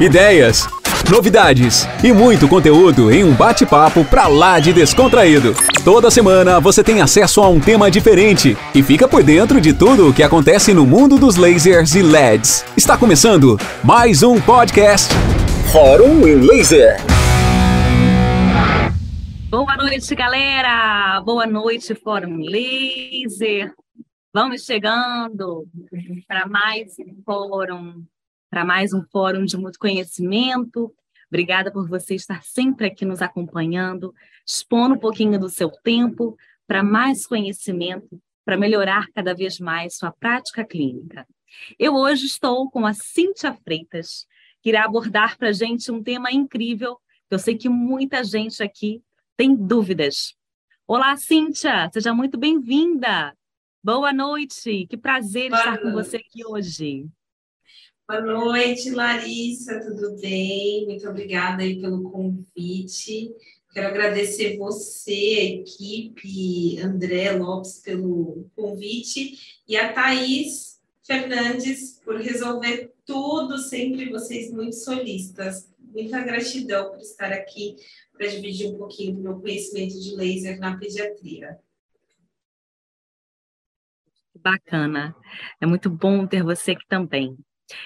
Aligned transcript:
ideias, 0.00 0.66
novidades 1.10 1.86
e 2.02 2.10
muito 2.10 2.48
conteúdo 2.48 3.12
em 3.12 3.22
um 3.22 3.34
bate-papo 3.34 4.02
pra 4.02 4.28
lá 4.28 4.58
de 4.58 4.72
descontraído. 4.72 5.54
Toda 5.84 6.10
semana 6.10 6.58
você 6.58 6.82
tem 6.82 7.02
acesso 7.02 7.42
a 7.42 7.48
um 7.50 7.60
tema 7.60 7.90
diferente 7.90 8.56
e 8.74 8.82
fica 8.82 9.06
por 9.06 9.22
dentro 9.22 9.60
de 9.60 9.74
tudo 9.74 10.08
o 10.08 10.14
que 10.14 10.22
acontece 10.22 10.72
no 10.72 10.86
mundo 10.86 11.18
dos 11.18 11.36
lasers 11.36 11.94
e 11.94 12.00
LEDs. 12.00 12.64
Está 12.74 12.96
começando 12.96 13.58
mais 13.84 14.22
um 14.22 14.40
podcast 14.40 15.12
Fórum 15.70 16.26
em 16.26 16.36
Laser. 16.36 16.96
Boa 19.50 19.76
noite, 19.76 20.14
galera! 20.14 21.20
Boa 21.26 21.46
noite, 21.46 21.94
Fórum 21.94 22.38
Laser. 22.38 23.70
Vamos 24.32 24.64
chegando 24.64 25.66
para 26.26 26.46
mais 26.46 26.94
um 26.98 27.22
fórum 27.22 28.02
para 28.50 28.64
mais 28.64 28.92
um 28.92 29.02
fórum 29.04 29.44
de 29.44 29.56
muito 29.56 29.78
conhecimento. 29.78 30.92
Obrigada 31.28 31.70
por 31.70 31.88
você 31.88 32.16
estar 32.16 32.42
sempre 32.42 32.88
aqui 32.88 33.04
nos 33.04 33.22
acompanhando, 33.22 34.12
expondo 34.44 34.96
um 34.96 34.98
pouquinho 34.98 35.38
do 35.38 35.48
seu 35.48 35.70
tempo 35.70 36.36
para 36.66 36.82
mais 36.82 37.26
conhecimento, 37.26 38.20
para 38.44 38.56
melhorar 38.56 39.06
cada 39.14 39.32
vez 39.32 39.60
mais 39.60 39.96
sua 39.96 40.10
prática 40.10 40.64
clínica. 40.64 41.24
Eu 41.78 41.94
hoje 41.94 42.26
estou 42.26 42.68
com 42.68 42.84
a 42.84 42.92
Cíntia 42.92 43.54
Freitas, 43.54 44.26
que 44.60 44.70
irá 44.70 44.84
abordar 44.84 45.38
para 45.38 45.48
a 45.48 45.52
gente 45.52 45.92
um 45.92 46.02
tema 46.02 46.32
incrível, 46.32 46.96
que 47.28 47.34
eu 47.34 47.38
sei 47.38 47.56
que 47.56 47.68
muita 47.68 48.24
gente 48.24 48.60
aqui 48.62 49.00
tem 49.36 49.54
dúvidas. 49.54 50.34
Olá, 50.88 51.16
Cíntia, 51.16 51.88
seja 51.92 52.12
muito 52.12 52.36
bem-vinda. 52.36 53.32
Boa 53.82 54.12
noite, 54.12 54.86
que 54.88 54.96
prazer 54.96 55.50
Boa 55.50 55.60
estar 55.60 55.70
noite. 55.76 55.82
com 55.84 55.92
você 55.92 56.16
aqui 56.16 56.44
hoje. 56.44 57.08
Boa 58.10 58.22
noite, 58.22 58.90
Larissa, 58.90 59.78
tudo 59.78 60.20
bem? 60.20 60.84
Muito 60.84 61.08
obrigada 61.08 61.62
aí 61.62 61.80
pelo 61.80 62.10
convite. 62.10 63.32
Quero 63.72 63.86
agradecer 63.86 64.58
você, 64.58 65.12
a 65.12 65.44
equipe, 65.60 66.80
André 66.80 67.30
Lopes, 67.30 67.78
pelo 67.78 68.50
convite 68.56 69.62
e 69.68 69.76
a 69.76 69.92
Thaís 69.92 70.80
Fernandes 71.04 72.00
por 72.04 72.16
resolver 72.16 72.92
tudo, 73.06 73.58
sempre 73.58 74.10
vocês 74.10 74.50
muito 74.50 74.74
solistas. 74.74 75.72
Muita 75.78 76.20
gratidão 76.20 76.90
por 76.90 76.98
estar 76.98 77.30
aqui 77.30 77.76
para 78.12 78.26
dividir 78.26 78.74
um 78.74 78.76
pouquinho 78.76 79.14
do 79.14 79.22
meu 79.22 79.40
conhecimento 79.40 80.00
de 80.00 80.16
laser 80.16 80.58
na 80.58 80.76
pediatria. 80.76 81.60
Bacana. 84.34 85.14
É 85.60 85.66
muito 85.66 85.88
bom 85.88 86.26
ter 86.26 86.42
você 86.42 86.72
aqui 86.72 86.84
também. 86.88 87.38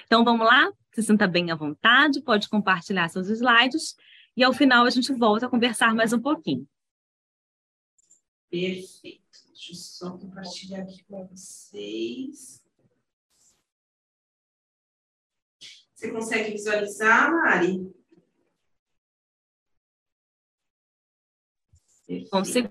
Então 0.05 0.23
vamos 0.23 0.45
lá? 0.45 0.71
Se 0.93 1.03
sinta 1.03 1.27
bem 1.27 1.51
à 1.51 1.55
vontade, 1.55 2.21
pode 2.21 2.49
compartilhar 2.49 3.09
seus 3.09 3.29
slides 3.29 3.95
e 4.35 4.43
ao 4.43 4.53
final 4.53 4.85
a 4.85 4.89
gente 4.89 5.13
volta 5.13 5.45
a 5.45 5.49
conversar 5.49 5.93
mais 5.93 6.13
um 6.13 6.21
pouquinho. 6.21 6.67
Perfeito. 8.49 9.25
Deixa 9.49 9.71
eu 9.71 9.75
só 9.75 10.17
compartilhar 10.17 10.81
aqui 10.81 11.03
com 11.03 11.27
vocês. 11.27 12.63
Você 15.93 16.11
consegue 16.11 16.51
visualizar, 16.51 17.31
Mari? 17.31 17.93
Consigo 22.29 22.69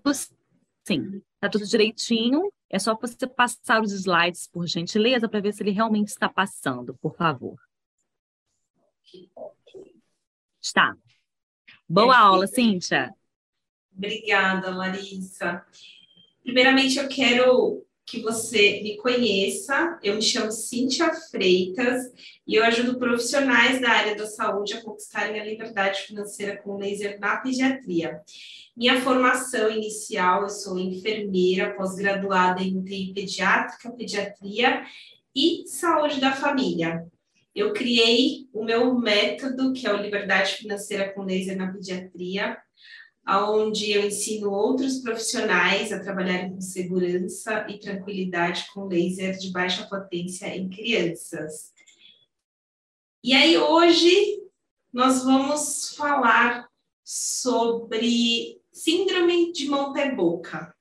sim. 0.86 1.22
Tá 1.40 1.48
tudo 1.48 1.66
direitinho. 1.66 2.52
É 2.74 2.78
só 2.80 2.96
você 2.96 3.24
passar 3.24 3.80
os 3.80 3.92
slides, 3.92 4.48
por 4.48 4.66
gentileza, 4.66 5.28
para 5.28 5.38
ver 5.38 5.52
se 5.52 5.62
ele 5.62 5.70
realmente 5.70 6.08
está 6.08 6.28
passando, 6.28 6.92
por 6.96 7.14
favor. 7.14 7.56
Está. 10.60 10.96
Boa 11.88 12.18
aula, 12.18 12.48
Cíntia. 12.48 13.14
Obrigada, 13.96 14.74
Larissa. 14.74 15.64
Primeiramente, 16.42 16.98
eu 16.98 17.08
quero 17.08 17.86
que 18.06 18.20
você 18.20 18.80
me 18.82 18.96
conheça. 18.96 19.98
Eu 20.02 20.16
me 20.16 20.22
chamo 20.22 20.52
Cíntia 20.52 21.12
Freitas 21.30 22.02
e 22.46 22.54
eu 22.54 22.64
ajudo 22.64 22.98
profissionais 22.98 23.80
da 23.80 23.90
área 23.90 24.14
da 24.14 24.26
saúde 24.26 24.74
a 24.74 24.82
conquistarem 24.82 25.40
a 25.40 25.44
liberdade 25.44 26.02
financeira 26.02 26.56
com 26.56 26.76
laser 26.76 27.18
na 27.18 27.36
pediatria. 27.38 28.20
Minha 28.76 29.00
formação 29.00 29.70
inicial, 29.70 30.42
eu 30.42 30.50
sou 30.50 30.78
enfermeira, 30.78 31.74
pós-graduada 31.74 32.62
em 32.62 32.76
UTI 32.76 33.12
pediátrica, 33.14 33.90
pediatria 33.92 34.84
e 35.34 35.64
saúde 35.66 36.20
da 36.20 36.32
família. 36.32 37.06
Eu 37.54 37.72
criei 37.72 38.48
o 38.52 38.64
meu 38.64 38.98
método, 38.98 39.72
que 39.72 39.86
é 39.86 39.92
o 39.92 40.02
Liberdade 40.02 40.54
Financeira 40.54 41.12
com 41.12 41.22
Laser 41.22 41.56
na 41.56 41.72
Pediatria, 41.72 42.58
onde 43.26 43.90
eu 43.90 44.06
ensino 44.06 44.50
outros 44.50 44.98
profissionais 44.98 45.92
a 45.92 46.00
trabalharem 46.00 46.52
com 46.52 46.60
segurança 46.60 47.66
e 47.68 47.78
tranquilidade 47.78 48.66
com 48.72 48.86
laser 48.86 49.38
de 49.38 49.50
baixa 49.50 49.86
potência 49.86 50.46
em 50.54 50.68
crianças. 50.68 51.72
E 53.22 53.32
aí 53.32 53.56
hoje 53.56 54.42
nós 54.92 55.24
vamos 55.24 55.94
falar 55.96 56.68
sobre 57.02 58.60
síndrome 58.70 59.52
de 59.52 59.66
mão-pé-boca. 59.68 60.74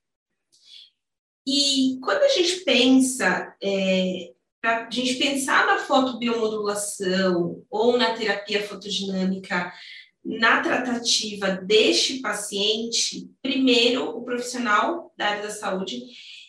E 1.47 1.99
quando 2.01 2.23
a 2.23 2.29
gente 2.29 2.63
pensa, 2.63 3.55
é, 3.61 4.33
para 4.61 4.87
a 4.87 4.89
gente 4.89 5.15
pensar 5.15 5.65
na 5.65 5.79
fotobiomodulação 5.79 7.65
ou 7.69 7.97
na 7.97 8.13
terapia 8.13 8.65
fotodinâmica 8.65 9.73
na 10.23 10.61
tratativa 10.61 11.51
deste 11.51 12.19
paciente, 12.19 13.29
primeiro 13.41 14.17
o 14.17 14.23
profissional 14.23 15.13
da 15.17 15.27
área 15.27 15.43
da 15.43 15.49
saúde, 15.49 16.01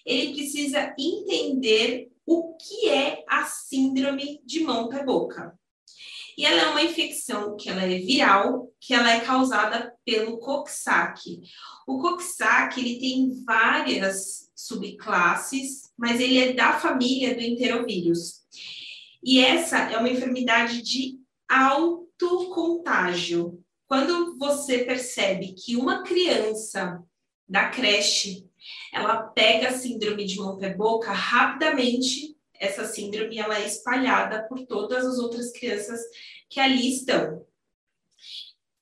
ele 0.07 0.35
precisa 0.35 0.95
entender 0.99 2.11
o 2.27 2.57
que 2.57 2.89
é 2.89 3.25
a 3.29 3.45
síndrome 3.45 4.41
de 4.45 4.61
mão-pé-boca. 4.61 5.59
E 6.37 6.45
ela 6.45 6.63
é 6.63 6.67
uma 6.67 6.83
infecção 6.83 7.57
que 7.57 7.69
ela 7.69 7.83
é 7.83 7.99
viral, 7.99 8.73
que 8.81 8.93
ela 8.93 9.13
é 9.13 9.21
causada 9.21 9.95
pelo 10.05 10.39
Coxsackie. 10.39 11.43
O 11.87 11.99
Coxsackie, 11.99 12.81
ele 12.81 12.99
tem 12.99 13.45
várias 13.45 14.51
subclasses, 14.55 15.93
mas 15.97 16.21
ele 16.21 16.39
é 16.39 16.53
da 16.53 16.79
família 16.79 17.35
do 17.35 17.41
enterovírus. 17.41 18.43
E 19.23 19.39
essa 19.39 19.79
é 19.79 19.97
uma 19.97 20.11
enfermidade 20.11 20.83
de 20.83 21.19
alto 21.49 22.51
contágio. 22.53 23.64
Quando 23.87 24.39
você 24.39 24.85
percebe 24.85 25.53
que 25.53 25.77
uma 25.77 26.03
criança 26.03 27.03
da 27.49 27.69
creche, 27.69 28.49
ela 28.93 29.23
pega 29.23 29.69
a 29.69 29.79
síndrome 29.79 30.25
de 30.25 30.37
mão-pé-boca, 30.37 31.13
rapidamente 31.13 32.35
essa 32.59 32.87
síndrome 32.87 33.39
ela 33.39 33.59
é 33.59 33.67
espalhada 33.67 34.47
por 34.49 34.65
todas 34.67 35.05
as 35.05 35.19
outras 35.19 35.53
crianças 35.53 36.01
que 36.49 36.61
ali 36.61 36.97
estão. 36.97 37.45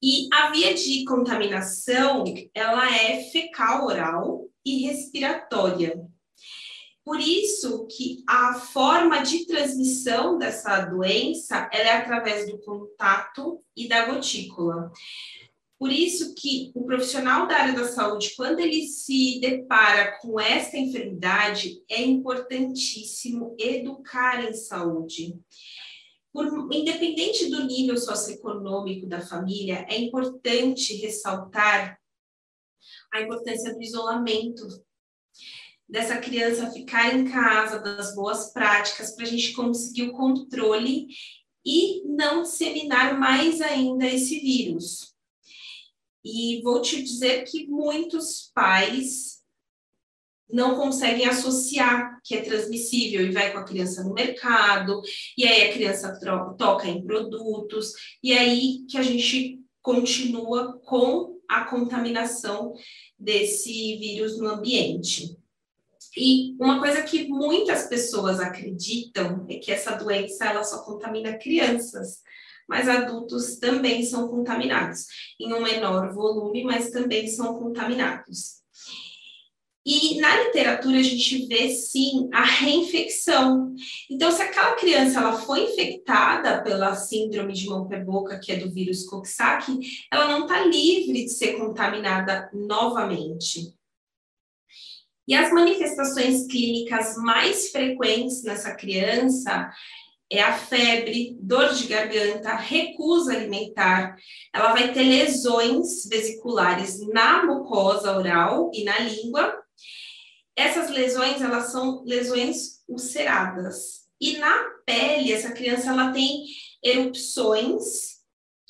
E 0.00 0.28
a 0.32 0.50
via 0.50 0.74
de 0.74 1.04
contaminação, 1.04 2.24
ela 2.54 2.94
é 2.94 3.22
fecal 3.30 3.86
oral 3.86 4.48
e 4.64 4.86
respiratória. 4.86 6.04
Por 7.04 7.18
isso 7.18 7.86
que 7.88 8.22
a 8.28 8.54
forma 8.54 9.22
de 9.22 9.44
transmissão 9.44 10.38
dessa 10.38 10.80
doença 10.82 11.68
ela 11.72 11.88
é 11.88 11.96
através 11.96 12.50
do 12.50 12.58
contato 12.58 13.60
e 13.76 13.88
da 13.88 14.06
gotícula. 14.06 14.92
Por 15.82 15.90
isso 15.90 16.32
que 16.36 16.70
o 16.76 16.84
profissional 16.84 17.48
da 17.48 17.56
área 17.56 17.74
da 17.74 17.88
saúde, 17.88 18.34
quando 18.36 18.60
ele 18.60 18.86
se 18.86 19.40
depara 19.40 20.16
com 20.20 20.38
esta 20.38 20.78
enfermidade, 20.78 21.82
é 21.88 22.00
importantíssimo 22.00 23.56
educar 23.58 24.48
em 24.48 24.54
saúde. 24.54 25.36
Por, 26.32 26.46
independente 26.72 27.50
do 27.50 27.64
nível 27.64 27.96
socioeconômico 27.96 29.08
da 29.08 29.20
família, 29.20 29.84
é 29.90 29.98
importante 29.98 30.94
ressaltar 30.94 31.98
a 33.12 33.20
importância 33.20 33.74
do 33.74 33.82
isolamento 33.82 34.68
dessa 35.92 36.16
criança 36.16 36.70
ficar 36.70 37.14
em 37.14 37.30
casa, 37.30 37.78
das 37.78 38.14
boas 38.14 38.50
práticas, 38.50 39.14
para 39.14 39.26
a 39.26 39.28
gente 39.28 39.52
conseguir 39.52 40.04
o 40.04 40.12
controle 40.12 41.06
e 41.62 42.02
não 42.06 42.42
disseminar 42.42 43.20
mais 43.20 43.60
ainda 43.60 44.06
esse 44.06 44.40
vírus. 44.40 45.12
E 46.24 46.62
vou 46.62 46.80
te 46.80 47.02
dizer 47.02 47.44
que 47.44 47.66
muitos 47.66 48.50
pais 48.54 49.42
não 50.50 50.76
conseguem 50.76 51.26
associar 51.26 52.18
que 52.24 52.36
é 52.36 52.40
transmissível 52.40 53.20
e 53.26 53.30
vai 53.30 53.52
com 53.52 53.58
a 53.58 53.64
criança 53.64 54.02
no 54.02 54.14
mercado, 54.14 55.02
e 55.36 55.46
aí 55.46 55.68
a 55.68 55.72
criança 55.74 56.18
toca 56.56 56.88
em 56.88 57.04
produtos, 57.04 57.92
e 58.22 58.32
aí 58.32 58.86
que 58.88 58.96
a 58.96 59.02
gente 59.02 59.60
continua 59.82 60.78
com 60.86 61.38
a 61.46 61.64
contaminação 61.66 62.72
desse 63.18 63.98
vírus 63.98 64.38
no 64.38 64.48
ambiente. 64.48 65.41
E 66.16 66.54
uma 66.60 66.78
coisa 66.78 67.02
que 67.02 67.28
muitas 67.28 67.88
pessoas 67.88 68.38
acreditam 68.38 69.46
é 69.48 69.56
que 69.56 69.72
essa 69.72 69.92
doença 69.92 70.44
ela 70.44 70.62
só 70.62 70.82
contamina 70.82 71.38
crianças, 71.38 72.20
mas 72.68 72.88
adultos 72.88 73.56
também 73.56 74.04
são 74.04 74.28
contaminados, 74.28 75.06
em 75.40 75.52
um 75.52 75.62
menor 75.62 76.12
volume, 76.12 76.64
mas 76.64 76.90
também 76.90 77.26
são 77.28 77.58
contaminados. 77.58 78.62
E 79.84 80.20
na 80.20 80.44
literatura 80.44 80.98
a 80.98 81.02
gente 81.02 81.46
vê 81.46 81.68
sim 81.70 82.28
a 82.32 82.44
reinfecção. 82.44 83.74
Então, 84.08 84.30
se 84.30 84.40
aquela 84.40 84.76
criança 84.76 85.18
ela 85.18 85.32
foi 85.32 85.64
infectada 85.64 86.62
pela 86.62 86.94
síndrome 86.94 87.52
de 87.52 87.66
mão 87.66 87.88
pé 87.88 87.98
boca, 87.98 88.38
que 88.38 88.52
é 88.52 88.56
do 88.56 88.72
vírus 88.72 89.04
Coxsackie, 89.04 89.80
ela 90.12 90.28
não 90.28 90.42
está 90.42 90.64
livre 90.64 91.24
de 91.24 91.30
ser 91.30 91.54
contaminada 91.54 92.48
novamente. 92.52 93.74
E 95.26 95.34
as 95.34 95.52
manifestações 95.52 96.46
clínicas 96.46 97.16
mais 97.16 97.70
frequentes 97.70 98.42
nessa 98.42 98.74
criança 98.74 99.70
é 100.30 100.42
a 100.42 100.56
febre, 100.56 101.36
dor 101.40 101.74
de 101.74 101.86
garganta, 101.86 102.54
recusa 102.54 103.34
alimentar. 103.34 104.16
Ela 104.52 104.72
vai 104.72 104.92
ter 104.92 105.02
lesões 105.02 106.06
vesiculares 106.08 107.06
na 107.08 107.44
mucosa 107.44 108.16
oral 108.16 108.70
e 108.72 108.84
na 108.84 108.98
língua 108.98 109.62
essas 110.56 110.90
lesões, 110.90 111.40
elas 111.40 111.72
são 111.72 112.02
lesões 112.04 112.82
ulceradas. 112.88 114.02
E 114.20 114.36
na 114.38 114.70
pele, 114.84 115.32
essa 115.32 115.52
criança, 115.52 115.90
ela 115.90 116.12
tem 116.12 116.44
erupções 116.82 118.20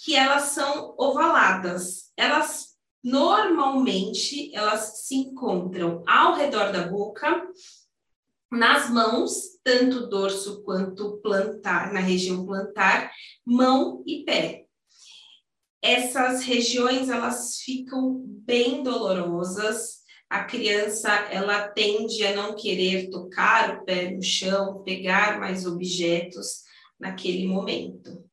que 0.05 0.15
elas 0.15 0.45
são 0.45 0.95
ovaladas. 0.97 2.13
Elas, 2.17 2.72
normalmente, 3.03 4.55
elas 4.55 5.07
se 5.07 5.15
encontram 5.17 6.03
ao 6.07 6.35
redor 6.35 6.73
da 6.73 6.87
boca, 6.87 7.47
nas 8.51 8.91
mãos, 8.91 9.33
tanto 9.65 10.09
dorso 10.09 10.63
quanto 10.63 11.19
plantar, 11.23 11.93
na 11.93 12.01
região 12.01 12.45
plantar, 12.45 13.11
mão 13.45 14.03
e 14.07 14.25
pé. 14.25 14.67
Essas 15.81 16.45
regiões, 16.45 17.09
elas 17.09 17.57
ficam 17.57 18.23
bem 18.27 18.83
dolorosas, 18.83 20.03
a 20.31 20.45
criança 20.45 21.11
ela 21.31 21.69
tende 21.69 22.25
a 22.25 22.35
não 22.35 22.55
querer 22.55 23.11
tocar 23.11 23.77
o 23.77 23.85
pé 23.85 24.11
no 24.11 24.23
chão, 24.23 24.83
pegar 24.83 25.41
mais 25.41 25.67
objetos 25.67 26.63
naquele 26.99 27.47
momento. 27.47 28.32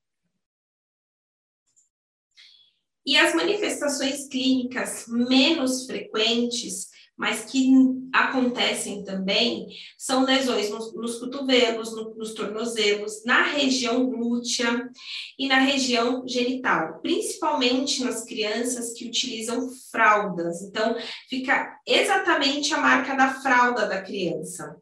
E 3.09 3.17
as 3.17 3.33
manifestações 3.33 4.27
clínicas 4.27 5.05
menos 5.07 5.87
frequentes 5.87 6.89
mas 7.19 7.43
que 7.43 7.69
acontecem 8.13 9.03
também, 9.03 9.67
são 9.97 10.23
lesões 10.23 10.69
nos, 10.69 10.95
nos 10.95 11.19
cotovelos, 11.19 11.93
no, 11.93 12.15
nos 12.15 12.33
tornozelos, 12.33 13.25
na 13.25 13.43
região 13.43 14.09
glútea 14.09 14.89
e 15.37 15.45
na 15.49 15.59
região 15.59 16.25
genital, 16.25 17.01
principalmente 17.01 18.01
nas 18.05 18.23
crianças 18.23 18.93
que 18.93 19.05
utilizam 19.05 19.69
fraldas. 19.91 20.61
Então, 20.61 20.95
fica 21.29 21.77
exatamente 21.85 22.73
a 22.73 22.77
marca 22.77 23.13
da 23.15 23.33
fralda 23.41 23.85
da 23.85 24.01
criança. 24.01 24.77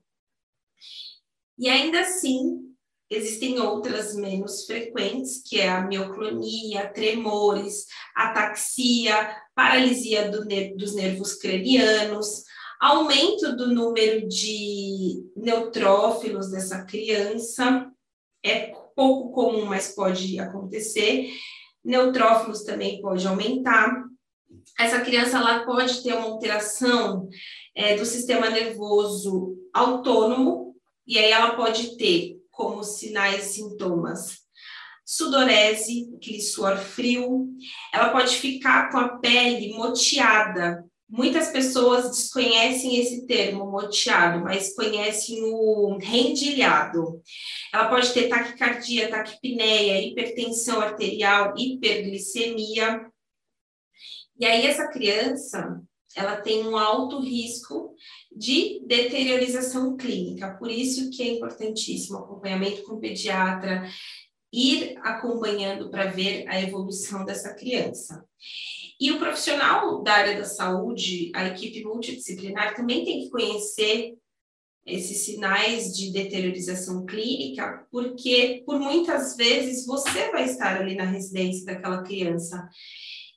E 1.57 1.67
ainda 1.67 2.01
assim, 2.01 2.67
Existem 3.09 3.59
outras 3.59 4.15
menos 4.15 4.65
frequentes, 4.65 5.41
que 5.41 5.61
é 5.61 5.69
a 5.69 5.81
mioclonia, 5.81 6.91
tremores, 6.91 7.85
ataxia, 8.13 9.33
paralisia 9.55 10.29
do 10.29 10.45
dos 10.75 10.93
nervos 10.93 11.35
cranianos, 11.35 12.43
aumento 12.79 13.55
do 13.55 13.73
número 13.73 14.27
de 14.27 15.23
neutrófilos 15.35 16.51
dessa 16.51 16.83
criança, 16.83 17.89
é 18.43 18.71
pouco 18.95 19.31
comum, 19.31 19.65
mas 19.65 19.95
pode 19.95 20.39
acontecer. 20.39 21.29
Neutrófilos 21.83 22.63
também 22.63 23.01
pode 23.01 23.25
aumentar. 23.25 24.03
Essa 24.77 25.01
criança 25.01 25.37
ela 25.37 25.65
pode 25.65 26.03
ter 26.03 26.13
uma 26.13 26.27
alteração 26.27 27.29
é, 27.75 27.95
do 27.95 28.05
sistema 28.05 28.49
nervoso 28.49 29.55
autônomo, 29.73 30.75
e 31.05 31.17
aí 31.17 31.31
ela 31.31 31.55
pode 31.55 31.97
ter 31.97 32.36
como 32.57 32.83
sinais 32.83 33.45
e 33.45 33.53
sintomas. 33.53 34.39
Sudorese, 35.05 36.11
aquele 36.17 36.41
suor 36.41 36.75
frio, 36.75 37.47
ela 37.93 38.09
pode 38.09 38.35
ficar 38.35 38.91
com 38.91 38.97
a 38.97 39.19
pele 39.19 39.71
moteada. 39.73 40.83
Muitas 41.07 41.49
pessoas 41.49 42.09
desconhecem 42.09 42.99
esse 42.99 43.25
termo, 43.25 43.71
moteado, 43.71 44.43
mas 44.43 44.75
conhecem 44.75 45.41
o 45.43 45.97
rendilhado. 45.97 47.21
Ela 47.71 47.87
pode 47.87 48.11
ter 48.11 48.27
taquicardia, 48.27 49.09
taquipneia, 49.09 50.01
hipertensão 50.01 50.81
arterial, 50.81 51.53
hiperglicemia. 51.55 53.07
E 54.37 54.45
aí 54.45 54.65
essa 54.65 54.89
criança, 54.89 55.81
ela 56.15 56.37
tem 56.37 56.67
um 56.67 56.77
alto 56.77 57.19
risco 57.19 57.93
de 58.35 58.81
deteriorização 58.85 59.95
clínica. 59.97 60.55
Por 60.57 60.71
isso 60.71 61.09
que 61.09 61.21
é 61.21 61.33
importantíssimo 61.33 62.17
acompanhamento 62.17 62.83
com 62.83 62.95
o 62.95 62.99
pediatra, 62.99 63.89
ir 64.51 64.97
acompanhando 65.03 65.89
para 65.89 66.05
ver 66.05 66.47
a 66.47 66.61
evolução 66.61 67.25
dessa 67.25 67.53
criança. 67.53 68.23
E 68.99 69.11
o 69.11 69.19
profissional 69.19 70.01
da 70.01 70.13
área 70.13 70.37
da 70.37 70.45
saúde, 70.45 71.31
a 71.35 71.45
equipe 71.45 71.83
multidisciplinar, 71.83 72.75
também 72.75 73.05
tem 73.05 73.21
que 73.21 73.29
conhecer 73.29 74.15
esses 74.87 75.17
sinais 75.25 75.95
de 75.95 76.11
deteriorização 76.11 77.05
clínica, 77.05 77.85
porque 77.91 78.63
por 78.65 78.79
muitas 78.79 79.35
vezes 79.35 79.85
você 79.85 80.31
vai 80.31 80.45
estar 80.45 80.79
ali 80.79 80.95
na 80.95 81.03
residência 81.03 81.65
daquela 81.65 82.01
criança 82.03 82.67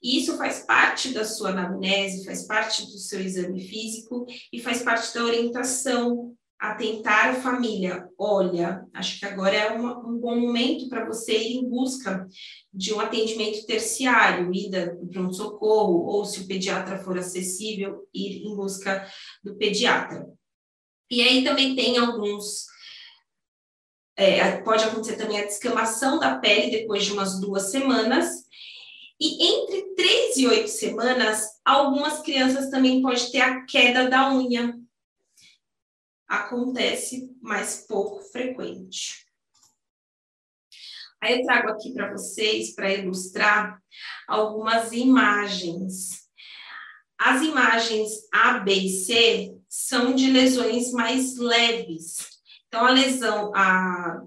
e 0.02 0.18
isso 0.18 0.36
faz 0.36 0.60
parte 0.60 1.12
da 1.12 1.24
sua 1.24 1.50
anamnese, 1.50 2.24
faz 2.24 2.46
parte 2.46 2.86
do 2.86 2.98
seu 2.98 3.20
exame 3.20 3.60
físico 3.60 4.26
e 4.52 4.60
faz 4.60 4.82
parte 4.82 5.12
da 5.14 5.24
orientação 5.24 6.34
a 6.60 6.74
tentar 6.74 7.30
a 7.30 7.40
família. 7.40 8.06
Olha, 8.18 8.84
acho 8.92 9.18
que 9.18 9.24
agora 9.24 9.56
é 9.56 9.70
uma, 9.70 9.98
um 10.06 10.18
bom 10.18 10.38
momento 10.38 10.90
para 10.90 11.06
você 11.06 11.36
ir 11.36 11.56
em 11.56 11.68
busca 11.68 12.28
de 12.72 12.92
um 12.92 13.00
atendimento 13.00 13.64
terciário, 13.64 14.54
ida 14.54 14.94
para 15.10 15.22
um 15.22 15.32
socorro, 15.32 16.04
ou 16.04 16.24
se 16.26 16.40
o 16.40 16.46
pediatra 16.46 16.98
for 16.98 17.18
acessível, 17.18 18.06
ir 18.12 18.46
em 18.46 18.54
busca 18.54 19.06
do 19.42 19.56
pediatra. 19.56 20.26
E 21.10 21.22
aí 21.22 21.42
também 21.42 21.74
tem 21.74 21.96
alguns. 21.96 22.66
É, 24.14 24.58
pode 24.58 24.84
acontecer 24.84 25.16
também 25.16 25.40
a 25.40 25.46
descamação 25.46 26.18
da 26.18 26.38
pele 26.38 26.70
depois 26.70 27.04
de 27.06 27.12
umas 27.12 27.40
duas 27.40 27.70
semanas, 27.70 28.28
e 29.20 29.44
entre 29.44 29.94
três 29.94 30.36
e 30.38 30.46
oito 30.46 30.68
semanas, 30.68 31.60
algumas 31.62 32.20
crianças 32.20 32.70
também 32.70 33.02
podem 33.02 33.30
ter 33.30 33.42
a 33.42 33.66
queda 33.66 34.08
da 34.08 34.32
unha. 34.32 34.80
Acontece, 36.26 37.36
mas 37.42 37.84
pouco 37.86 38.22
frequente. 38.22 39.26
Aí 41.20 41.38
eu 41.38 41.44
trago 41.44 41.68
aqui 41.68 41.92
para 41.92 42.10
vocês, 42.10 42.74
para 42.74 42.94
ilustrar, 42.94 43.78
algumas 44.26 44.90
imagens. 44.92 46.30
As 47.18 47.42
imagens 47.42 48.26
A, 48.32 48.58
B 48.60 48.72
e 48.72 48.88
C 48.88 49.54
são 49.68 50.14
de 50.14 50.30
lesões 50.30 50.92
mais 50.92 51.36
leves. 51.36 52.16
Então, 52.66 52.86
a 52.86 52.90
lesão, 52.90 53.54
a 53.54 54.22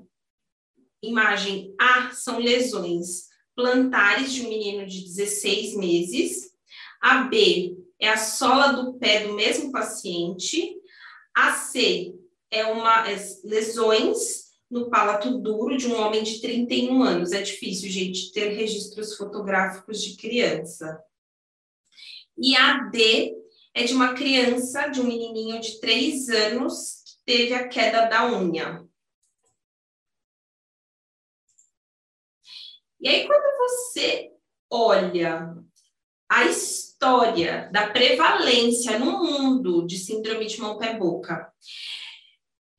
imagem 1.01 1.73
A 1.79 2.11
são 2.11 2.37
lesões 2.37 3.32
plantares 3.55 4.33
de 4.33 4.45
um 4.45 4.49
menino 4.49 4.85
de 4.85 5.03
16 5.03 5.75
meses. 5.77 6.51
A 7.01 7.23
B 7.23 7.77
é 7.99 8.09
a 8.09 8.17
sola 8.17 8.73
do 8.73 8.93
pé 8.93 9.27
do 9.27 9.33
mesmo 9.33 9.71
paciente. 9.71 10.75
A 11.35 11.53
C 11.53 12.13
é 12.51 12.65
uma 12.65 13.09
é 13.09 13.15
lesões 13.43 14.43
no 14.69 14.89
palato 14.89 15.37
duro 15.37 15.77
de 15.77 15.87
um 15.87 15.99
homem 15.99 16.23
de 16.23 16.41
31 16.41 17.03
anos. 17.03 17.31
É 17.31 17.41
difícil, 17.41 17.89
gente, 17.89 18.31
ter 18.31 18.49
registros 18.49 19.15
fotográficos 19.15 20.01
de 20.01 20.17
criança. 20.17 20.99
E 22.37 22.55
a 22.55 22.79
D 22.89 23.35
é 23.73 23.83
de 23.83 23.93
uma 23.93 24.13
criança, 24.13 24.87
de 24.87 24.99
um 24.99 25.05
menininho 25.05 25.59
de 25.59 25.79
3 25.79 26.29
anos, 26.29 27.03
que 27.05 27.23
teve 27.25 27.53
a 27.53 27.67
queda 27.67 28.05
da 28.05 28.31
unha. 28.31 28.87
E 33.03 33.07
aí, 33.09 33.27
quando 33.27 33.57
você 33.57 34.31
olha 34.69 35.57
a 36.29 36.45
história 36.45 37.69
da 37.69 37.89
prevalência 37.89 38.97
no 38.97 39.21
mundo 39.21 39.85
de 39.85 39.97
síndrome 39.97 40.45
de 40.45 40.61
mão-pé-boca, 40.61 41.51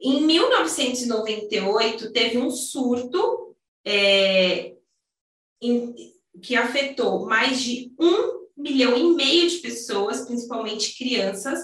em 0.01 0.23
1998 0.23 2.11
teve 2.11 2.39
um 2.39 2.51
surto 2.51 3.55
é, 3.85 4.75
em, 5.61 5.95
que 6.43 6.57
afetou 6.57 7.27
mais 7.27 7.61
de 7.61 7.93
um 8.01 8.49
milhão 8.57 8.97
e 8.97 9.15
meio 9.15 9.51
de 9.51 9.59
pessoas, 9.59 10.23
principalmente 10.23 10.97
crianças, 10.97 11.61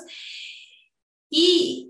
e 1.32 1.88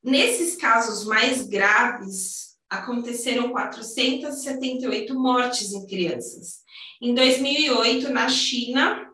nesses 0.00 0.54
casos 0.54 1.04
mais 1.04 1.44
graves, 1.48 2.55
aconteceram 2.68 3.50
478 3.50 5.14
mortes 5.14 5.72
em 5.72 5.86
crianças. 5.86 6.64
Em 7.00 7.14
2008, 7.14 8.10
na 8.10 8.28
China, 8.28 9.06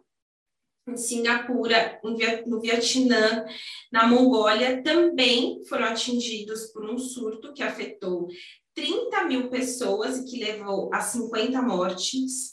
em 0.89 0.97
Singapura, 0.97 2.01
no 2.47 2.61
Vietnã, 2.61 3.45
na 3.91 4.07
Mongólia, 4.07 4.83
também 4.83 5.63
foram 5.69 5.87
atingidos 5.87 6.67
por 6.73 6.89
um 6.89 6.99
surto 6.99 7.53
que 7.53 7.63
afetou 7.63 8.29
30 8.75 9.25
mil 9.25 9.51
pessoas 9.51 10.19
e 10.19 10.25
que 10.25 10.43
levou 10.43 10.93
a 10.93 11.01
50 11.01 11.61
mortes. 11.63 12.53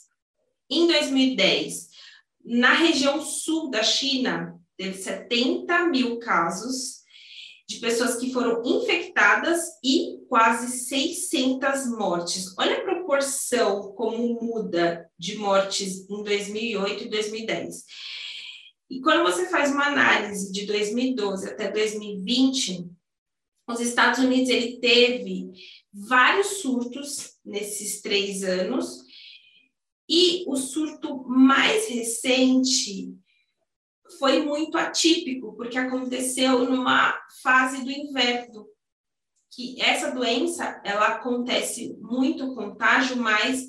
Em 0.68 0.86
2010, 0.86 1.88
na 2.44 2.72
região 2.72 3.20
sul 3.22 3.70
da 3.70 3.82
China, 3.82 4.58
teve 4.76 4.96
70 4.96 5.88
mil 5.88 6.18
casos 6.18 6.99
de 7.70 7.78
pessoas 7.78 8.16
que 8.16 8.32
foram 8.32 8.60
infectadas 8.64 9.60
e 9.82 10.18
quase 10.28 10.76
600 10.76 11.86
mortes. 11.96 12.52
Olha 12.58 12.78
a 12.78 12.80
proporção 12.82 13.92
como 13.92 14.40
muda 14.42 15.08
de 15.16 15.38
mortes 15.38 16.04
em 16.10 16.24
2008 16.24 17.04
e 17.04 17.08
2010. 17.08 17.84
E 18.90 19.00
quando 19.00 19.22
você 19.22 19.48
faz 19.48 19.70
uma 19.70 19.86
análise 19.86 20.50
de 20.50 20.66
2012 20.66 21.48
até 21.48 21.70
2020, 21.70 22.90
os 23.68 23.78
Estados 23.78 24.18
Unidos 24.18 24.48
ele 24.48 24.80
teve 24.80 25.52
vários 25.94 26.60
surtos 26.62 27.36
nesses 27.44 28.00
três 28.00 28.42
anos 28.42 29.04
e 30.08 30.42
o 30.48 30.56
surto 30.56 31.22
mais 31.28 31.86
recente 31.86 33.14
foi 34.18 34.42
muito 34.42 34.76
atípico, 34.76 35.54
porque 35.56 35.78
aconteceu 35.78 36.64
numa 36.64 37.18
fase 37.42 37.84
do 37.84 37.90
inverno, 37.90 38.66
que 39.50 39.80
essa 39.80 40.12
doença, 40.12 40.80
ela 40.84 41.08
acontece 41.08 41.96
muito 42.00 42.54
contágio, 42.54 43.16
mas 43.16 43.66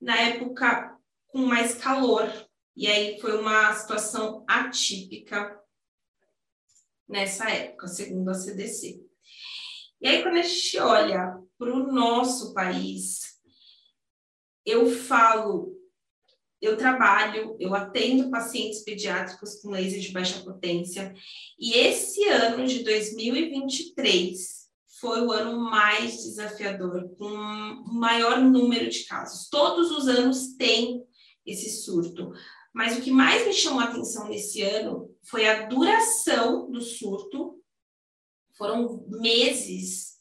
na 0.00 0.16
época 0.16 0.96
com 1.28 1.40
mais 1.46 1.74
calor. 1.74 2.28
E 2.76 2.86
aí 2.86 3.20
foi 3.20 3.38
uma 3.38 3.72
situação 3.74 4.44
atípica 4.48 5.58
nessa 7.08 7.50
época, 7.50 7.88
segundo 7.88 8.30
a 8.30 8.34
CDC. 8.34 9.00
E 10.00 10.08
aí, 10.08 10.22
quando 10.22 10.38
a 10.38 10.42
gente 10.42 10.78
olha 10.78 11.38
para 11.58 11.74
o 11.74 11.92
nosso 11.92 12.54
país, 12.54 13.38
eu 14.64 14.90
falo 14.90 15.79
eu 16.60 16.76
trabalho, 16.76 17.56
eu 17.58 17.74
atendo 17.74 18.30
pacientes 18.30 18.80
pediátricos 18.80 19.56
com 19.56 19.70
laser 19.70 20.00
de 20.00 20.12
baixa 20.12 20.40
potência, 20.40 21.14
e 21.58 21.72
esse 21.72 22.28
ano 22.28 22.66
de 22.66 22.84
2023 22.84 24.60
foi 25.00 25.22
o 25.22 25.32
ano 25.32 25.58
mais 25.58 26.22
desafiador, 26.22 27.08
com 27.16 27.24
o 27.24 27.94
maior 27.94 28.38
número 28.38 28.90
de 28.90 29.04
casos. 29.04 29.48
Todos 29.48 29.90
os 29.90 30.06
anos 30.06 30.56
tem 30.58 31.02
esse 31.46 31.70
surto, 31.82 32.32
mas 32.72 32.98
o 32.98 33.00
que 33.00 33.10
mais 33.10 33.46
me 33.46 33.52
chamou 33.54 33.80
a 33.80 33.84
atenção 33.84 34.28
nesse 34.28 34.60
ano 34.60 35.10
foi 35.22 35.48
a 35.48 35.66
duração 35.66 36.70
do 36.70 36.80
surto. 36.82 37.58
Foram 38.58 39.06
meses 39.08 40.18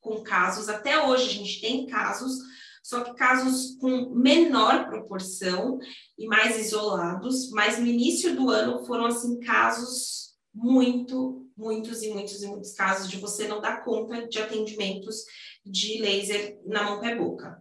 com 0.00 0.22
casos, 0.22 0.70
até 0.70 1.06
hoje 1.06 1.28
a 1.28 1.32
gente 1.32 1.60
tem 1.60 1.86
casos 1.86 2.38
só 2.84 3.02
que 3.02 3.14
casos 3.14 3.78
com 3.80 4.10
menor 4.10 4.86
proporção 4.86 5.78
e 6.18 6.26
mais 6.26 6.58
isolados, 6.58 7.48
mas 7.50 7.78
no 7.78 7.86
início 7.86 8.36
do 8.36 8.50
ano 8.50 8.84
foram 8.84 9.06
assim 9.06 9.40
casos 9.40 10.34
muito, 10.54 11.48
muitos 11.56 12.02
e 12.02 12.10
muitos 12.10 12.42
e 12.42 12.46
muitos 12.46 12.74
casos 12.74 13.10
de 13.10 13.16
você 13.16 13.48
não 13.48 13.58
dar 13.58 13.82
conta 13.82 14.28
de 14.28 14.38
atendimentos 14.38 15.24
de 15.64 15.98
laser 15.98 16.60
na 16.66 16.82
mão 16.82 17.00
pé 17.00 17.16
boca. 17.16 17.58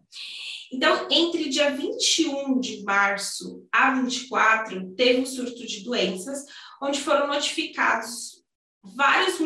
Então, 0.70 1.08
entre 1.10 1.48
dia 1.48 1.72
21 1.72 2.60
de 2.60 2.84
março 2.84 3.66
a 3.72 3.94
24, 3.94 4.94
teve 4.94 5.22
um 5.22 5.26
surto 5.26 5.66
de 5.66 5.86
doenças, 5.86 6.44
onde 6.82 7.00
foram 7.00 7.28
notificados 7.28 8.44
vários, 8.84 9.38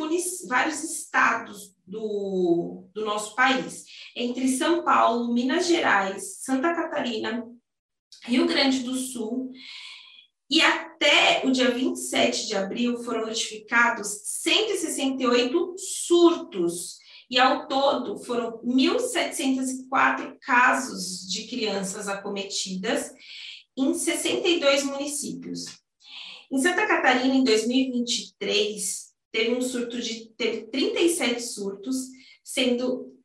vários 0.48 0.84
estados 0.84 1.77
do, 1.86 2.89
do 2.93 3.05
nosso 3.05 3.36
país, 3.36 3.86
entre 4.17 4.47
São 4.50 4.83
Paulo, 4.83 5.31
Minas 5.31 5.67
Gerais, 5.67 6.39
Santa 6.41 6.74
Catarina, 6.74 7.45
Rio 8.24 8.47
Grande 8.47 8.79
do 8.79 8.95
Sul, 8.95 9.51
e 10.50 10.59
até 10.59 11.45
o 11.45 11.51
dia 11.51 11.69
27 11.69 12.47
de 12.47 12.55
abril 12.55 13.03
foram 13.03 13.27
notificados 13.27 14.07
168 14.24 15.75
surtos, 15.77 16.97
e 17.29 17.38
ao 17.38 17.67
todo 17.67 18.17
foram 18.17 18.57
1.704 18.63 20.38
casos 20.41 21.27
de 21.29 21.45
crianças 21.47 22.07
acometidas 22.07 23.12
em 23.77 23.93
62 23.93 24.83
municípios. 24.83 25.65
Em 26.50 26.57
Santa 26.57 26.88
Catarina, 26.88 27.36
em 27.36 27.43
2023, 27.43 29.07
teve 29.31 29.53
um 29.53 29.62
surto 29.62 30.01
de 30.01 30.33
teve 30.38 30.67
37 30.67 31.41
surtos, 31.43 31.97
sendo 32.41 33.16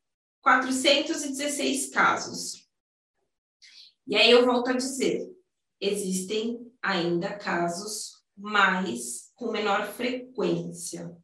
416 0.42 1.90
casos. 1.90 2.68
E 4.06 4.16
aí 4.16 4.30
eu 4.30 4.44
volto 4.44 4.70
a 4.70 4.72
dizer, 4.74 5.30
existem 5.80 6.70
ainda 6.82 7.38
casos 7.38 8.22
mais 8.36 9.30
com 9.34 9.52
menor 9.52 9.86
frequência. 9.92 11.16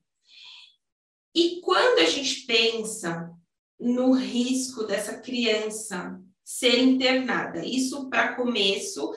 E 1.34 1.60
quando 1.60 1.98
a 1.98 2.06
gente 2.06 2.46
pensa 2.46 3.30
no 3.78 4.12
risco 4.12 4.84
dessa 4.84 5.20
criança 5.20 6.20
ser 6.44 6.78
internada, 6.78 7.64
isso 7.64 8.08
para 8.08 8.34
começo, 8.34 9.12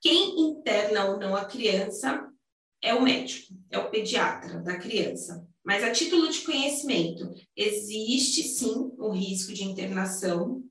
quem 0.00 0.40
interna 0.40 1.06
ou 1.10 1.18
não 1.18 1.36
a 1.36 1.44
criança 1.44 2.30
é 2.82 2.94
o 2.94 3.02
médico, 3.02 3.54
é 3.70 3.78
o 3.78 3.90
pediatra 3.90 4.60
da 4.60 4.78
criança. 4.78 5.46
Mas 5.66 5.82
a 5.82 5.90
título 5.90 6.30
de 6.30 6.42
conhecimento, 6.42 7.34
existe 7.56 8.44
sim 8.44 8.92
o 8.96 9.10
risco 9.10 9.52
de 9.52 9.64
internação. 9.64 10.62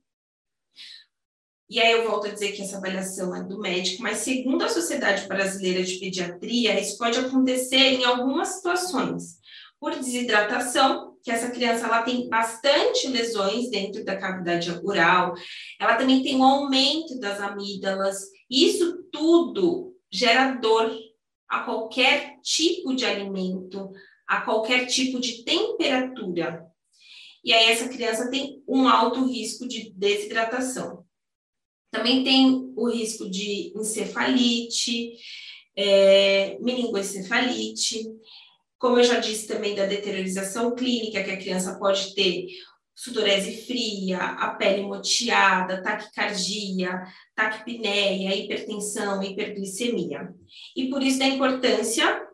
E 1.69 1.81
aí 1.81 1.91
eu 1.91 2.09
volto 2.09 2.27
a 2.27 2.31
dizer 2.31 2.53
que 2.53 2.61
essa 2.61 2.77
avaliação 2.77 3.35
é 3.35 3.43
do 3.43 3.59
médico, 3.59 4.01
mas 4.01 4.19
segundo 4.19 4.63
a 4.63 4.69
Sociedade 4.69 5.27
Brasileira 5.27 5.83
de 5.83 5.99
Pediatria, 5.99 6.79
isso 6.79 6.97
pode 6.97 7.19
acontecer 7.19 7.75
em 7.75 8.05
algumas 8.05 8.47
situações. 8.47 9.37
Por 9.81 9.93
desidratação, 9.95 11.17
que 11.21 11.29
essa 11.29 11.51
criança 11.51 11.87
ela 11.87 12.03
tem 12.03 12.29
bastante 12.29 13.09
lesões 13.09 13.69
dentro 13.69 14.05
da 14.05 14.15
cavidade 14.15 14.71
oral, 14.81 15.33
ela 15.77 15.97
também 15.97 16.23
tem 16.23 16.37
um 16.37 16.43
aumento 16.43 17.19
das 17.19 17.41
amígdalas, 17.41 18.29
isso 18.49 19.03
tudo 19.11 19.93
gera 20.09 20.53
dor 20.53 20.89
a 21.49 21.59
qualquer 21.63 22.39
tipo 22.41 22.95
de 22.95 23.05
alimento, 23.05 23.91
a 24.27 24.41
qualquer 24.41 24.85
tipo 24.87 25.19
de 25.19 25.43
temperatura. 25.43 26.65
E 27.43 27.53
aí 27.53 27.71
essa 27.71 27.87
criança 27.87 28.29
tem 28.29 28.63
um 28.67 28.87
alto 28.87 29.25
risco 29.25 29.67
de 29.67 29.91
desidratação. 29.91 31.05
Também 31.91 32.23
tem 32.23 32.73
o 32.75 32.89
risco 32.89 33.29
de 33.29 33.71
encefalite, 33.75 35.13
é, 35.75 36.57
meningoencefalite, 36.59 38.03
como 38.77 38.99
eu 38.99 39.03
já 39.03 39.19
disse 39.19 39.47
também 39.47 39.75
da 39.75 39.85
deteriorização 39.85 40.75
clínica, 40.75 41.23
que 41.23 41.31
a 41.31 41.37
criança 41.37 41.77
pode 41.79 42.13
ter 42.13 42.47
sudorese 42.93 43.65
fria, 43.65 44.17
a 44.17 44.55
pele 44.55 44.83
moteada, 44.83 45.81
taquicardia, 45.81 47.03
taquipneia, 47.35 48.35
hipertensão, 48.35 49.21
hiperglicemia. 49.21 50.33
E 50.75 50.89
por 50.89 51.03
isso 51.03 51.19
da 51.19 51.25
importância 51.25 52.24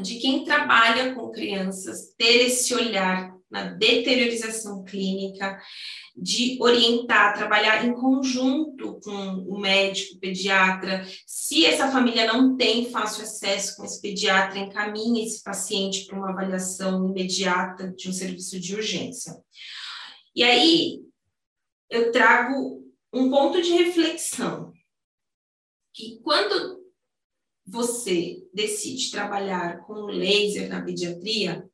de 0.00 0.18
quem 0.18 0.44
trabalha 0.44 1.14
com 1.14 1.30
crianças 1.30 2.14
ter 2.16 2.46
esse 2.46 2.74
olhar 2.74 3.34
na 3.50 3.66
deteriorização 3.66 4.82
clínica, 4.82 5.60
de 6.16 6.58
orientar, 6.60 7.34
trabalhar 7.34 7.84
em 7.84 7.94
conjunto 7.94 8.98
com 9.00 9.44
o 9.46 9.60
médico, 9.60 10.16
o 10.16 10.18
pediatra. 10.18 11.06
Se 11.24 11.64
essa 11.64 11.90
família 11.92 12.26
não 12.26 12.56
tem 12.56 12.90
fácil 12.90 13.22
acesso 13.22 13.76
com 13.76 13.84
esse 13.84 14.00
pediatra, 14.00 14.58
encaminhe 14.58 15.24
esse 15.24 15.40
paciente 15.42 16.04
para 16.04 16.18
uma 16.18 16.30
avaliação 16.30 17.08
imediata 17.08 17.92
de 17.96 18.08
um 18.08 18.12
serviço 18.12 18.58
de 18.58 18.74
urgência. 18.74 19.32
E 20.34 20.42
aí, 20.42 21.00
eu 21.88 22.10
trago 22.10 22.82
um 23.12 23.30
ponto 23.30 23.62
de 23.62 23.70
reflexão, 23.70 24.72
que 25.92 26.18
quando 26.24 26.73
você 27.66 28.42
decide 28.52 29.10
trabalhar 29.10 29.80
com 29.86 30.06
laser 30.06 30.68
na 30.68 30.82
pediatria, 30.82 31.68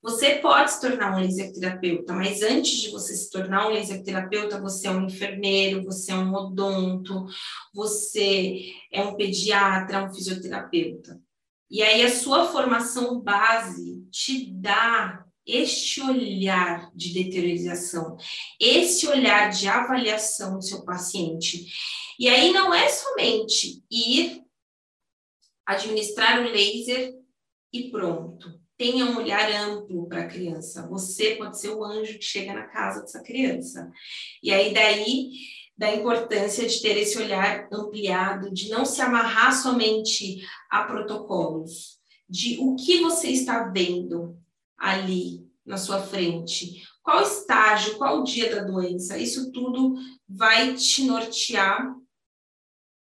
você 0.00 0.36
pode 0.36 0.72
se 0.72 0.80
tornar 0.80 1.16
um 1.16 1.20
laser 1.20 1.52
terapeuta, 1.52 2.12
mas 2.12 2.40
antes 2.42 2.78
de 2.78 2.90
você 2.90 3.16
se 3.16 3.30
tornar 3.30 3.66
um 3.66 3.70
laser 3.70 4.02
terapeuta, 4.02 4.60
você 4.60 4.86
é 4.86 4.90
um 4.90 5.06
enfermeiro, 5.06 5.84
você 5.84 6.12
é 6.12 6.14
um 6.14 6.32
odonto, 6.32 7.26
você 7.74 8.72
é 8.92 9.02
um 9.02 9.16
pediatra, 9.16 10.04
um 10.04 10.14
fisioterapeuta. 10.14 11.20
E 11.70 11.82
aí 11.82 12.02
a 12.02 12.10
sua 12.10 12.46
formação 12.46 13.20
base 13.20 14.02
te 14.10 14.50
dá 14.52 15.24
este 15.44 16.00
olhar 16.00 16.90
de 16.94 17.12
deteriorização, 17.12 18.16
esse 18.60 19.06
olhar 19.08 19.50
de 19.50 19.66
avaliação 19.66 20.58
do 20.58 20.62
seu 20.62 20.84
paciente. 20.84 21.66
E 22.18 22.28
aí 22.28 22.52
não 22.52 22.72
é 22.72 22.88
somente 22.88 23.82
ir 23.90 24.42
administrar 25.68 26.40
o 26.40 26.50
laser 26.50 27.12
e 27.70 27.90
pronto. 27.90 28.58
Tenha 28.74 29.04
um 29.04 29.18
olhar 29.18 29.50
amplo 29.52 30.08
para 30.08 30.22
a 30.22 30.26
criança. 30.26 30.88
Você 30.88 31.34
pode 31.36 31.60
ser 31.60 31.68
o 31.68 31.84
anjo 31.84 32.18
que 32.18 32.24
chega 32.24 32.54
na 32.54 32.66
casa 32.68 33.02
dessa 33.02 33.22
criança. 33.22 33.90
E 34.42 34.50
aí 34.50 34.72
daí 34.72 35.30
da 35.76 35.94
importância 35.94 36.66
de 36.66 36.80
ter 36.80 36.96
esse 36.96 37.18
olhar 37.18 37.68
ampliado, 37.70 38.52
de 38.52 38.70
não 38.70 38.84
se 38.84 39.00
amarrar 39.02 39.52
somente 39.52 40.40
a 40.70 40.84
protocolos, 40.84 41.98
de 42.28 42.58
o 42.58 42.74
que 42.74 43.00
você 43.00 43.28
está 43.28 43.68
vendo 43.68 44.36
ali 44.76 45.46
na 45.64 45.76
sua 45.76 46.00
frente, 46.00 46.82
qual 47.02 47.22
estágio, 47.22 47.98
qual 47.98 48.24
dia 48.24 48.54
da 48.54 48.64
doença, 48.64 49.18
isso 49.18 49.52
tudo 49.52 49.94
vai 50.26 50.74
te 50.74 51.04
nortear 51.04 51.94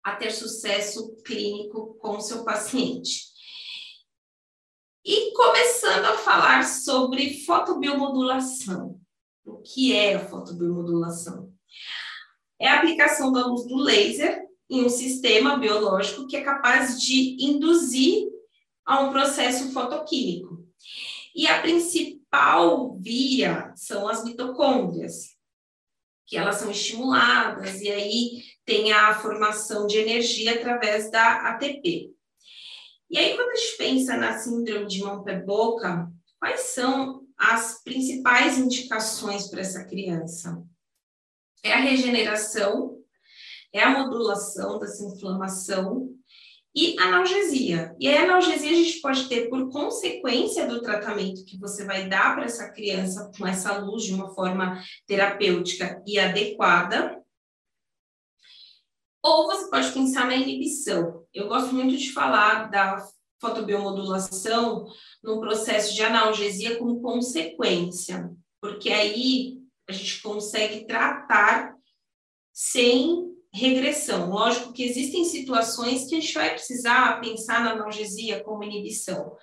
a 0.06 0.16
ter 0.16 0.30
sucesso 0.30 1.16
clínico 1.26 1.96
com 1.96 2.20
seu 2.20 2.46
paciente. 2.46 3.26
E 5.04 5.34
começando 5.34 6.06
a 6.06 6.18
falar 6.18 6.64
sobre 6.64 7.44
fotobiomodulação. 7.44 9.02
O 9.44 9.58
que 9.58 9.96
é 9.96 10.14
a 10.14 10.28
fotobiomodulação? 10.28 11.52
É 12.60 12.68
a 12.68 12.78
aplicação 12.78 13.32
da 13.32 13.48
luz 13.48 13.68
do 13.68 13.78
laser 13.78 14.46
em 14.70 14.86
um 14.86 14.90
sistema 14.90 15.58
biológico 15.58 16.28
que 16.28 16.38
é 16.38 16.44
capaz 16.44 17.02
de 17.02 17.44
induzir 17.44 18.28
a 18.86 19.02
um 19.02 19.12
processo 19.12 19.72
fotoquímico. 19.74 20.64
E 21.34 21.48
a 21.48 21.62
principal 21.62 22.96
via 23.00 23.74
são 23.76 24.08
as 24.08 24.24
mitocôndrias, 24.24 25.35
que 26.26 26.38
elas 26.38 26.56
são 26.56 26.72
estimuladas 26.72 27.82
e 27.82 27.92
aí 27.92 28.44
tem 28.66 28.92
a 28.92 29.14
formação 29.14 29.86
de 29.86 29.98
energia 29.98 30.56
através 30.56 31.12
da 31.12 31.50
ATP. 31.50 32.12
E 33.10 33.18
aí, 33.18 33.36
quando 33.36 33.52
a 33.52 33.56
gente 33.56 33.78
pensa 33.78 34.18
na 34.18 34.38
síndrome 34.38 34.88
de 34.88 35.02
mão-pé-boca, 35.02 36.12
quais 36.40 36.62
são 36.62 37.22
as 37.38 37.84
principais 37.84 38.58
indicações 38.58 39.48
para 39.48 39.62
essa 39.62 39.86
criança? 39.86 40.64
É 41.64 41.74
a 41.74 41.80
regeneração, 41.80 43.00
é 43.72 43.84
a 43.84 43.92
modulação 43.92 44.80
dessa 44.80 45.04
inflamação 45.04 46.15
e 46.76 47.00
analgesia. 47.00 47.96
E 47.98 48.10
a 48.10 48.24
analgesia 48.24 48.70
a 48.70 48.74
gente 48.76 49.00
pode 49.00 49.30
ter 49.30 49.50
por 49.50 49.70
consequência 49.72 50.68
do 50.68 50.82
tratamento 50.82 51.46
que 51.46 51.58
você 51.58 51.86
vai 51.86 52.10
dar 52.10 52.36
para 52.36 52.46
essa 52.46 52.70
criança 52.70 53.32
com 53.38 53.48
essa 53.48 53.78
luz 53.78 54.04
de 54.04 54.14
uma 54.14 54.34
forma 54.36 54.84
terapêutica 55.08 56.04
e 56.06 56.20
adequada. 56.20 57.24
Ou 59.24 59.48
você 59.48 59.70
pode 59.70 59.92
pensar 59.94 60.26
na 60.26 60.36
inibição. 60.36 61.26
Eu 61.34 61.48
gosto 61.48 61.74
muito 61.74 61.96
de 61.96 62.12
falar 62.12 62.70
da 62.70 63.08
fotobiomodulação 63.40 64.86
no 65.24 65.40
processo 65.40 65.94
de 65.94 66.04
analgesia 66.04 66.78
como 66.78 67.02
consequência, 67.02 68.30
porque 68.62 68.90
aí 68.90 69.60
a 69.88 69.94
gente 69.94 70.22
consegue 70.22 70.86
tratar 70.86 71.76
sem 72.54 73.35
regressão. 73.56 74.30
Lógico 74.30 74.74
que 74.74 74.84
existem 74.84 75.24
situações 75.24 76.08
que 76.08 76.16
a 76.16 76.20
gente 76.20 76.34
vai 76.34 76.52
precisar 76.52 77.22
pensar 77.22 77.64
na 77.64 77.72
analgesia 77.72 78.44
como 78.44 78.64
inibição, 78.64 79.36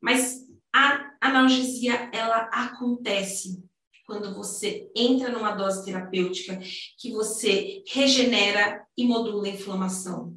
mas 0.00 0.40
a 0.74 1.12
analgesia 1.20 2.10
ela 2.12 2.50
acontece 2.52 3.62
quando 4.04 4.34
você 4.34 4.90
entra 4.96 5.30
numa 5.30 5.52
dose 5.52 5.84
terapêutica 5.84 6.58
que 6.98 7.12
você 7.12 7.84
regenera 7.86 8.84
e 8.96 9.06
modula 9.06 9.46
a 9.46 9.50
inflamação. 9.50 10.36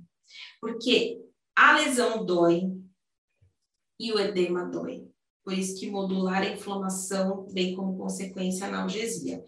Porque 0.61 1.19
a 1.55 1.77
lesão 1.77 2.23
dói 2.23 2.63
e 3.99 4.11
o 4.11 4.19
edema 4.19 4.65
dói. 4.65 5.07
Por 5.43 5.53
isso 5.53 5.79
que 5.79 5.89
modular 5.89 6.41
a 6.41 6.49
inflamação 6.49 7.47
vem 7.47 7.75
como 7.75 7.97
consequência 7.97 8.65
a 8.65 8.69
analgesia. 8.69 9.43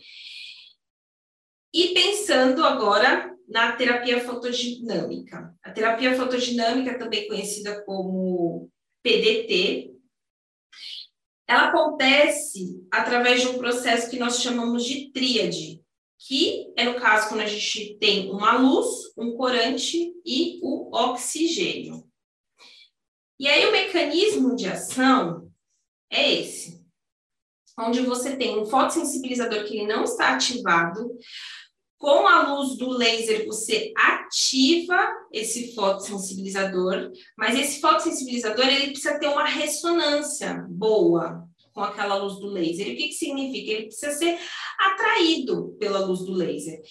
E 1.78 1.94
pensando 1.94 2.66
agora 2.66 3.38
na 3.48 3.74
terapia 3.74 4.20
fotodinâmica. 4.26 5.56
A 5.62 5.72
terapia 5.72 6.16
fotodinâmica, 6.16 6.98
também 6.98 7.28
conhecida 7.28 7.84
como 7.84 8.68
PDT, 9.04 9.94
ela 11.48 11.68
acontece 11.68 12.84
através 12.92 13.42
de 13.42 13.50
um 13.50 13.60
processo 13.60 14.10
que 14.10 14.18
nós 14.18 14.42
chamamos 14.42 14.86
de 14.86 15.12
tríade, 15.12 15.80
que 16.18 16.74
é 16.76 16.84
no 16.84 17.00
caso 17.00 17.30
quando 17.30 17.42
a 17.42 17.46
gente 17.46 17.96
tem 18.00 18.32
uma 18.32 18.58
luz, 18.58 19.14
um 19.16 19.38
corante 19.38 20.16
e 20.26 20.60
o 20.64 20.90
oxigênio. 20.92 22.10
E 23.40 23.48
aí 23.48 23.68
o 23.68 23.72
mecanismo 23.72 24.56
de 24.56 24.66
ação 24.66 25.48
é 26.12 26.42
esse, 26.42 26.84
onde 27.80 28.02
você 28.02 28.36
tem 28.36 28.58
um 28.58 28.66
fotossensibilizador 28.66 29.64
que 29.66 29.78
ele 29.78 29.88
não 29.88 30.04
está 30.04 30.34
ativado, 30.34 31.16
com 31.98 32.28
a 32.28 32.54
luz 32.54 32.78
do 32.78 32.90
laser, 32.90 33.46
você 33.48 33.92
ativa 33.96 34.98
esse 35.32 35.74
fotossensibilizador, 35.74 37.12
mas 37.36 37.58
esse 37.58 37.82
fotossensibilizador 37.82 38.68
ele 38.68 38.92
precisa 38.92 39.20
ter 39.20 39.28
uma 39.28 39.46
ressonância 39.46 40.66
boa 40.70 41.44
com 41.74 41.82
aquela 41.82 42.16
luz 42.16 42.40
do 42.40 42.48
laser. 42.48 42.88
E 42.88 42.94
o 42.94 42.98
que, 42.98 43.08
que 43.08 43.14
significa? 43.14 43.72
Ele 43.72 43.88
precisa 43.88 44.12
ser 44.12 44.38
atraído 44.80 45.76
pela 45.80 46.00
luz 46.00 46.20
do 46.20 46.34
laser. 46.34 46.82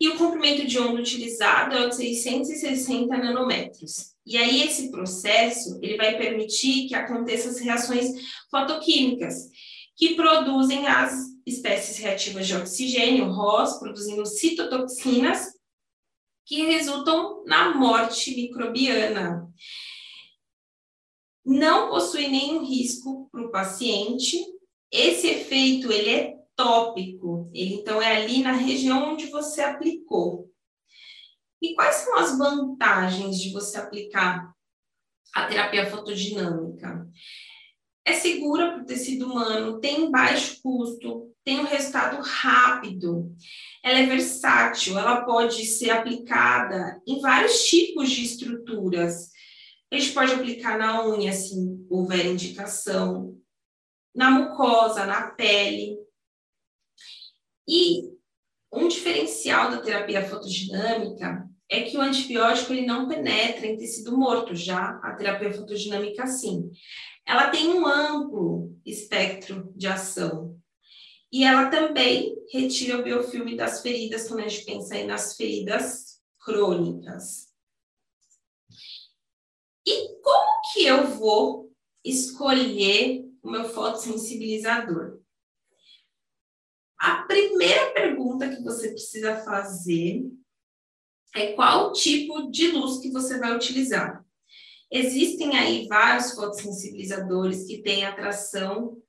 E 0.00 0.08
o 0.08 0.16
comprimento 0.16 0.66
de 0.66 0.78
onda 0.78 1.00
utilizado 1.00 1.76
é 1.76 1.88
de 1.88 1.96
660 1.96 3.16
nanômetros. 3.16 4.12
E 4.24 4.36
aí 4.36 4.62
esse 4.62 4.90
processo 4.90 5.78
ele 5.82 5.96
vai 5.96 6.16
permitir 6.16 6.86
que 6.86 6.94
aconteçam 6.94 7.50
as 7.50 7.58
reações 7.58 8.08
fotoquímicas 8.50 9.48
que 9.96 10.14
produzem 10.14 10.86
as 10.86 11.12
espécies 11.48 11.98
reativas 11.98 12.46
de 12.46 12.56
oxigênio, 12.56 13.30
ROS, 13.30 13.78
produzindo 13.78 14.24
citotoxinas, 14.26 15.52
que 16.44 16.64
resultam 16.64 17.44
na 17.44 17.74
morte 17.74 18.34
microbiana. 18.34 19.46
Não 21.44 21.90
possui 21.90 22.28
nenhum 22.28 22.64
risco 22.64 23.28
para 23.30 23.42
o 23.42 23.50
paciente. 23.50 24.38
Esse 24.90 25.26
efeito 25.28 25.90
ele 25.92 26.10
é 26.10 26.38
tópico, 26.56 27.50
ele 27.54 27.74
então 27.74 28.02
é 28.02 28.16
ali 28.16 28.42
na 28.42 28.52
região 28.52 29.12
onde 29.12 29.26
você 29.26 29.60
aplicou. 29.60 30.50
E 31.60 31.74
quais 31.74 31.96
são 31.96 32.16
as 32.16 32.36
vantagens 32.36 33.38
de 33.38 33.52
você 33.52 33.78
aplicar 33.78 34.52
a 35.34 35.46
terapia 35.46 35.90
fotodinâmica? 35.90 37.08
é 38.08 38.14
segura 38.14 38.72
para 38.72 38.82
o 38.82 38.86
tecido 38.86 39.26
humano, 39.26 39.80
tem 39.80 40.10
baixo 40.10 40.62
custo, 40.62 41.27
tem 41.48 41.60
um 41.60 41.64
resultado 41.64 42.20
rápido, 42.20 43.34
ela 43.82 44.00
é 44.00 44.04
versátil, 44.04 44.98
ela 44.98 45.24
pode 45.24 45.64
ser 45.64 45.88
aplicada 45.88 47.00
em 47.06 47.22
vários 47.22 47.64
tipos 47.64 48.10
de 48.10 48.22
estruturas. 48.22 49.30
A 49.90 49.96
gente 49.96 50.12
pode 50.12 50.34
aplicar 50.34 50.76
na 50.76 51.08
unha, 51.08 51.32
se 51.32 51.54
houver 51.88 52.26
indicação, 52.26 53.34
na 54.14 54.30
mucosa, 54.30 55.06
na 55.06 55.30
pele. 55.30 55.96
E 57.66 58.10
um 58.70 58.86
diferencial 58.86 59.70
da 59.70 59.80
terapia 59.80 60.28
fotodinâmica 60.28 61.48
é 61.66 61.80
que 61.80 61.96
o 61.96 62.02
antibiótico 62.02 62.74
ele 62.74 62.84
não 62.84 63.08
penetra 63.08 63.66
em 63.66 63.78
tecido 63.78 64.18
morto, 64.18 64.54
já 64.54 65.00
a 65.02 65.14
terapia 65.14 65.50
fotodinâmica 65.50 66.26
sim 66.26 66.70
ela 67.28 67.50
tem 67.50 67.68
um 67.68 67.86
amplo 67.86 68.74
espectro 68.86 69.70
de 69.76 69.86
ação. 69.86 70.58
E 71.30 71.44
ela 71.44 71.70
também 71.70 72.36
retira 72.50 72.98
o 72.98 73.02
biofilme 73.02 73.56
das 73.56 73.82
feridas, 73.82 74.26
quando 74.28 74.40
a 74.40 74.48
gente 74.48 74.64
pensa 74.64 74.94
aí 74.94 75.06
nas 75.06 75.36
feridas 75.36 76.22
crônicas. 76.40 77.48
E 79.86 80.20
como 80.22 80.60
que 80.72 80.84
eu 80.84 81.06
vou 81.06 81.70
escolher 82.04 83.26
o 83.42 83.50
meu 83.50 83.68
fotossensibilizador? 83.68 85.20
A 86.98 87.22
primeira 87.22 87.92
pergunta 87.92 88.48
que 88.48 88.62
você 88.62 88.90
precisa 88.90 89.36
fazer 89.44 90.24
é 91.34 91.52
qual 91.52 91.92
tipo 91.92 92.50
de 92.50 92.68
luz 92.72 92.98
que 93.00 93.10
você 93.10 93.38
vai 93.38 93.54
utilizar. 93.54 94.24
Existem 94.90 95.56
aí 95.56 95.86
vários 95.86 96.32
fotossensibilizadores 96.32 97.66
que 97.66 97.82
têm 97.82 98.04
atração 98.04 99.00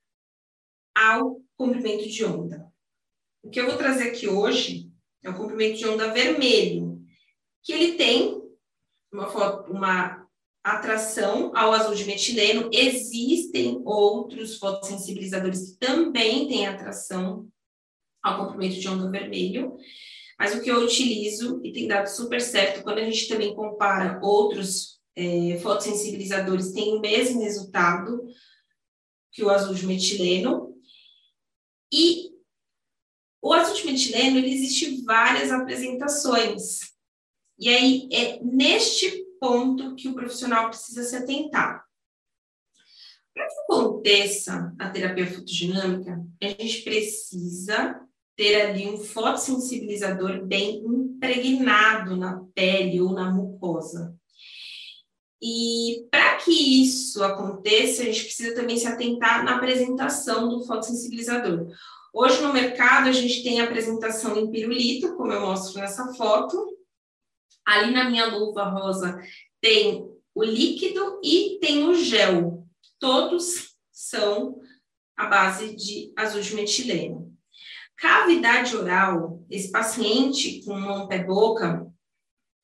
ao 0.93 1.41
comprimento 1.60 2.08
de 2.08 2.24
onda. 2.24 2.72
O 3.43 3.50
que 3.50 3.60
eu 3.60 3.65
vou 3.65 3.76
trazer 3.76 4.08
aqui 4.08 4.30
hoje 4.30 4.89
é 5.22 5.30
o 5.30 5.36
comprimento 5.36 5.78
de 5.78 5.86
onda 5.86 6.13
vermelho, 6.13 7.04
que 7.62 7.74
ele 7.74 7.98
tem 7.98 8.41
uma, 9.12 9.28
uma 9.67 10.28
atração 10.63 11.52
ao 11.54 11.74
azul 11.74 11.93
de 11.93 12.06
metileno. 12.06 12.69
Existem 12.72 13.82
outros 13.84 14.58
fotossensibilizadores 14.58 15.72
que 15.72 15.78
também 15.86 16.48
têm 16.48 16.65
atração 16.65 17.50
ao 18.24 18.45
comprimento 18.45 18.80
de 18.80 18.88
onda 18.88 19.12
vermelho, 19.12 19.76
mas 20.39 20.56
o 20.56 20.62
que 20.62 20.72
eu 20.72 20.80
utilizo 20.80 21.60
e 21.62 21.74
tem 21.74 21.89
dado 21.89 22.08
super 22.08 22.39
certo, 22.39 22.84
quando 22.84 23.00
a 23.00 23.04
gente 23.04 23.28
também 23.28 23.54
compara 23.54 24.17
outros 24.24 25.02
é, 25.13 25.60
fotossensibilizadores, 25.62 26.72
tem 26.72 26.95
o 26.95 27.02
mesmo 27.02 27.41
resultado 27.41 28.26
que 29.34 29.43
o 29.43 29.50
azul 29.50 29.74
de 29.74 29.86
metileno. 29.86 30.69
E 31.91 32.30
o 33.41 33.58
de 33.58 33.86
metileno, 33.86 34.38
ele 34.38 34.54
existe 34.54 35.02
várias 35.04 35.52
apresentações. 35.52 36.80
E 37.58 37.69
aí, 37.69 38.10
é 38.12 38.39
neste 38.43 39.25
ponto 39.39 39.95
que 39.95 40.08
o 40.08 40.13
profissional 40.13 40.69
precisa 40.69 41.04
se 41.04 41.15
atentar. 41.15 41.86
Para 43.34 43.47
que 43.47 43.60
aconteça 43.62 44.75
a 44.78 44.89
terapia 44.89 45.28
fotodinâmica, 45.28 46.25
a 46.41 46.47
gente 46.47 46.82
precisa 46.84 48.02
ter 48.36 48.62
ali 48.62 48.88
um 48.88 48.97
fotossensibilizador 48.97 50.45
bem 50.45 50.84
impregnado 50.86 52.17
na 52.17 52.43
pele 52.54 53.02
ou 53.02 53.13
na 53.13 53.32
mucosa. 53.32 54.18
E 55.41 56.08
para 56.12 56.36
que 56.36 56.52
isso 56.84 57.23
aconteça, 57.23 58.02
a 58.02 58.06
gente 58.06 58.23
precisa 58.23 58.56
também 58.56 58.78
se 58.78 58.88
atentar 58.88 59.43
na 59.43 59.56
apresentação 59.56 60.49
do 60.49 60.65
fotossensibilizador. 60.65 61.67
Hoje 62.13 62.41
no 62.41 62.52
mercado 62.52 63.08
a 63.08 63.12
gente 63.12 63.43
tem 63.43 63.62
a 63.62 63.65
apresentação 63.65 64.38
em 64.38 64.52
pirulito, 64.52 65.15
como 65.15 65.32
eu 65.32 65.41
mostro 65.41 65.80
nessa 65.80 66.13
foto, 66.13 66.80
Ali 67.69 67.91
na 67.91 68.10
minha 68.10 68.25
luva 68.25 68.63
rosa 68.63 69.21
tem 69.62 70.04
o 70.34 70.43
líquido 70.43 71.19
e 71.23 71.60
tem 71.62 71.88
o 71.88 71.93
gel. 71.93 72.67
Todos 72.97 73.75
são 73.91 74.60
a 75.15 75.28
base 75.28 75.75
de 75.75 76.12
azul 76.15 76.41
de 76.41 76.56
metileno. 76.56 77.32
Cavidade 77.95 78.75
oral, 78.75 79.45
esse 79.52 79.69
paciente 79.69 80.65
com 80.65 80.73
mão 80.73 81.08
pé 81.08 81.23
boca, 81.23 81.86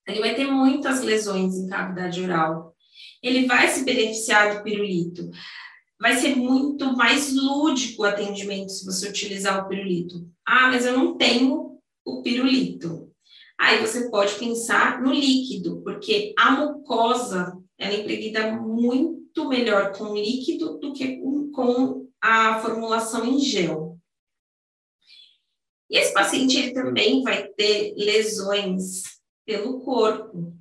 ele 0.08 0.20
vai 0.20 0.36
ter 0.36 0.46
muitas 0.46 1.02
lesões 1.02 1.56
em 1.56 1.68
cavidade 1.68 2.22
oral. 2.22 2.76
Ele 3.22 3.48
vai 3.48 3.68
se 3.68 3.84
beneficiar 3.84 4.56
do 4.56 4.64
pirulito. 4.64 5.30
Vai 6.00 6.16
ser 6.16 6.36
muito 6.36 6.96
mais 6.96 7.34
lúdico 7.34 8.04
o 8.04 8.06
atendimento 8.06 8.70
se 8.70 8.86
você 8.86 9.10
utilizar 9.10 9.66
o 9.66 9.68
pirulito. 9.68 10.30
Ah, 10.46 10.68
mas 10.68 10.86
eu 10.86 10.98
não 10.98 11.18
tenho 11.18 11.80
o 12.06 12.22
pirulito. 12.22 13.12
Aí 13.58 13.80
você 13.80 14.10
pode 14.10 14.36
pensar 14.36 15.02
no 15.02 15.12
líquido, 15.12 15.82
porque 15.82 16.34
a 16.38 16.52
mucosa 16.52 17.58
ela 17.78 17.94
é 17.94 18.02
impregna 18.02 18.52
muito 18.52 19.48
melhor 19.48 19.98
com 19.98 20.14
líquido 20.14 20.78
do 20.78 20.94
que 20.94 21.20
com 21.52 22.08
a 22.22 22.60
formulação 22.60 23.26
em 23.26 23.40
gel. 23.40 23.98
E 25.90 25.98
esse 25.98 26.14
paciente 26.14 26.58
ele 26.58 26.74
também 26.74 27.24
vai 27.24 27.48
ter 27.48 27.94
lesões 27.96 29.15
pelo 29.46 29.82
corpo. 29.82 30.58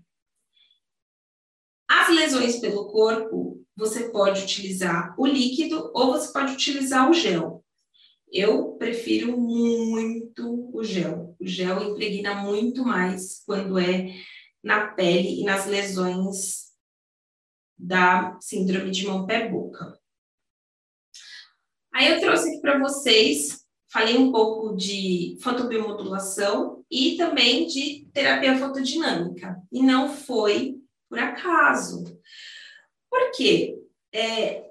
As 1.89 2.09
lesões 2.09 2.59
pelo 2.59 2.89
corpo, 2.91 3.65
você 3.77 4.11
pode 4.11 4.43
utilizar 4.43 5.15
o 5.19 5.27
líquido 5.27 5.91
ou 5.95 6.13
você 6.13 6.33
pode 6.33 6.53
utilizar 6.53 7.11
o 7.11 7.15
gel. 7.15 7.65
Eu 8.31 8.73
prefiro 8.73 9.39
muito 9.39 10.71
o 10.75 10.83
gel. 10.83 11.37
O 11.39 11.47
gel 11.47 11.83
impregna 11.83 12.35
muito 12.43 12.85
mais 12.85 13.43
quando 13.47 13.79
é 13.79 14.15
na 14.63 14.89
pele 14.89 15.41
e 15.41 15.45
nas 15.45 15.67
lesões 15.67 16.73
da 17.79 18.39
síndrome 18.41 18.91
de 18.91 19.07
mão-pé-boca. 19.07 19.99
Aí 21.93 22.11
eu 22.11 22.21
trouxe 22.21 22.49
aqui 22.49 22.61
para 22.61 22.79
vocês, 22.79 23.64
falei 23.95 24.19
um 24.19 24.33
pouco 24.33 24.75
de 24.75 25.39
fotobiomodulação 25.41 26.85
e 26.91 27.17
também 27.17 27.65
de 27.69 28.11
terapia 28.13 28.59
fotodinâmica. 28.59 29.63
E 29.71 29.81
não 29.81 30.13
foi 30.13 30.83
por 31.09 31.21
acaso. 31.21 32.03
Por 33.09 33.31
quê? 33.31 33.81
É, 34.13 34.69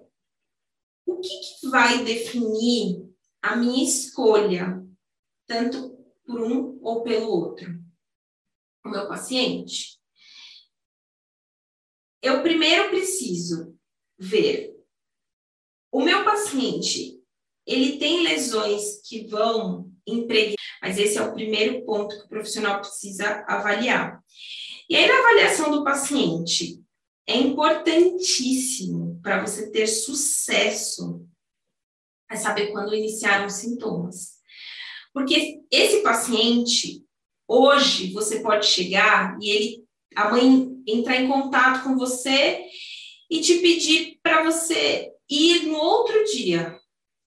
o 1.05 1.21
que, 1.21 1.29
que 1.29 1.69
vai 1.69 2.03
definir 2.03 3.09
a 3.41 3.55
minha 3.55 3.85
escolha, 3.85 4.85
tanto 5.47 5.97
por 6.25 6.41
um 6.41 6.77
ou 6.81 7.01
pelo 7.01 7.29
outro. 7.29 7.81
O 8.85 8.89
meu 8.89 9.07
paciente. 9.07 9.97
Eu 12.21 12.41
primeiro 12.41 12.89
preciso 12.89 13.73
ver 14.19 14.75
o 15.89 16.03
meu 16.03 16.25
paciente, 16.25 17.12
ele 17.65 17.97
tem 17.97 18.23
lesões 18.23 19.01
que 19.07 19.27
vão 19.27 19.91
impregnar, 20.05 20.57
mas 20.81 20.97
esse 20.97 21.17
é 21.17 21.21
o 21.21 21.33
primeiro 21.33 21.85
ponto 21.85 22.17
que 22.17 22.25
o 22.25 22.29
profissional 22.29 22.81
precisa 22.81 23.43
avaliar. 23.47 24.19
E 24.89 24.95
aí, 24.95 25.07
na 25.07 25.19
avaliação 25.19 25.71
do 25.71 25.83
paciente, 25.83 26.81
é 27.25 27.37
importantíssimo 27.37 29.19
para 29.21 29.41
você 29.45 29.71
ter 29.71 29.87
sucesso 29.87 31.25
é 32.33 32.35
saber 32.35 32.71
quando 32.71 32.95
iniciaram 32.95 33.45
os 33.45 33.53
sintomas. 33.53 34.33
Porque 35.13 35.61
esse 35.71 36.01
paciente, 36.01 37.05
hoje, 37.47 38.11
você 38.11 38.39
pode 38.39 38.65
chegar 38.65 39.37
e 39.39 39.49
ele, 39.49 39.83
a 40.15 40.31
mãe 40.31 40.71
entrar 40.87 41.17
em 41.17 41.27
contato 41.27 41.83
com 41.83 41.95
você 41.95 42.65
e 43.29 43.39
te 43.39 43.59
pedir 43.59 44.19
para 44.21 44.43
você 44.43 45.11
ir 45.29 45.67
no 45.67 45.77
outro 45.77 46.23
dia. 46.25 46.79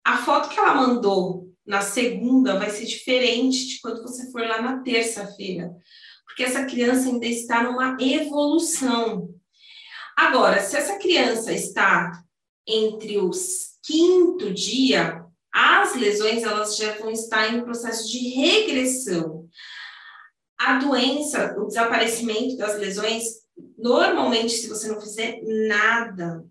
A 0.07 0.19
foto 0.19 0.51
que 0.51 0.57
ela 0.57 0.73
mandou 0.73 1.53
na 1.67 1.81
segunda 1.81 2.57
vai 2.57 2.71
ser 2.71 2.85
diferente 2.85 3.67
de 3.67 3.81
quando 3.81 4.03
você 4.03 4.31
for 4.31 4.47
lá 4.47 4.63
na 4.63 4.81
terça-feira, 4.81 5.75
porque 6.25 6.45
essa 6.45 6.65
criança 6.65 7.09
ainda 7.09 7.27
está 7.27 7.65
numa 7.65 7.97
evolução. 8.01 9.35
Agora, 10.17 10.61
se 10.61 10.77
essa 10.77 10.97
criança 10.97 11.53
está 11.53 12.23
entre 12.65 13.19
os 13.19 13.81
quinto 13.85 14.55
dia, 14.55 15.25
as 15.53 15.97
lesões 15.97 16.45
elas 16.45 16.77
já 16.77 16.93
vão 16.99 17.11
estar 17.11 17.53
em 17.53 17.65
processo 17.65 18.09
de 18.09 18.29
regressão. 18.29 19.49
A 20.57 20.79
doença, 20.79 21.57
o 21.59 21.67
desaparecimento 21.67 22.57
das 22.57 22.79
lesões, 22.79 23.25
normalmente, 23.77 24.53
se 24.53 24.69
você 24.69 24.87
não 24.87 25.01
fizer 25.01 25.41
nada, 25.67 26.45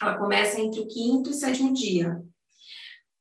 ela 0.00 0.16
começa 0.16 0.58
entre 0.58 0.80
o 0.80 0.88
quinto 0.88 1.28
e 1.28 1.34
sétimo 1.34 1.74
dia. 1.74 2.24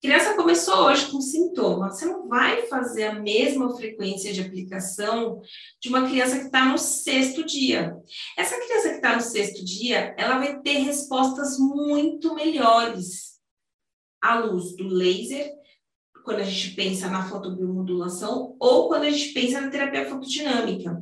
Criança 0.03 0.35
começou 0.35 0.87
hoje 0.87 1.09
com 1.09 1.21
sintoma, 1.21 1.89
você 1.89 2.03
não 2.03 2.27
vai 2.27 2.63
fazer 2.67 3.05
a 3.05 3.21
mesma 3.21 3.73
frequência 3.73 4.33
de 4.33 4.41
aplicação 4.41 5.41
de 5.79 5.87
uma 5.87 6.05
criança 6.05 6.39
que 6.39 6.47
está 6.47 6.65
no 6.65 6.77
sexto 6.77 7.45
dia. 7.45 7.95
Essa 8.37 8.59
criança 8.59 8.89
que 8.89 8.95
está 8.95 9.15
no 9.15 9.21
sexto 9.21 9.63
dia, 9.63 10.13
ela 10.17 10.39
vai 10.39 10.59
ter 10.59 10.79
respostas 10.79 11.57
muito 11.57 12.35
melhores 12.35 13.39
à 14.21 14.39
luz 14.39 14.75
do 14.75 14.89
laser, 14.89 15.49
quando 16.25 16.41
a 16.41 16.43
gente 16.43 16.75
pensa 16.75 17.07
na 17.07 17.29
fotobiomodulação, 17.29 18.57
ou 18.59 18.89
quando 18.89 19.03
a 19.03 19.09
gente 19.09 19.31
pensa 19.31 19.61
na 19.61 19.69
terapia 19.69 20.09
fotodinâmica. 20.09 21.01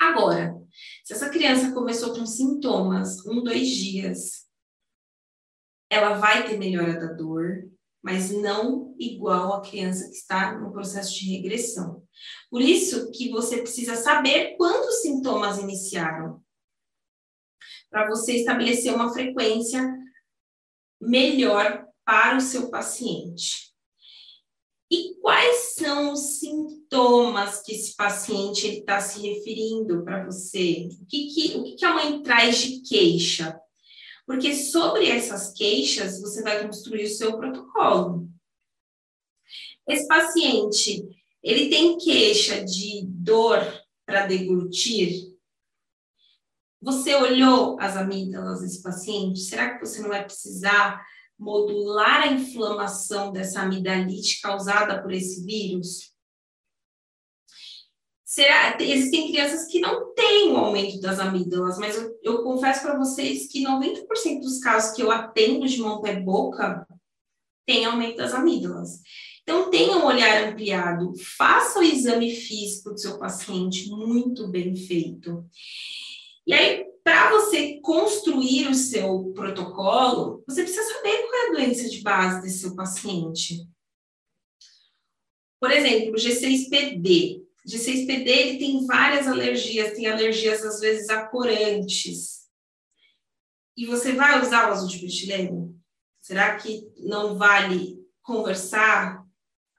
Agora, 0.00 0.60
se 1.04 1.12
essa 1.12 1.30
criança 1.30 1.70
começou 1.70 2.12
com 2.12 2.26
sintomas 2.26 3.24
um, 3.24 3.40
dois 3.40 3.68
dias, 3.68 4.48
ela 5.88 6.14
vai 6.14 6.48
ter 6.48 6.58
melhora 6.58 6.98
da 6.98 7.12
dor, 7.12 7.69
mas 8.02 8.30
não 8.30 8.94
igual 8.98 9.54
a 9.54 9.60
criança 9.60 10.08
que 10.08 10.16
está 10.16 10.58
no 10.58 10.72
processo 10.72 11.14
de 11.14 11.30
regressão. 11.30 12.02
Por 12.50 12.60
isso 12.60 13.10
que 13.10 13.30
você 13.30 13.58
precisa 13.58 13.96
saber 13.96 14.56
quantos 14.56 15.02
sintomas 15.02 15.58
iniciaram, 15.58 16.42
para 17.90 18.08
você 18.08 18.36
estabelecer 18.36 18.94
uma 18.94 19.12
frequência 19.12 19.82
melhor 21.00 21.86
para 22.04 22.36
o 22.36 22.40
seu 22.40 22.70
paciente. 22.70 23.70
E 24.90 25.14
quais 25.20 25.74
são 25.74 26.12
os 26.12 26.40
sintomas 26.40 27.62
que 27.62 27.72
esse 27.72 27.94
paciente 27.94 28.66
está 28.66 29.00
se 29.00 29.20
referindo 29.20 30.02
para 30.02 30.24
você? 30.24 30.88
O, 31.00 31.06
que, 31.06 31.28
que, 31.28 31.56
o 31.58 31.62
que, 31.62 31.76
que 31.76 31.84
a 31.84 31.94
mãe 31.94 32.22
traz 32.22 32.58
de 32.58 32.80
queixa? 32.80 33.60
Porque 34.26 34.54
sobre 34.54 35.08
essas 35.08 35.52
queixas, 35.52 36.20
você 36.20 36.42
vai 36.42 36.66
construir 36.66 37.04
o 37.04 37.08
seu 37.08 37.36
protocolo. 37.36 38.28
Esse 39.88 40.06
paciente, 40.06 41.08
ele 41.42 41.68
tem 41.68 41.98
queixa 41.98 42.64
de 42.64 43.04
dor 43.06 43.60
para 44.06 44.26
deglutir? 44.26 45.30
Você 46.80 47.14
olhou 47.14 47.78
as 47.80 47.96
amígdalas 47.96 48.60
desse 48.60 48.82
paciente? 48.82 49.40
Será 49.40 49.74
que 49.74 49.86
você 49.86 50.00
não 50.00 50.08
vai 50.08 50.24
precisar 50.24 51.04
modular 51.38 52.22
a 52.22 52.32
inflamação 52.32 53.32
dessa 53.32 53.62
amidalite 53.62 54.40
causada 54.40 55.02
por 55.02 55.12
esse 55.12 55.44
vírus? 55.44 56.12
Será, 58.30 58.76
existem 58.78 59.32
crianças 59.32 59.66
que 59.66 59.80
não 59.80 60.14
têm 60.14 60.52
o 60.52 60.56
aumento 60.56 61.00
das 61.00 61.18
amígdalas, 61.18 61.78
mas 61.78 61.96
eu, 61.96 62.16
eu 62.22 62.44
confesso 62.44 62.80
para 62.80 62.96
vocês 62.96 63.48
que 63.48 63.64
90% 63.64 64.38
dos 64.38 64.60
casos 64.60 64.94
que 64.94 65.02
eu 65.02 65.10
atendo 65.10 65.66
de 65.66 65.80
mão 65.80 66.00
pé 66.00 66.20
boca 66.20 66.86
tem 67.66 67.84
aumento 67.84 68.18
das 68.18 68.32
amígdalas. 68.32 69.00
Então, 69.42 69.68
tenha 69.68 69.96
um 69.96 70.06
olhar 70.06 70.44
ampliado, 70.44 71.12
faça 71.36 71.80
o 71.80 71.82
exame 71.82 72.30
físico 72.30 72.92
do 72.92 73.00
seu 73.00 73.18
paciente 73.18 73.90
muito 73.90 74.46
bem 74.46 74.76
feito. 74.76 75.44
E 76.46 76.54
aí, 76.54 76.84
para 77.02 77.32
você 77.32 77.80
construir 77.80 78.68
o 78.68 78.74
seu 78.76 79.32
protocolo, 79.34 80.44
você 80.46 80.62
precisa 80.62 80.84
saber 80.94 81.26
qual 81.26 81.34
é 81.34 81.48
a 81.48 81.52
doença 81.54 81.88
de 81.88 82.00
base 82.00 82.42
desse 82.42 82.60
seu 82.60 82.76
paciente. 82.76 83.66
Por 85.58 85.72
exemplo, 85.72 86.12
o 86.12 86.14
G6PD. 86.14 87.49
O 87.66 87.68
G6PD 87.68 88.26
ele 88.26 88.58
tem 88.58 88.86
várias 88.86 89.26
alergias, 89.26 89.92
tem 89.92 90.06
alergias 90.06 90.64
às 90.64 90.80
vezes 90.80 91.08
a 91.10 91.26
corantes. 91.26 92.40
E 93.76 93.86
você 93.86 94.12
vai 94.12 94.42
usar 94.42 94.68
o 94.68 94.72
azul 94.72 94.88
de 94.88 95.02
metileno? 95.02 95.78
Será 96.20 96.56
que 96.56 96.90
não 96.98 97.36
vale 97.36 97.98
conversar, 98.22 99.24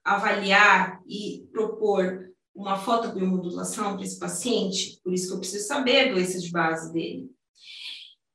avaliar 0.03 1.01
e 1.07 1.47
propor 1.51 2.31
uma 2.53 2.77
fotobiomodulação 2.77 3.95
para 3.95 4.05
esse 4.05 4.19
paciente? 4.19 4.99
Por 5.03 5.13
isso 5.13 5.27
que 5.27 5.33
eu 5.33 5.39
preciso 5.39 5.67
saber 5.67 6.09
a 6.09 6.13
doença 6.13 6.39
de 6.39 6.51
base 6.51 6.91
dele. 6.91 7.29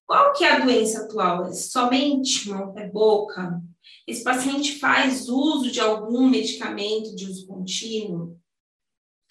Qual 0.07 0.33
que 0.33 0.45
é 0.45 0.53
a 0.53 0.61
doença 0.61 1.03
atual? 1.03 1.47
É 1.47 1.53
somente 1.53 2.49
mão 2.49 2.73
pé 2.73 2.89
boca? 2.89 3.61
Esse 4.07 4.23
paciente 4.23 4.79
faz 4.79 5.29
uso 5.29 5.71
de 5.71 5.81
algum 5.81 6.29
medicamento 6.29 7.15
de 7.15 7.27
uso 7.27 7.47
contínuo? 7.47 8.39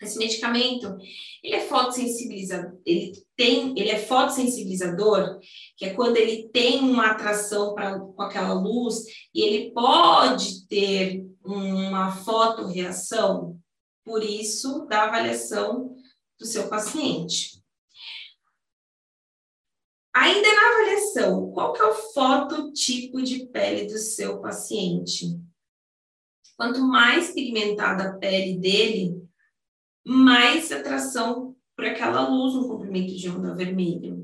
Esse 0.02 0.18
medicamento, 0.18 0.98
ele 1.42 1.56
é 1.56 1.62
fotossensibilizador, 1.62 2.78
ele 2.86 3.14
tem, 3.36 3.80
ele 3.80 3.90
é 3.90 3.98
fotossensibilizador, 3.98 5.40
que 5.78 5.86
é 5.86 5.94
quando 5.94 6.18
ele 6.18 6.50
tem 6.50 6.80
uma 6.82 7.12
atração 7.12 7.74
pra, 7.74 7.98
com 7.98 8.22
aquela 8.22 8.54
luz 8.54 9.06
e 9.34 9.42
ele 9.42 9.72
pode 9.72 10.68
ter 10.68 11.26
uma 11.44 12.12
fotoreação, 12.12 13.58
por 14.04 14.22
isso 14.22 14.86
da 14.86 15.04
avaliação 15.04 15.96
do 16.38 16.46
seu 16.46 16.68
paciente. 16.68 17.64
Ainda 20.14 20.48
na 20.48 20.70
avaliação, 20.70 21.52
qual 21.52 21.74
que 21.74 21.82
é 21.82 21.86
o 21.86 21.94
fototipo 21.94 23.22
de 23.22 23.48
pele 23.48 23.86
do 23.86 23.98
seu 23.98 24.40
paciente? 24.42 25.40
Quanto 26.58 26.80
mais 26.82 27.32
pigmentada 27.34 28.10
a 28.10 28.14
pele 28.18 28.58
dele, 28.58 29.25
mais 30.06 30.72
atração 30.72 31.56
por 31.76 31.86
aquela 31.86 32.30
luz 32.30 32.54
no 32.54 32.68
comprimento 32.68 33.16
de 33.16 33.30
onda 33.30 33.56
vermelha. 33.56 34.16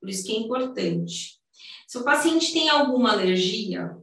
Por 0.00 0.10
isso 0.10 0.24
que 0.24 0.32
é 0.32 0.38
importante. 0.38 1.40
Se 1.86 1.98
o 1.98 2.04
paciente 2.04 2.52
tem 2.52 2.68
alguma 2.68 3.12
alergia, 3.12 3.96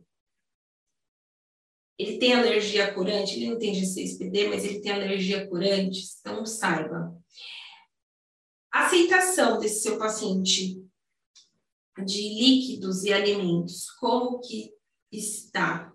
ele 1.98 2.18
tem 2.18 2.34
alergia 2.34 2.94
curante, 2.94 3.36
ele 3.36 3.52
não 3.52 3.60
tem 3.60 3.74
G6PD, 3.74 4.50
mas 4.50 4.64
ele 4.64 4.80
tem 4.80 4.92
alergia 4.92 5.48
curante, 5.48 6.02
então 6.20 6.46
saiba. 6.46 7.16
A 8.72 8.88
aceitação 8.88 9.60
desse 9.60 9.82
seu 9.84 10.00
paciente 10.00 10.84
de 12.04 12.22
líquidos 12.22 13.04
e 13.04 13.14
alimentos, 13.14 13.92
como 14.00 14.40
que 14.40 14.74
está? 15.12 15.93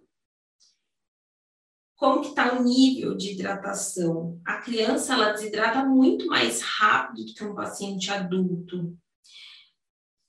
Como 1.98 2.22
que 2.22 2.28
está 2.28 2.54
o 2.54 2.62
nível 2.62 3.14
de 3.14 3.32
hidratação? 3.32 4.40
A 4.46 4.62
criança, 4.62 5.12
ela 5.12 5.32
desidrata 5.32 5.84
muito 5.84 6.26
mais 6.26 6.62
rápido 6.62 7.26
do 7.26 7.34
que 7.34 7.44
um 7.44 7.54
paciente 7.54 8.11
adulto. 8.11 8.96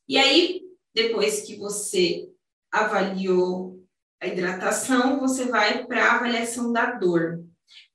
E 0.05 0.17
aí, 0.17 0.61
depois 0.93 1.41
que 1.43 1.55
você 1.55 2.29
avaliou 2.69 3.81
a 4.19 4.27
hidratação, 4.27 5.21
você 5.21 5.45
vai 5.45 5.85
para 5.85 6.03
a 6.03 6.15
avaliação 6.15 6.73
da 6.73 6.91
dor. 6.91 7.45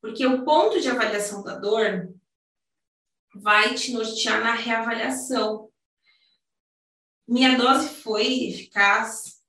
Porque 0.00 0.24
o 0.24 0.42
ponto 0.42 0.80
de 0.80 0.88
avaliação 0.88 1.42
da 1.42 1.58
dor 1.58 2.14
vai 3.34 3.74
te 3.74 3.92
nortear 3.92 4.42
na 4.42 4.54
reavaliação 4.54 5.68
minha 7.26 7.56
dose 7.56 7.88
foi 7.88 8.48
eficaz, 8.48 9.42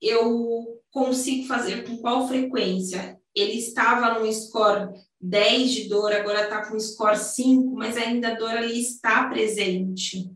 eu 0.00 0.82
consigo 0.94 1.48
fazer 1.48 1.84
com 1.84 1.98
qual 1.98 2.28
frequência? 2.28 3.20
Ele 3.34 3.54
estava 3.54 4.16
no 4.16 4.32
score 4.32 4.94
10 5.20 5.72
de 5.72 5.88
dor, 5.88 6.12
agora 6.12 6.44
está 6.44 6.70
com 6.70 6.78
score 6.78 7.18
5, 7.18 7.74
mas 7.74 7.96
ainda 7.96 8.28
a 8.28 8.34
dor 8.34 8.50
ali 8.50 8.80
está 8.80 9.28
presente. 9.28 10.30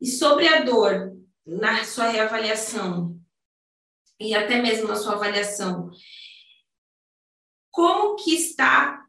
E 0.00 0.06
sobre 0.08 0.48
a 0.48 0.64
dor, 0.64 1.16
na 1.46 1.84
sua 1.84 2.08
reavaliação, 2.08 3.16
e 4.18 4.34
até 4.34 4.60
mesmo 4.60 4.88
na 4.88 4.96
sua 4.96 5.12
avaliação, 5.12 5.88
como 7.70 8.16
que 8.16 8.34
está 8.34 9.06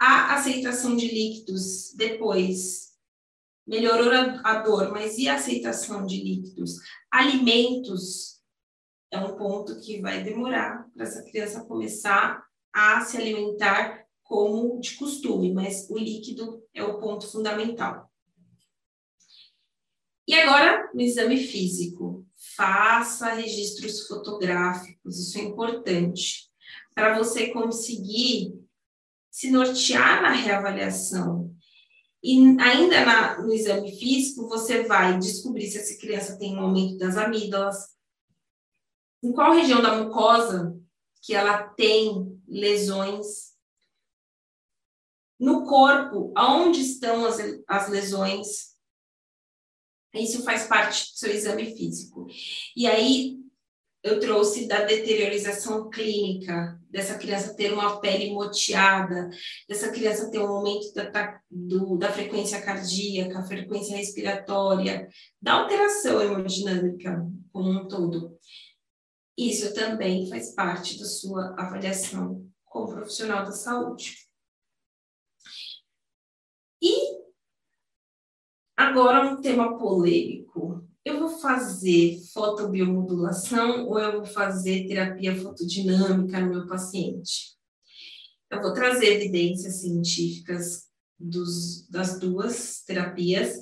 a 0.00 0.34
aceitação 0.34 0.96
de 0.96 1.06
líquidos 1.06 1.94
depois 1.94 2.88
melhorou 3.64 4.10
a, 4.42 4.60
dor, 4.60 4.90
mas 4.90 5.18
e 5.18 5.28
a 5.28 5.36
aceitação 5.36 6.04
de 6.04 6.16
líquidos? 6.16 6.78
Alimentos 7.12 8.37
é 9.10 9.18
um 9.18 9.36
ponto 9.36 9.80
que 9.80 10.00
vai 10.00 10.22
demorar 10.22 10.86
para 10.94 11.04
essa 11.04 11.22
criança 11.24 11.64
começar 11.64 12.44
a 12.72 13.00
se 13.00 13.16
alimentar 13.16 14.04
como 14.22 14.78
de 14.78 14.94
costume, 14.96 15.52
mas 15.52 15.88
o 15.88 15.96
líquido 15.96 16.62
é 16.74 16.82
o 16.82 16.98
ponto 16.98 17.26
fundamental. 17.26 18.10
E 20.26 20.34
agora, 20.34 20.90
no 20.92 21.00
exame 21.00 21.38
físico, 21.38 22.26
faça 22.54 23.32
registros 23.32 24.06
fotográficos, 24.06 25.18
isso 25.18 25.38
é 25.38 25.42
importante, 25.42 26.50
para 26.94 27.16
você 27.16 27.48
conseguir 27.48 28.54
se 29.30 29.50
nortear 29.50 30.20
na 30.20 30.32
reavaliação, 30.32 31.56
e 32.22 32.38
ainda 32.60 33.04
na, 33.04 33.40
no 33.40 33.52
exame 33.54 33.96
físico, 33.96 34.48
você 34.48 34.82
vai 34.82 35.18
descobrir 35.18 35.68
se 35.68 35.78
essa 35.78 35.98
criança 35.98 36.38
tem 36.38 36.56
um 36.56 36.60
aumento 36.60 36.98
das 36.98 37.16
amígdalas, 37.16 37.96
em 39.22 39.32
qual 39.32 39.52
região 39.52 39.82
da 39.82 39.96
mucosa 39.96 40.76
que 41.22 41.34
ela 41.34 41.62
tem 41.70 42.40
lesões, 42.46 43.48
no 45.38 45.64
corpo, 45.64 46.32
aonde 46.34 46.80
estão 46.80 47.24
as, 47.24 47.38
as 47.68 47.88
lesões. 47.88 48.76
Isso 50.14 50.42
faz 50.42 50.66
parte 50.66 51.12
do 51.12 51.18
seu 51.18 51.32
exame 51.32 51.76
físico. 51.76 52.26
E 52.74 52.86
aí, 52.86 53.38
eu 54.02 54.18
trouxe 54.20 54.66
da 54.66 54.84
deteriorização 54.84 55.90
clínica, 55.90 56.80
dessa 56.88 57.18
criança 57.18 57.54
ter 57.54 57.72
uma 57.72 58.00
pele 58.00 58.32
moteada, 58.32 59.28
dessa 59.68 59.90
criança 59.90 60.30
ter 60.30 60.38
um 60.38 60.48
aumento 60.48 60.92
da, 60.94 61.40
do, 61.50 61.96
da 61.96 62.10
frequência 62.10 62.60
cardíaca, 62.62 63.42
frequência 63.42 63.96
respiratória, 63.96 65.08
da 65.40 65.54
alteração 65.54 66.22
hemodinâmica 66.22 67.26
como 67.52 67.70
um 67.70 67.88
todo. 67.88 68.38
Isso 69.38 69.72
também 69.72 70.28
faz 70.28 70.52
parte 70.52 70.98
da 70.98 71.04
sua 71.04 71.54
avaliação 71.56 72.44
como 72.64 72.88
profissional 72.88 73.44
da 73.44 73.52
saúde. 73.52 74.16
E 76.82 76.92
agora 78.76 79.30
um 79.30 79.40
tema 79.40 79.78
polêmico 79.78 80.84
eu 81.04 81.20
vou 81.20 81.28
fazer 81.38 82.20
fotobiomodulação 82.32 83.86
ou 83.86 83.98
eu 84.00 84.12
vou 84.12 84.26
fazer 84.26 84.88
terapia 84.88 85.34
fotodinâmica 85.40 86.40
no 86.40 86.50
meu 86.50 86.66
paciente? 86.66 87.56
Eu 88.50 88.60
vou 88.60 88.74
trazer 88.74 89.14
evidências 89.14 89.82
científicas 89.82 90.88
dos, 91.18 91.88
das 91.88 92.18
duas 92.18 92.82
terapias, 92.84 93.56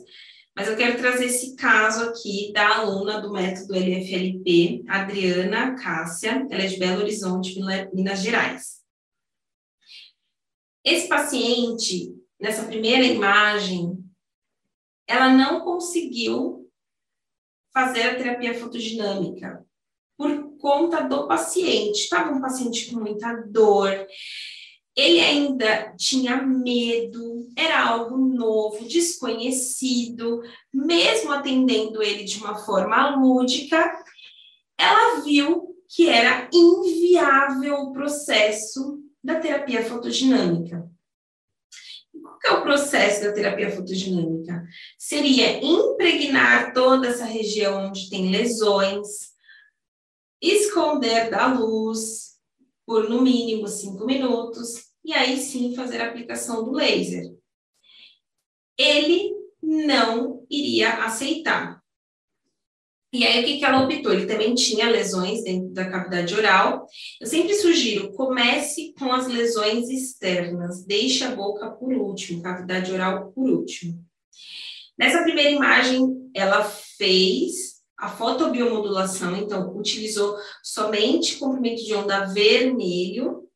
mas 0.57 0.69
eu 0.69 0.77
quero 0.77 0.97
trazer 0.97 1.27
esse 1.27 1.55
caso 1.55 2.09
aqui 2.09 2.51
da 2.55 2.79
aluna 2.79 3.21
do 3.21 3.31
método 3.31 3.75
LFLP, 3.75 4.85
Adriana 4.89 5.75
Cássia, 5.75 6.47
ela 6.51 6.63
é 6.63 6.67
de 6.67 6.79
Belo 6.79 7.03
Horizonte, 7.03 7.61
Minas 7.93 8.21
Gerais. 8.23 8.83
Esse 10.83 11.09
paciente, 11.09 12.17
nessa 12.41 12.65
primeira 12.65 13.05
imagem, 13.05 14.03
ela 15.07 15.29
não 15.29 15.61
conseguiu 15.61 16.71
fazer 17.71 18.05
a 18.05 18.15
terapia 18.15 18.59
fotodinâmica 18.59 19.63
por 20.17 20.57
conta 20.57 21.03
do 21.03 21.29
paciente. 21.29 21.99
Estava 21.99 22.33
um 22.33 22.41
paciente 22.41 22.91
com 22.91 22.99
muita 22.99 23.35
dor, 23.43 23.91
ele 24.97 25.21
ainda 25.21 25.95
tinha 25.95 26.43
medo, 26.43 27.47
era 27.55 27.87
algo 27.87 28.17
novo, 28.17 28.89
desconhecido, 28.89 30.43
mesmo 30.73 31.33
atendendo 31.33 32.03
ele 32.03 32.25
de 32.25 32.39
uma 32.39 32.57
forma 32.57 33.15
lúdica, 33.15 33.93
ela 34.79 35.21
viu 35.21 35.77
que 35.87 36.09
era 36.09 36.49
inviável 36.53 37.75
o 37.75 37.93
processo 37.93 39.03
da 39.23 39.39
terapia 39.39 39.85
fotodinâmica. 39.85 40.91
Qual 42.43 42.57
é 42.57 42.61
o 42.61 42.63
processo 42.63 43.25
da 43.25 43.33
terapia 43.33 43.71
fotodinâmica? 43.71 44.65
Seria 44.99 45.63
impregnar 45.63 46.73
toda 46.73 47.09
essa 47.09 47.27
região 47.27 47.89
onde 47.89 48.09
tem 48.09 48.31
lesões, 48.31 49.07
esconder 50.41 51.31
da 51.31 51.47
luz 51.53 52.37
por 52.87 53.11
no 53.11 53.21
mínimo 53.21 53.69
cinco 53.69 54.07
minutos 54.07 54.86
e 55.07 55.13
aí 55.13 55.39
sim 55.39 55.73
fazer 55.75 56.01
a 56.01 56.09
aplicação 56.09 56.65
do 56.65 56.73
laser. 56.73 57.33
Ele 58.77 59.33
não 59.63 60.45
iria 60.51 61.05
aceitar. 61.05 61.81
E 63.13 63.25
aí, 63.25 63.41
o 63.41 63.47
que, 63.47 63.59
que 63.59 63.65
ela 63.65 63.85
optou? 63.85 64.13
Ele 64.13 64.27
também 64.27 64.55
tinha 64.55 64.91
lesões 64.91 65.45
dentro 65.45 65.73
da 65.73 65.89
cavidade 65.89 66.35
oral. 66.35 66.87
Eu 67.21 67.27
sempre 67.27 67.55
sugiro, 67.55 68.13
comece 68.13 68.93
com 68.99 69.13
as 69.13 69.29
lesões 69.29 69.89
externas, 69.89 70.85
deixe 70.85 71.23
a 71.23 71.35
boca 71.35 71.71
por 71.71 71.93
último, 71.95 72.43
cavidade 72.43 72.93
oral 72.93 73.31
por 73.31 73.49
último. 73.49 74.05
Nessa 74.99 75.23
primeira 75.23 75.51
imagem, 75.51 76.31
ela 76.35 76.65
fez 76.65 77.77
a 77.97 78.09
fotobiomodulação, 78.09 79.37
então, 79.37 79.75
utilizou 79.77 80.37
somente 80.63 81.37
comprimento 81.37 81.83
de 81.85 81.95
onda 81.95 82.27
vermelho, 82.27 83.47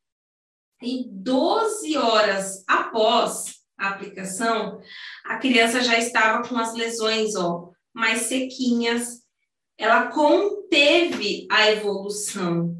e 0.82 1.08
12 1.10 1.96
horas 1.96 2.64
após 2.66 3.60
a 3.78 3.88
aplicação, 3.88 4.80
a 5.24 5.38
criança 5.38 5.82
já 5.82 5.98
estava 5.98 6.46
com 6.46 6.56
as 6.56 6.74
lesões, 6.74 7.34
ó, 7.34 7.70
mais 7.92 8.22
sequinhas, 8.22 9.22
ela 9.78 10.08
conteve 10.10 11.46
a 11.50 11.70
evolução 11.70 12.76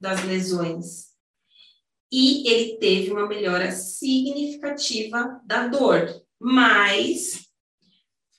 das 0.00 0.24
lesões. 0.24 1.10
E 2.12 2.48
ele 2.48 2.78
teve 2.78 3.12
uma 3.12 3.28
melhora 3.28 3.70
significativa 3.70 5.40
da 5.44 5.68
dor, 5.68 6.08
mas 6.40 7.46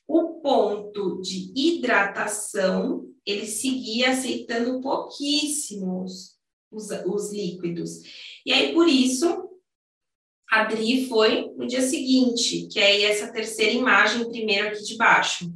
o 0.05 0.41
ponto 0.41 1.21
de 1.21 1.53
hidratação, 1.55 3.09
ele 3.25 3.47
seguia 3.47 4.11
aceitando 4.11 4.81
pouquíssimos 4.81 6.30
os, 6.71 6.89
os 7.05 7.31
líquidos. 7.31 7.99
E 8.45 8.53
aí, 8.53 8.73
por 8.73 8.87
isso, 8.87 9.49
a 10.49 10.63
Dri 10.63 11.07
foi 11.07 11.51
no 11.55 11.67
dia 11.67 11.81
seguinte, 11.81 12.67
que 12.67 12.79
é 12.79 13.03
essa 13.03 13.31
terceira 13.31 13.71
imagem, 13.71 14.29
primeiro 14.29 14.69
aqui 14.69 14.83
de 14.83 14.97
baixo. 14.97 15.51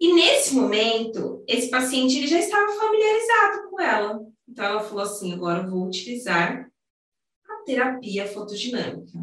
E 0.00 0.12
nesse 0.12 0.54
momento, 0.54 1.42
esse 1.48 1.70
paciente 1.70 2.18
ele 2.18 2.26
já 2.26 2.38
estava 2.38 2.72
familiarizado 2.72 3.70
com 3.70 3.80
ela. 3.80 4.20
Então 4.48 4.64
ela 4.64 4.80
falou 4.80 5.04
assim: 5.04 5.32
agora 5.32 5.62
eu 5.62 5.70
vou 5.70 5.86
utilizar 5.86 6.70
a 7.48 7.64
terapia 7.64 8.26
fotodinâmica. 8.26 9.18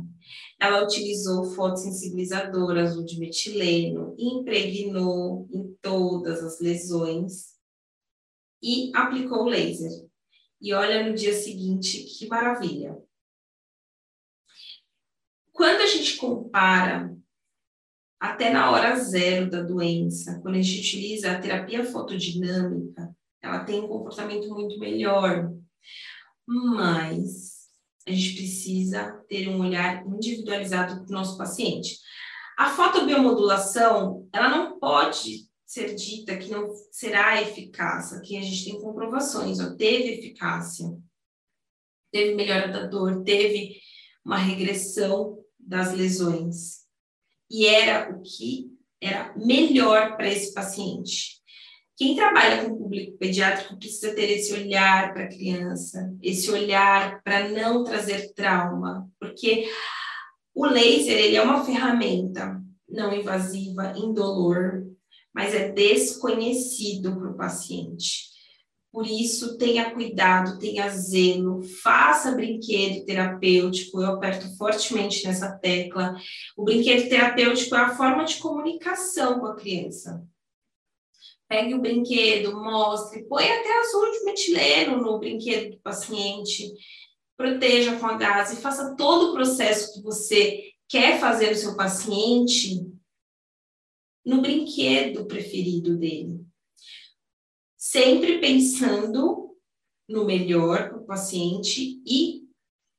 Ela 0.59 0.83
utilizou 0.83 1.45
fotossensibilizador 1.55 2.77
azul 2.77 3.03
de 3.03 3.19
metileno, 3.19 4.15
impregnou 4.17 5.47
em 5.51 5.75
todas 5.81 6.43
as 6.43 6.59
lesões 6.59 7.55
e 8.61 8.91
aplicou 8.95 9.43
o 9.43 9.49
laser. 9.49 10.10
E 10.61 10.73
olha 10.73 11.03
no 11.03 11.15
dia 11.15 11.33
seguinte 11.33 12.03
que 12.03 12.27
maravilha. 12.27 12.95
Quando 15.51 15.81
a 15.81 15.87
gente 15.87 16.17
compara 16.17 17.15
até 18.19 18.51
na 18.51 18.69
hora 18.69 18.95
zero 18.95 19.49
da 19.49 19.63
doença, 19.63 20.39
quando 20.41 20.55
a 20.55 20.61
gente 20.61 20.79
utiliza 20.79 21.31
a 21.31 21.39
terapia 21.39 21.83
fotodinâmica, 21.83 23.13
ela 23.41 23.63
tem 23.63 23.81
um 23.81 23.87
comportamento 23.87 24.47
muito 24.49 24.79
melhor. 24.79 25.51
Mas 26.47 27.61
a 28.07 28.11
gente 28.11 28.35
precisa 28.35 29.11
ter 29.27 29.47
um 29.49 29.59
olhar 29.61 30.05
individualizado 30.05 31.03
para 31.03 31.09
o 31.09 31.11
nosso 31.11 31.37
paciente. 31.37 31.97
A 32.57 32.69
fotobiomodulação, 32.69 34.29
ela 34.31 34.49
não 34.49 34.79
pode 34.79 35.50
ser 35.71 35.95
dita 35.95 36.37
que 36.37 36.51
não 36.51 36.69
será 36.91 37.41
eficaz. 37.41 38.11
Aqui 38.11 38.37
a 38.37 38.41
gente 38.41 38.65
tem 38.65 38.81
comprovações, 38.81 39.57
ó, 39.61 39.73
teve 39.73 40.15
eficácia, 40.15 40.85
teve 42.11 42.35
melhora 42.35 42.67
da 42.67 42.87
dor, 42.87 43.23
teve 43.23 43.79
uma 44.25 44.35
regressão 44.35 45.39
das 45.57 45.93
lesões 45.93 46.81
e 47.49 47.65
era 47.65 48.13
o 48.13 48.21
que 48.21 48.69
era 48.99 49.33
melhor 49.37 50.17
para 50.17 50.27
esse 50.27 50.53
paciente. 50.53 51.39
Quem 51.95 52.17
trabalha 52.17 52.65
com 52.65 52.77
público 52.77 53.17
pediátrico 53.17 53.77
precisa 53.77 54.13
ter 54.13 54.29
esse 54.29 54.51
olhar 54.51 55.13
para 55.13 55.23
a 55.23 55.29
criança, 55.29 56.13
esse 56.21 56.51
olhar 56.51 57.23
para 57.23 57.47
não 57.47 57.85
trazer 57.85 58.33
trauma, 58.33 59.09
porque 59.17 59.71
o 60.53 60.65
laser 60.65 61.17
ele 61.17 61.37
é 61.37 61.41
uma 61.41 61.63
ferramenta 61.63 62.61
não 62.89 63.13
invasiva, 63.13 63.93
indolor, 63.95 64.90
mas 65.33 65.53
é 65.53 65.69
desconhecido 65.69 67.15
para 67.17 67.29
o 67.29 67.37
paciente. 67.37 68.31
Por 68.91 69.07
isso, 69.07 69.57
tenha 69.57 69.91
cuidado, 69.91 70.59
tenha 70.59 70.89
zelo, 70.89 71.61
faça 71.81 72.33
brinquedo 72.33 73.05
terapêutico. 73.05 74.01
Eu 74.01 74.11
aperto 74.11 74.53
fortemente 74.57 75.25
nessa 75.25 75.49
tecla. 75.57 76.13
O 76.57 76.65
brinquedo 76.65 77.07
terapêutico 77.07 77.73
é 77.73 77.79
a 77.79 77.95
forma 77.95 78.25
de 78.25 78.35
comunicação 78.37 79.39
com 79.39 79.45
a 79.45 79.55
criança. 79.55 80.21
Pegue 81.47 81.73
o 81.73 81.81
brinquedo, 81.81 82.61
mostre, 82.61 83.23
põe 83.27 83.49
até 83.49 83.79
azul 83.79 84.11
de 84.11 84.25
metileno 84.25 84.97
no 84.97 85.19
brinquedo 85.19 85.71
do 85.71 85.81
paciente, 85.81 86.73
proteja 87.37 87.97
com 87.97 88.07
a 88.07 88.17
gás 88.17 88.53
e 88.53 88.61
faça 88.61 88.95
todo 88.95 89.29
o 89.29 89.33
processo 89.33 89.93
que 89.93 90.01
você 90.01 90.71
quer 90.87 91.19
fazer 91.19 91.49
no 91.49 91.55
seu 91.55 91.77
paciente 91.77 92.90
no 94.25 94.41
brinquedo 94.41 95.25
preferido 95.25 95.97
dele 95.97 96.45
sempre 97.81 98.39
pensando 98.39 99.57
no 100.07 100.23
melhor 100.23 100.89
para 100.89 100.99
o 100.99 101.05
paciente 101.05 101.99
e 102.05 102.43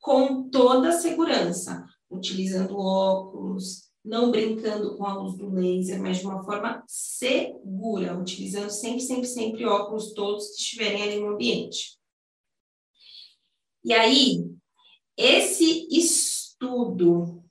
com 0.00 0.50
toda 0.50 0.88
a 0.88 0.98
segurança, 1.00 1.86
utilizando 2.10 2.76
óculos, 2.76 3.92
não 4.04 4.32
brincando 4.32 4.96
com 4.96 5.06
a 5.06 5.14
luz 5.14 5.38
do 5.38 5.48
laser, 5.50 6.02
mas 6.02 6.18
de 6.18 6.26
uma 6.26 6.42
forma 6.42 6.82
segura, 6.88 8.18
utilizando 8.18 8.70
sempre, 8.70 9.00
sempre, 9.00 9.26
sempre 9.28 9.64
óculos 9.64 10.12
todos 10.14 10.48
que 10.48 10.60
estiverem 10.60 11.02
ali 11.04 11.20
no 11.20 11.28
ambiente. 11.28 11.96
E 13.84 13.92
aí, 13.92 14.44
esse 15.16 15.86
estudo, 15.92 17.44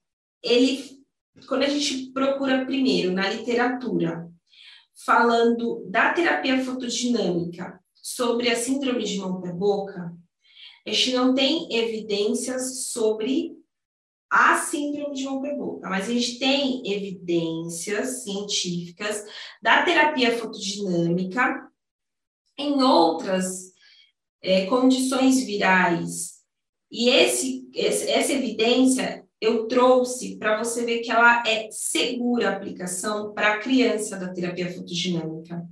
ele, 0.44 1.01
quando 1.48 1.64
a 1.64 1.70
gente 1.70 2.12
procura 2.12 2.66
primeiro 2.66 3.12
na 3.12 3.30
literatura, 3.30 4.30
falando 5.06 5.86
da 5.90 6.14
terapia 6.14 6.64
fotodinâmica 6.64 7.80
sobre 7.96 8.50
a 8.50 8.56
síndrome 8.56 9.04
de 9.04 9.18
mão 9.18 9.42
pé 9.42 9.52
boca, 9.52 10.16
a 10.86 10.90
gente 10.92 11.14
não 11.14 11.34
tem 11.34 11.74
evidências 11.74 12.88
sobre 12.88 13.56
a 14.30 14.58
síndrome 14.58 15.16
de 15.16 15.26
mão 15.26 15.42
pé 15.42 15.56
boca, 15.56 15.90
mas 15.90 16.10
a 16.10 16.14
gente 16.14 16.40
tem 16.40 16.82
evidências 16.92 18.24
científicas 18.24 19.26
da 19.62 19.84
terapia 19.84 20.38
fotodinâmica 20.38 21.70
em 22.58 22.82
outras 22.82 23.72
é, 24.42 24.66
condições 24.66 25.44
virais. 25.44 26.42
E 26.92 27.10
esse, 27.10 27.70
essa 27.74 28.34
evidência 28.34 29.21
eu 29.42 29.68
trouxe 29.68 30.38
para 30.38 30.64
você 30.64 30.86
ver 30.86 31.00
que 31.00 31.10
ela 31.10 31.42
é 31.48 31.68
segura 31.72 32.50
a 32.50 32.56
aplicação 32.56 33.34
para 33.34 33.56
a 33.56 33.58
criança 33.58 34.16
da 34.16 34.32
terapia 34.32 34.72
fotodinâmica. 34.72 35.68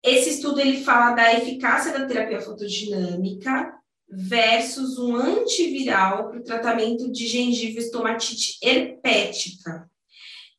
Esse 0.00 0.30
estudo 0.30 0.60
ele 0.60 0.82
fala 0.84 1.16
da 1.16 1.34
eficácia 1.34 1.92
da 1.92 2.06
terapia 2.06 2.40
fotodinâmica 2.40 3.74
versus 4.08 4.98
um 4.98 5.16
antiviral 5.16 6.28
para 6.28 6.38
o 6.38 6.44
tratamento 6.44 7.10
de 7.10 7.26
gengiva 7.26 7.80
estomatite 7.80 8.56
herpética 8.62 9.90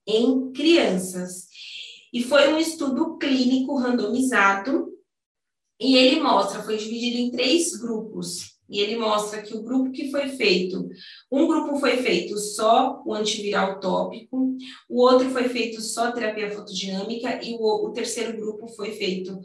em 0.06 0.52
crianças. 0.52 1.48
E 2.12 2.22
foi 2.22 2.54
um 2.54 2.58
estudo 2.58 3.18
clínico 3.18 3.78
randomizado 3.78 4.92
e 5.80 5.96
ele 5.96 6.20
mostra, 6.20 6.62
foi 6.62 6.78
dividido 6.78 7.18
em 7.18 7.32
três 7.32 7.76
grupos 7.78 8.53
e 8.70 8.80
ele 8.80 8.98
mostra 8.98 9.42
que 9.42 9.56
o 9.56 9.62
grupo 9.62 9.92
que 9.92 10.10
foi 10.10 10.30
feito, 10.30 10.90
um 11.32 11.48
grupo 11.48 11.78
foi 11.78 11.98
feito 11.98 12.38
só 12.38 13.02
o 13.06 13.14
antiviral 13.14 13.80
tópico, 13.80 14.56
o 14.90 15.02
outro 15.02 15.30
foi 15.30 15.50
feito 15.50 15.82
só 15.82 16.12
terapia 16.12 16.52
fotodinâmica 16.52 17.44
e 17.44 17.56
o, 17.56 17.88
o 17.88 17.92
terceiro 17.92 18.38
grupo 18.38 18.68
foi 18.70 18.92
feito 18.92 19.40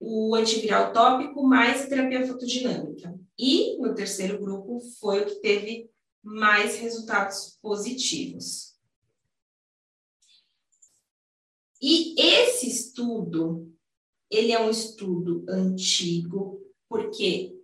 o 0.00 0.34
antiviral 0.34 0.92
tópico 0.92 1.42
mais 1.42 1.82
a 1.82 1.88
terapia 1.88 2.26
fotodinâmica. 2.26 3.18
E 3.38 3.76
no 3.78 3.94
terceiro 3.94 4.38
grupo 4.40 4.80
foi 5.00 5.22
o 5.22 5.26
que 5.26 5.36
teve 5.36 5.90
mais 6.22 6.76
resultados 6.76 7.58
positivos. 7.60 8.76
E 11.80 12.20
esse 12.20 12.68
estudo, 12.68 13.72
ele 14.30 14.52
é 14.52 14.60
um 14.60 14.70
estudo 14.70 15.44
antigo, 15.48 16.60
porque 16.88 17.57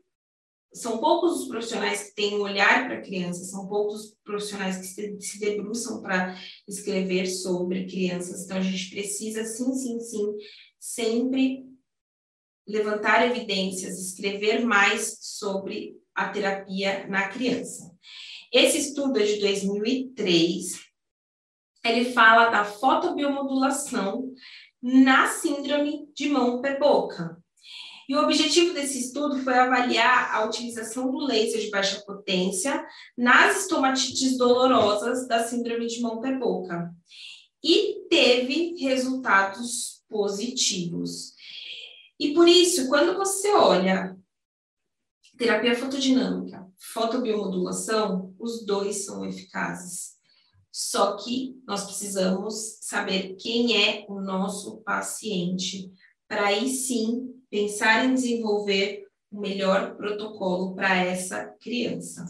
são 0.75 0.99
poucos 0.99 1.41
os 1.41 1.49
profissionais 1.49 2.09
que 2.09 2.15
têm 2.17 2.35
um 2.35 2.43
olhar 2.43 2.87
para 2.87 2.99
a 2.99 3.01
criança, 3.01 3.45
são 3.45 3.69
poucos 3.69 4.07
os 4.07 4.17
profissionais 4.25 4.79
que 4.79 5.23
se, 5.23 5.39
debruçam 5.39 6.03
para 6.03 6.37
escrever 6.67 7.27
sobre 7.27 7.87
crianças. 7.87 8.45
Então, 8.45 8.57
a 8.57 8.61
gente 8.61 8.91
precisa, 8.91 9.45
sim, 9.45 9.73
sim, 9.73 10.01
sim, 10.01 10.35
sempre 10.81 11.65
levantar 12.67 13.25
evidências, 13.25 14.01
escrever 14.01 14.65
mais 14.65 15.19
sobre 15.21 15.97
a 16.13 16.29
terapia 16.31 17.07
na 17.07 17.29
criança. 17.29 17.95
Esse 18.53 18.79
estudo 18.79 19.21
é 19.21 19.25
de 19.25 19.39
2003. 19.41 20.81
Ele 21.85 22.13
fala 22.13 22.49
da 22.49 22.65
fotobiomodulação 22.65 24.33
na 24.83 25.29
síndrome 25.29 26.09
de 26.15 26.29
mão 26.29 26.61
pé 26.61 26.79
boca. 26.79 27.44
E 28.09 28.15
o 28.15 28.23
objetivo 28.23 28.75
desse 28.75 28.99
estudo 28.99 29.39
foi 29.43 29.55
avaliar 29.55 30.35
a 30.35 30.45
utilização 30.45 31.11
do 31.11 31.19
laser 31.19 31.61
de 31.61 31.71
baixa 31.71 32.03
potência 32.03 32.85
nas 33.17 33.63
estomatites 33.63 34.37
dolorosas 34.37 35.27
da 35.27 35.45
síndrome 35.45 35.87
de 35.87 36.01
mão 36.01 36.21
pé 36.21 36.37
boca. 36.37 36.95
E 37.63 38.07
teve 38.11 38.75
resultados 38.79 40.03
positivos. 40.09 41.33
E 42.21 42.35
por 42.35 42.47
isso, 42.47 42.89
quando 42.89 43.17
você 43.17 43.51
olha 43.53 44.17
terapia 45.37 45.77
fotodinâmica, 45.77 46.67
fotobiomodulação, 46.79 48.35
os 48.39 48.65
dois 48.65 49.05
são 49.05 49.25
eficazes. 49.25 50.15
Só 50.71 51.17
que 51.17 51.57
nós 51.67 51.85
precisamos 51.85 52.79
saber 52.81 53.37
quem 53.37 53.83
é 53.83 54.05
o 54.09 54.21
nosso 54.21 54.79
paciente, 54.79 55.91
para 56.29 56.47
aí 56.47 56.69
sim 56.69 57.33
pensar 57.55 58.05
em 58.05 58.15
desenvolver 58.15 59.07
o 59.31 59.41
melhor 59.41 59.97
protocolo 59.97 60.75
para 60.75 60.97
essa 60.97 61.47
criança. 61.61 62.25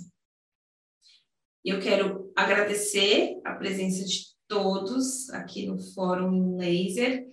Eu 1.64 1.80
quero 1.80 2.30
agradecer 2.36 3.40
a 3.42 3.54
presença 3.54 4.04
de 4.04 4.22
todos 4.46 5.30
aqui 5.30 5.64
no 5.64 5.78
Fórum 5.78 6.58
Laser 6.58 7.26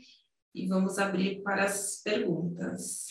e 0.55 0.69
vamos 0.69 0.97
abrir 0.97 1.43
para 1.43 1.65
as 1.65 2.01
perguntas. 2.01 3.07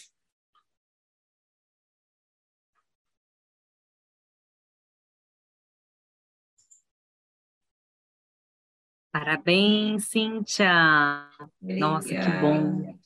Parabéns, 9.13 10.05
Cíntia! 10.05 11.29
Obrigada. 11.61 11.81
Nossa, 11.81 12.09
que 12.09 12.41
bom! 12.41 13.00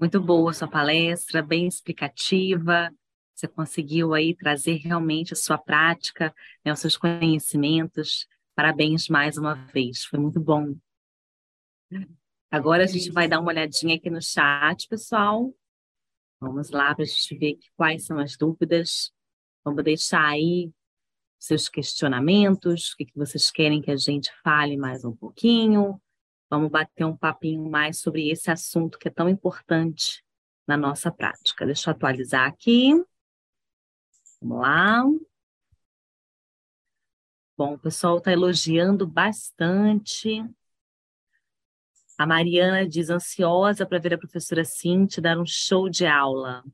Muito 0.00 0.18
boa 0.18 0.50
sua 0.54 0.66
palestra, 0.66 1.42
bem 1.42 1.66
explicativa. 1.66 2.90
Você 3.34 3.46
conseguiu 3.46 4.14
aí 4.14 4.34
trazer 4.34 4.76
realmente 4.76 5.34
a 5.34 5.36
sua 5.36 5.58
prática, 5.58 6.34
né, 6.64 6.72
os 6.72 6.80
seus 6.80 6.96
conhecimentos. 6.96 8.26
Parabéns 8.54 9.08
mais 9.08 9.36
uma 9.36 9.52
vez, 9.54 10.06
foi 10.06 10.18
muito 10.18 10.40
bom. 10.40 10.74
Agora 12.50 12.84
a 12.84 12.86
gente 12.86 13.12
vai 13.12 13.28
dar 13.28 13.40
uma 13.40 13.50
olhadinha 13.50 13.96
aqui 13.96 14.08
no 14.08 14.22
chat, 14.22 14.88
pessoal. 14.88 15.54
Vamos 16.40 16.70
lá 16.70 16.94
para 16.94 17.04
a 17.04 17.06
gente 17.06 17.36
ver 17.36 17.58
quais 17.76 18.06
são 18.06 18.18
as 18.18 18.38
dúvidas. 18.38 19.12
Vamos 19.62 19.84
deixar 19.84 20.24
aí 20.24 20.72
seus 21.38 21.68
questionamentos, 21.68 22.94
o 22.94 22.96
que 22.96 23.12
vocês 23.14 23.50
querem 23.50 23.82
que 23.82 23.90
a 23.90 23.96
gente 23.96 24.32
fale 24.42 24.78
mais 24.78 25.04
um 25.04 25.14
pouquinho. 25.14 26.00
Vamos 26.50 26.68
bater 26.68 27.04
um 27.04 27.16
papinho 27.16 27.70
mais 27.70 28.00
sobre 28.00 28.28
esse 28.28 28.50
assunto 28.50 28.98
que 28.98 29.06
é 29.06 29.10
tão 29.10 29.28
importante 29.28 30.24
na 30.66 30.76
nossa 30.76 31.10
prática. 31.10 31.64
Deixa 31.64 31.90
eu 31.90 31.92
atualizar 31.92 32.48
aqui. 32.48 32.92
Vamos 34.42 34.60
lá. 34.60 35.04
Bom, 37.56 37.74
o 37.74 37.78
pessoal 37.78 38.18
está 38.18 38.32
elogiando 38.32 39.06
bastante. 39.06 40.44
A 42.18 42.26
Mariana 42.26 42.88
diz 42.88 43.10
ansiosa 43.10 43.86
para 43.86 43.98
ver 43.98 44.14
a 44.14 44.18
professora 44.18 44.64
Cinti 44.64 45.20
dar 45.20 45.38
um 45.38 45.46
show 45.46 45.88
de 45.88 46.04
aula. 46.04 46.64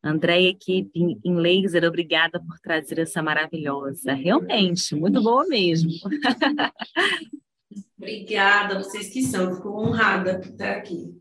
André 0.00 0.42
e 0.42 0.46
equipe 0.46 1.18
em 1.24 1.34
laser, 1.34 1.84
obrigada 1.84 2.38
por 2.40 2.58
trazer 2.60 3.00
essa 3.00 3.20
maravilhosa. 3.20 4.12
Realmente, 4.14 4.94
muito 4.94 5.20
boa 5.20 5.44
mesmo. 5.48 5.90
obrigada, 7.98 8.78
vocês 8.78 9.12
que 9.12 9.22
são. 9.22 9.54
Fico 9.54 9.68
honrada 9.70 10.40
por 10.40 10.48
estar 10.48 10.76
aqui. 10.76 11.18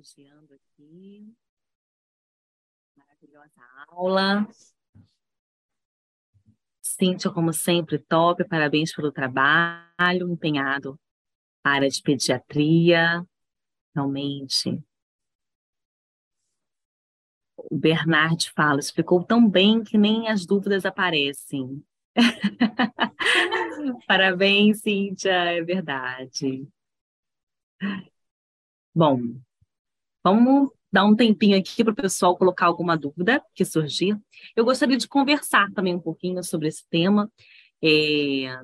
Elogiando 0.00 0.54
aqui. 0.54 1.34
Maravilhosa 2.96 3.60
aula. 3.88 4.48
Cíntia, 6.80 7.30
como 7.30 7.52
sempre, 7.52 7.98
top, 7.98 8.42
parabéns 8.48 8.94
pelo 8.94 9.12
trabalho 9.12 10.30
empenhado. 10.30 10.98
Área 11.62 11.88
de 11.88 12.00
pediatria, 12.00 13.26
realmente. 13.94 14.82
O 17.68 17.76
Bernard 17.76 18.50
fala, 18.54 18.80
explicou 18.80 19.22
tão 19.24 19.48
bem 19.48 19.82
que 19.82 19.98
nem 19.98 20.28
as 20.28 20.46
dúvidas 20.46 20.86
aparecem. 20.86 21.82
parabéns, 24.06 24.80
Cíntia, 24.80 25.32
é 25.32 25.62
verdade. 25.62 26.66
Bom, 28.94 29.20
vamos 30.22 30.70
dar 30.92 31.04
um 31.04 31.14
tempinho 31.14 31.58
aqui 31.58 31.84
para 31.84 31.92
o 31.92 31.96
pessoal 31.96 32.36
colocar 32.36 32.66
alguma 32.66 32.96
dúvida 32.96 33.42
que 33.54 33.64
surgir. 33.64 34.18
Eu 34.56 34.64
gostaria 34.64 34.96
de 34.96 35.06
conversar 35.06 35.70
também 35.72 35.94
um 35.94 36.00
pouquinho 36.00 36.42
sobre 36.42 36.68
esse 36.68 36.84
tema. 36.88 37.30
É, 37.82 38.60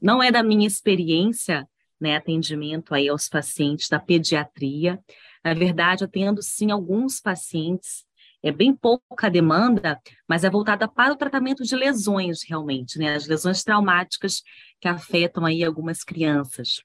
não 0.00 0.22
é 0.22 0.32
da 0.32 0.42
minha 0.42 0.66
experiência, 0.66 1.68
né, 2.00 2.16
atendimento 2.16 2.94
aí 2.94 3.08
aos 3.08 3.28
pacientes 3.28 3.88
da 3.88 4.00
pediatria. 4.00 4.98
Na 5.44 5.54
verdade, 5.54 6.04
atendo 6.04 6.42
sim 6.42 6.70
alguns 6.70 7.20
pacientes, 7.20 8.04
é 8.42 8.50
bem 8.50 8.74
pouca 8.74 9.30
demanda, 9.30 10.00
mas 10.28 10.44
é 10.44 10.50
voltada 10.50 10.88
para 10.88 11.12
o 11.12 11.16
tratamento 11.16 11.62
de 11.62 11.76
lesões 11.76 12.42
realmente, 12.42 12.98
né, 12.98 13.14
as 13.14 13.26
lesões 13.26 13.62
traumáticas 13.62 14.42
que 14.80 14.88
afetam 14.88 15.44
aí 15.44 15.62
algumas 15.62 16.02
crianças. 16.02 16.82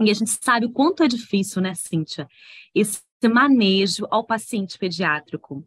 E 0.00 0.10
a 0.10 0.14
gente 0.14 0.30
sabe 0.42 0.66
o 0.66 0.72
quanto 0.72 1.02
é 1.02 1.08
difícil, 1.08 1.60
né, 1.60 1.74
Cíntia, 1.74 2.26
esse 2.74 3.02
manejo 3.28 4.06
ao 4.10 4.24
paciente 4.24 4.78
pediátrico. 4.78 5.66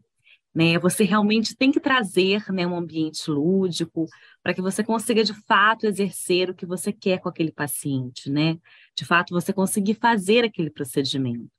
Né? 0.55 0.77
Você 0.79 1.03
realmente 1.03 1.55
tem 1.55 1.71
que 1.71 1.79
trazer 1.79 2.43
né, 2.51 2.65
um 2.65 2.75
ambiente 2.75 3.29
lúdico 3.29 4.05
para 4.41 4.53
que 4.53 4.61
você 4.61 4.83
consiga, 4.83 5.23
de 5.23 5.33
fato, 5.45 5.85
exercer 5.87 6.49
o 6.49 6.55
que 6.55 6.65
você 6.65 6.93
quer 6.93 7.19
com 7.19 7.27
aquele 7.27 7.51
paciente, 7.51 8.29
né? 8.29 8.59
De 8.95 9.03
fato, 9.03 9.33
você 9.33 9.51
conseguir 9.51 9.95
fazer 9.95 10.43
aquele 10.43 10.69
procedimento. 10.69 11.49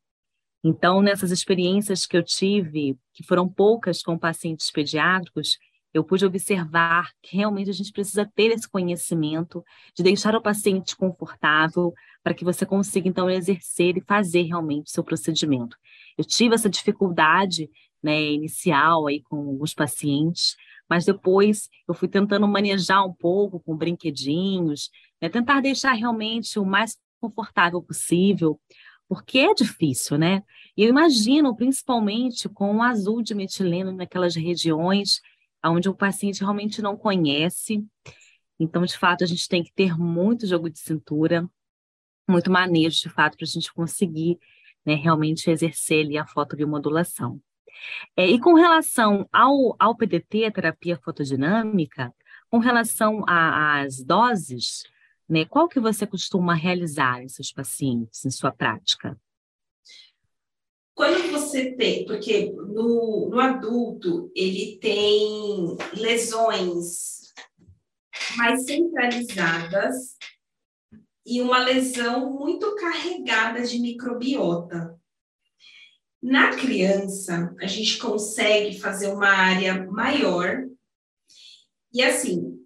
Então, 0.66 1.02
nessas 1.02 1.30
experiências 1.30 2.06
que 2.06 2.16
eu 2.16 2.22
tive, 2.22 2.96
que 3.12 3.22
foram 3.22 3.46
poucas 3.46 4.02
com 4.02 4.18
pacientes 4.18 4.70
pediátricos, 4.70 5.58
eu 5.92 6.02
pude 6.02 6.24
observar 6.24 7.12
que 7.22 7.36
realmente 7.36 7.68
a 7.68 7.72
gente 7.72 7.92
precisa 7.92 8.28
ter 8.34 8.50
esse 8.50 8.68
conhecimento 8.68 9.62
de 9.94 10.02
deixar 10.02 10.34
o 10.34 10.42
paciente 10.42 10.96
confortável 10.96 11.92
para 12.22 12.32
que 12.32 12.44
você 12.44 12.64
consiga, 12.64 13.06
então, 13.06 13.28
exercer 13.28 13.98
e 13.98 14.00
fazer 14.00 14.42
realmente 14.42 14.86
o 14.86 14.90
seu 14.90 15.04
procedimento. 15.04 15.76
Eu 16.16 16.24
tive 16.24 16.54
essa 16.54 16.70
dificuldade 16.70 17.70
né, 18.02 18.22
inicial 18.22 19.06
aí 19.06 19.22
com 19.22 19.58
os 19.60 19.74
pacientes, 19.74 20.56
mas 20.88 21.04
depois 21.04 21.68
eu 21.86 21.94
fui 21.94 22.08
tentando 22.08 22.48
manejar 22.48 23.04
um 23.04 23.12
pouco 23.12 23.60
com 23.60 23.76
brinquedinhos, 23.76 24.90
né, 25.20 25.28
tentar 25.28 25.60
deixar 25.60 25.92
realmente 25.92 26.58
o 26.58 26.64
mais 26.64 26.96
confortável 27.20 27.80
possível, 27.82 28.60
porque 29.08 29.38
é 29.38 29.54
difícil, 29.54 30.18
né? 30.18 30.42
E 30.76 30.82
eu 30.82 30.88
imagino, 30.88 31.54
principalmente 31.54 32.48
com 32.48 32.76
o 32.76 32.82
azul 32.82 33.22
de 33.22 33.34
metileno 33.34 33.92
naquelas 33.92 34.34
regiões 34.34 35.20
onde 35.64 35.88
o 35.88 35.94
paciente 35.94 36.40
realmente 36.40 36.82
não 36.82 36.96
conhece. 36.96 37.84
Então, 38.58 38.84
de 38.84 38.96
fato, 38.96 39.24
a 39.24 39.26
gente 39.26 39.48
tem 39.48 39.62
que 39.62 39.72
ter 39.72 39.96
muito 39.96 40.46
jogo 40.46 40.68
de 40.68 40.78
cintura, 40.78 41.48
muito 42.28 42.50
manejo, 42.50 43.00
de 43.02 43.08
fato, 43.08 43.36
para 43.36 43.44
a 43.44 43.48
gente 43.48 43.72
conseguir 43.72 44.38
né, 44.84 44.94
realmente 44.94 45.50
exercer 45.50 46.04
ali 46.04 46.18
a 46.18 46.26
fotobiomodulação. 46.26 47.40
É, 48.16 48.26
e 48.26 48.38
com 48.38 48.54
relação 48.54 49.28
ao, 49.32 49.74
ao 49.78 49.96
PDT, 49.96 50.44
a 50.44 50.52
terapia 50.52 50.98
fotodinâmica, 51.02 52.14
com 52.48 52.58
relação 52.58 53.24
às 53.26 54.02
doses, 54.02 54.84
né, 55.28 55.44
qual 55.44 55.68
que 55.68 55.80
você 55.80 56.06
costuma 56.06 56.54
realizar 56.54 57.22
em 57.22 57.28
seus 57.28 57.52
pacientes, 57.52 58.24
em 58.24 58.30
sua 58.30 58.52
prática? 58.52 59.18
Quando 60.94 61.30
você 61.32 61.72
tem, 61.72 62.04
porque 62.04 62.52
no, 62.52 63.28
no 63.30 63.40
adulto 63.40 64.30
ele 64.34 64.78
tem 64.80 65.76
lesões 65.94 67.32
mais 68.36 68.64
centralizadas, 68.64 70.16
e 71.26 71.40
uma 71.40 71.58
lesão 71.58 72.32
muito 72.34 72.74
carregada 72.76 73.62
de 73.62 73.78
microbiota. 73.78 74.98
Na 76.22 76.54
criança, 76.56 77.54
a 77.60 77.66
gente 77.66 77.98
consegue 77.98 78.78
fazer 78.78 79.08
uma 79.08 79.28
área 79.28 79.90
maior, 79.90 80.64
e 81.92 82.02
assim, 82.02 82.60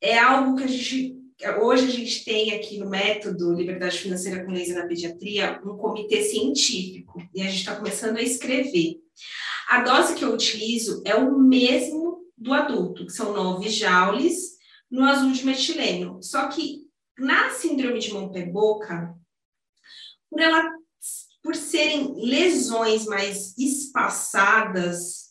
é 0.00 0.18
algo 0.18 0.56
que 0.56 0.64
a 0.64 0.66
gente. 0.66 1.13
Hoje 1.60 1.86
a 1.86 1.90
gente 1.90 2.24
tem 2.24 2.54
aqui 2.54 2.78
no 2.78 2.88
método 2.88 3.52
Liberdade 3.52 3.98
Financeira 3.98 4.44
com 4.44 4.52
Laser 4.52 4.76
na 4.76 4.86
Pediatria 4.86 5.60
um 5.64 5.76
comitê 5.76 6.22
científico, 6.22 7.20
e 7.34 7.42
a 7.42 7.46
gente 7.46 7.58
está 7.58 7.74
começando 7.74 8.18
a 8.18 8.22
escrever. 8.22 9.00
A 9.68 9.80
dose 9.80 10.14
que 10.14 10.24
eu 10.24 10.32
utilizo 10.32 11.02
é 11.04 11.14
o 11.16 11.36
mesmo 11.36 12.24
do 12.38 12.52
adulto, 12.52 13.06
que 13.06 13.12
são 13.12 13.32
9 13.32 13.68
joules 13.68 14.54
no 14.88 15.04
azul 15.04 15.32
de 15.32 15.44
metileno. 15.44 16.22
Só 16.22 16.48
que 16.48 16.84
na 17.18 17.50
síndrome 17.50 17.98
de 17.98 18.12
mão 18.12 18.30
pé 18.30 18.46
boca, 18.46 19.14
por 20.30 20.40
ela 20.40 20.72
por 21.42 21.54
serem 21.54 22.14
lesões 22.24 23.04
mais 23.04 23.56
espaçadas, 23.58 25.23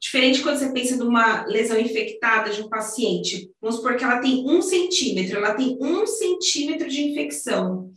diferente 0.00 0.42
quando 0.42 0.58
você 0.58 0.72
pensa 0.72 0.96
numa 0.96 1.44
lesão 1.44 1.78
infectada 1.78 2.50
de 2.50 2.62
um 2.62 2.68
paciente, 2.68 3.50
vamos 3.60 3.76
supor 3.76 3.96
que 3.96 4.02
ela 4.02 4.18
tem 4.18 4.48
um 4.48 4.62
centímetro, 4.62 5.36
ela 5.36 5.54
tem 5.54 5.76
um 5.80 6.06
centímetro 6.06 6.88
de 6.88 7.02
infecção. 7.02 7.92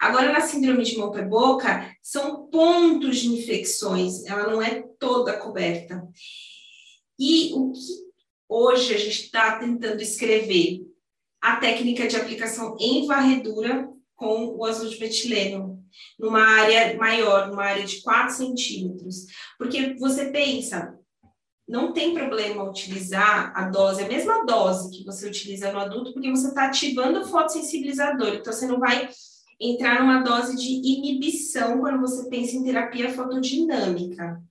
Agora, 0.00 0.32
na 0.32 0.40
síndrome 0.40 0.82
de 0.82 0.98
mão 0.98 1.12
pé 1.12 1.22
boca, 1.22 1.94
são 2.02 2.48
pontos 2.48 3.18
de 3.18 3.28
infecções, 3.28 4.24
ela 4.26 4.50
não 4.50 4.60
é 4.60 4.82
toda 4.98 5.38
coberta. 5.38 6.02
E 7.18 7.52
o 7.54 7.70
que 7.70 7.80
hoje 8.48 8.92
a 8.92 8.98
gente 8.98 9.22
está 9.22 9.56
tentando 9.58 10.02
escrever? 10.02 10.80
A 11.40 11.56
técnica 11.56 12.08
de 12.08 12.16
aplicação 12.16 12.76
em 12.80 13.06
varredura 13.06 13.88
com 14.16 14.56
o 14.56 14.64
azul 14.64 14.88
de 14.88 14.98
metileno, 14.98 15.78
numa 16.18 16.40
área 16.40 16.96
maior, 16.96 17.48
numa 17.48 17.64
área 17.64 17.84
de 17.84 18.00
4 18.02 18.34
centímetros. 18.34 19.26
Porque 19.58 19.94
você 19.94 20.30
pensa, 20.30 20.98
não 21.66 21.92
tem 21.92 22.12
problema 22.12 22.68
utilizar 22.68 23.52
a 23.56 23.68
dose, 23.68 24.02
a 24.02 24.08
mesma 24.08 24.44
dose 24.44 24.90
que 24.90 25.04
você 25.04 25.26
utiliza 25.26 25.72
no 25.72 25.78
adulto, 25.78 26.12
porque 26.12 26.30
você 26.30 26.48
está 26.48 26.66
ativando 26.66 27.20
o 27.20 27.24
fotossensibilizador, 27.26 28.34
então 28.34 28.52
você 28.52 28.66
não 28.66 28.78
vai 28.78 29.08
entrar 29.58 30.00
numa 30.00 30.22
dose 30.22 30.56
de 30.56 30.68
inibição 30.68 31.80
quando 31.80 32.00
você 32.00 32.28
pensa 32.28 32.56
em 32.56 32.64
terapia 32.64 33.12
fotodinâmica. 33.12 34.42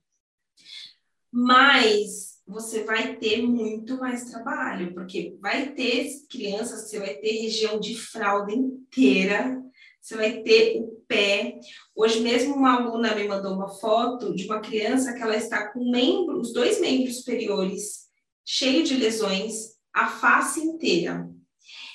Mas 1.30 2.34
você 2.46 2.84
vai 2.84 3.16
ter 3.16 3.42
muito 3.42 3.96
mais 3.98 4.30
trabalho, 4.30 4.92
porque 4.92 5.36
vai 5.40 5.70
ter 5.70 6.08
crianças, 6.28 6.88
você 6.88 6.98
vai 6.98 7.14
ter 7.14 7.42
região 7.42 7.78
de 7.78 7.94
fralda 7.94 8.52
inteira, 8.52 9.62
você 10.00 10.16
vai 10.16 10.42
ter 10.42 10.80
o 10.80 10.93
pé. 11.14 11.60
Hoje 11.94 12.18
mesmo 12.20 12.56
uma 12.56 12.74
aluna 12.74 13.14
me 13.14 13.28
mandou 13.28 13.54
uma 13.54 13.68
foto 13.68 14.34
de 14.34 14.46
uma 14.46 14.58
criança 14.60 15.14
que 15.14 15.22
ela 15.22 15.36
está 15.36 15.68
com 15.68 15.88
membro, 15.88 16.40
os 16.40 16.52
dois 16.52 16.80
membros 16.80 17.18
superiores 17.18 18.08
cheio 18.44 18.82
de 18.82 18.96
lesões, 18.96 19.76
a 19.94 20.08
face 20.08 20.58
inteira. 20.60 21.30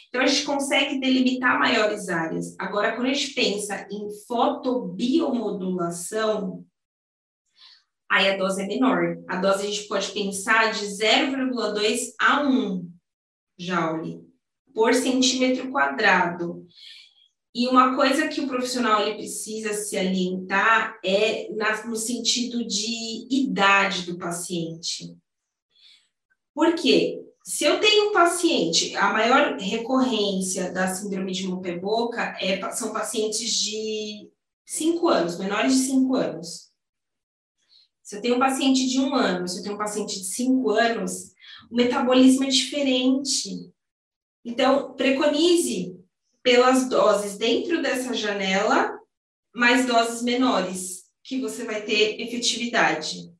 Então 0.07 0.21
a 0.21 0.25
gente 0.25 0.45
consegue 0.45 0.97
delimitar 0.99 1.59
maiores 1.59 2.07
áreas. 2.09 2.55
Agora, 2.57 2.95
quando 2.95 3.07
a 3.07 3.13
gente 3.13 3.33
pensa 3.33 3.85
em 3.91 4.07
fotobiomodulação, 4.25 6.65
aí 8.09 8.29
a 8.29 8.37
dose 8.37 8.61
é 8.63 8.65
menor. 8.65 9.17
A 9.27 9.35
dose 9.35 9.63
a 9.63 9.65
gente 9.69 9.85
pode 9.87 10.11
pensar 10.11 10.71
de 10.71 10.85
0,2 10.85 12.13
a 12.19 12.41
1 12.41 12.89
joule 13.59 14.25
por 14.73 14.93
centímetro 14.93 15.69
quadrado. 15.69 16.65
E 17.53 17.67
uma 17.67 17.95
coisa 17.95 18.27
que 18.27 18.41
o 18.41 18.47
profissional 18.47 19.01
ele 19.01 19.15
precisa 19.15 19.73
se 19.73 19.97
alientar 19.97 20.99
é 21.03 21.51
na, 21.53 21.85
no 21.85 21.95
sentido 21.95 22.63
de 22.65 23.27
idade 23.29 24.03
do 24.03 24.17
paciente. 24.17 25.17
Por 26.53 26.75
quê? 26.75 27.19
Se 27.43 27.63
eu 27.63 27.79
tenho 27.79 28.09
um 28.09 28.13
paciente, 28.13 28.95
a 28.95 29.11
maior 29.11 29.57
recorrência 29.57 30.71
da 30.71 30.93
síndrome 30.93 31.31
de 31.31 31.47
Mope-Boca 31.47 32.37
é, 32.39 32.71
são 32.71 32.93
pacientes 32.93 33.51
de 33.51 34.29
5 34.65 35.07
anos, 35.07 35.39
menores 35.39 35.73
de 35.73 35.79
5 35.79 36.15
anos. 36.15 36.69
Se 38.03 38.17
eu 38.17 38.21
tenho 38.21 38.35
um 38.35 38.39
paciente 38.39 38.87
de 38.87 38.99
um 38.99 39.15
ano, 39.15 39.47
se 39.47 39.59
eu 39.59 39.63
tenho 39.63 39.75
um 39.75 39.79
paciente 39.79 40.19
de 40.19 40.25
5 40.25 40.69
anos, 40.69 41.33
o 41.71 41.75
metabolismo 41.75 42.43
é 42.43 42.49
diferente. 42.49 43.71
Então, 44.45 44.93
preconize 44.93 45.98
pelas 46.43 46.89
doses 46.89 47.37
dentro 47.37 47.81
dessa 47.81 48.13
janela, 48.13 48.97
mais 49.53 49.85
doses 49.85 50.21
menores, 50.21 51.03
que 51.23 51.39
você 51.39 51.65
vai 51.65 51.81
ter 51.81 52.21
efetividade. 52.21 53.33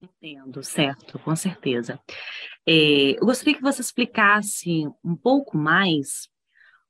Entendo, 0.00 0.62
certo, 0.62 1.18
com 1.18 1.34
certeza. 1.34 2.00
É, 2.66 3.12
eu 3.18 3.26
gostaria 3.26 3.54
que 3.54 3.62
você 3.62 3.80
explicasse 3.80 4.86
um 5.02 5.16
pouco 5.16 5.56
mais 5.56 6.28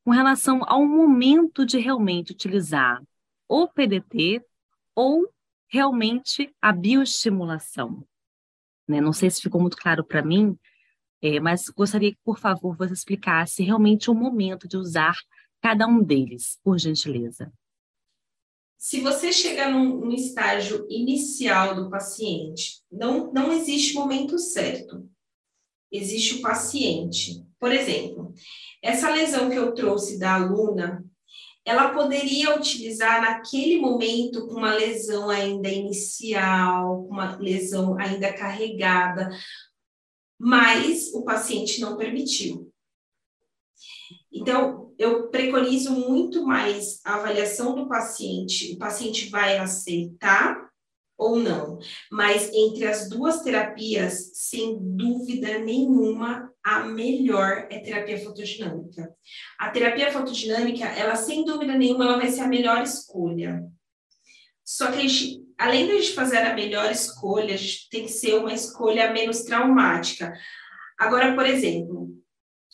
com 0.04 0.10
relação 0.10 0.62
ao 0.66 0.84
momento 0.86 1.64
de 1.64 1.78
realmente 1.78 2.32
utilizar 2.32 3.02
o 3.46 3.68
PDT 3.68 4.42
ou 4.94 5.32
realmente 5.68 6.54
a 6.60 6.72
bioestimulação. 6.72 8.06
Né? 8.88 9.00
Não 9.00 9.12
sei 9.12 9.30
se 9.30 9.42
ficou 9.42 9.60
muito 9.60 9.76
claro 9.76 10.02
para 10.02 10.22
mim, 10.22 10.58
é, 11.22 11.40
mas 11.40 11.68
gostaria 11.68 12.12
que, 12.12 12.18
por 12.24 12.38
favor, 12.38 12.76
você 12.76 12.92
explicasse 12.92 13.62
realmente 13.62 14.10
o 14.10 14.14
momento 14.14 14.68
de 14.68 14.76
usar 14.76 15.14
cada 15.60 15.86
um 15.86 16.02
deles, 16.02 16.58
por 16.62 16.78
gentileza. 16.78 17.52
Se 18.76 19.00
você 19.00 19.32
chega 19.32 19.68
num, 19.68 19.98
num 19.98 20.12
estágio 20.12 20.86
inicial 20.88 21.74
do 21.74 21.90
paciente, 21.90 22.80
não, 22.90 23.32
não 23.32 23.52
existe 23.52 23.94
momento 23.94 24.38
certo. 24.38 25.08
Existe 25.90 26.36
o 26.36 26.42
paciente. 26.42 27.44
Por 27.58 27.72
exemplo, 27.72 28.32
essa 28.80 29.10
lesão 29.10 29.50
que 29.50 29.56
eu 29.56 29.74
trouxe 29.74 30.16
da 30.16 30.36
aluna, 30.36 31.04
ela 31.64 31.92
poderia 31.92 32.56
utilizar 32.56 33.20
naquele 33.20 33.78
momento 33.78 34.46
com 34.46 34.54
uma 34.54 34.72
lesão 34.72 35.28
ainda 35.28 35.68
inicial, 35.68 37.04
uma 37.04 37.36
lesão 37.36 37.98
ainda 37.98 38.32
carregada, 38.32 39.28
mas 40.38 41.12
o 41.14 41.22
paciente 41.24 41.80
não 41.80 41.96
permitiu. 41.96 42.72
Então, 44.32 44.94
eu 44.98 45.28
preconizo 45.28 45.92
muito 45.92 46.44
mais 46.44 47.00
a 47.04 47.16
avaliação 47.16 47.74
do 47.74 47.88
paciente. 47.88 48.74
O 48.74 48.78
paciente 48.78 49.28
vai 49.30 49.58
aceitar 49.58 50.68
ou 51.16 51.36
não. 51.36 51.78
Mas 52.10 52.50
entre 52.54 52.86
as 52.86 53.08
duas 53.08 53.42
terapias, 53.42 54.30
sem 54.34 54.78
dúvida 54.80 55.58
nenhuma, 55.58 56.52
a 56.62 56.84
melhor 56.84 57.66
é 57.70 57.80
terapia 57.80 58.22
fotodinâmica. 58.22 59.12
A 59.58 59.70
terapia 59.70 60.12
fotodinâmica, 60.12 60.84
ela 60.84 61.16
sem 61.16 61.44
dúvida 61.44 61.74
nenhuma, 61.76 62.04
ela 62.04 62.18
vai 62.18 62.28
ser 62.28 62.42
a 62.42 62.48
melhor 62.48 62.82
escolha. 62.82 63.64
Só 64.64 64.92
que 64.92 64.98
a 64.98 65.00
gente, 65.00 65.37
além 65.58 65.86
de 65.86 65.92
a 65.92 65.96
gente 65.96 66.14
fazer 66.14 66.38
a 66.38 66.54
melhor 66.54 66.90
escolha, 66.90 67.54
a 67.54 67.58
gente 67.58 67.88
tem 67.90 68.04
que 68.04 68.12
ser 68.12 68.34
uma 68.34 68.52
escolha 68.52 69.12
menos 69.12 69.42
traumática. 69.42 70.32
Agora, 70.98 71.34
por 71.34 71.44
exemplo, 71.44 72.16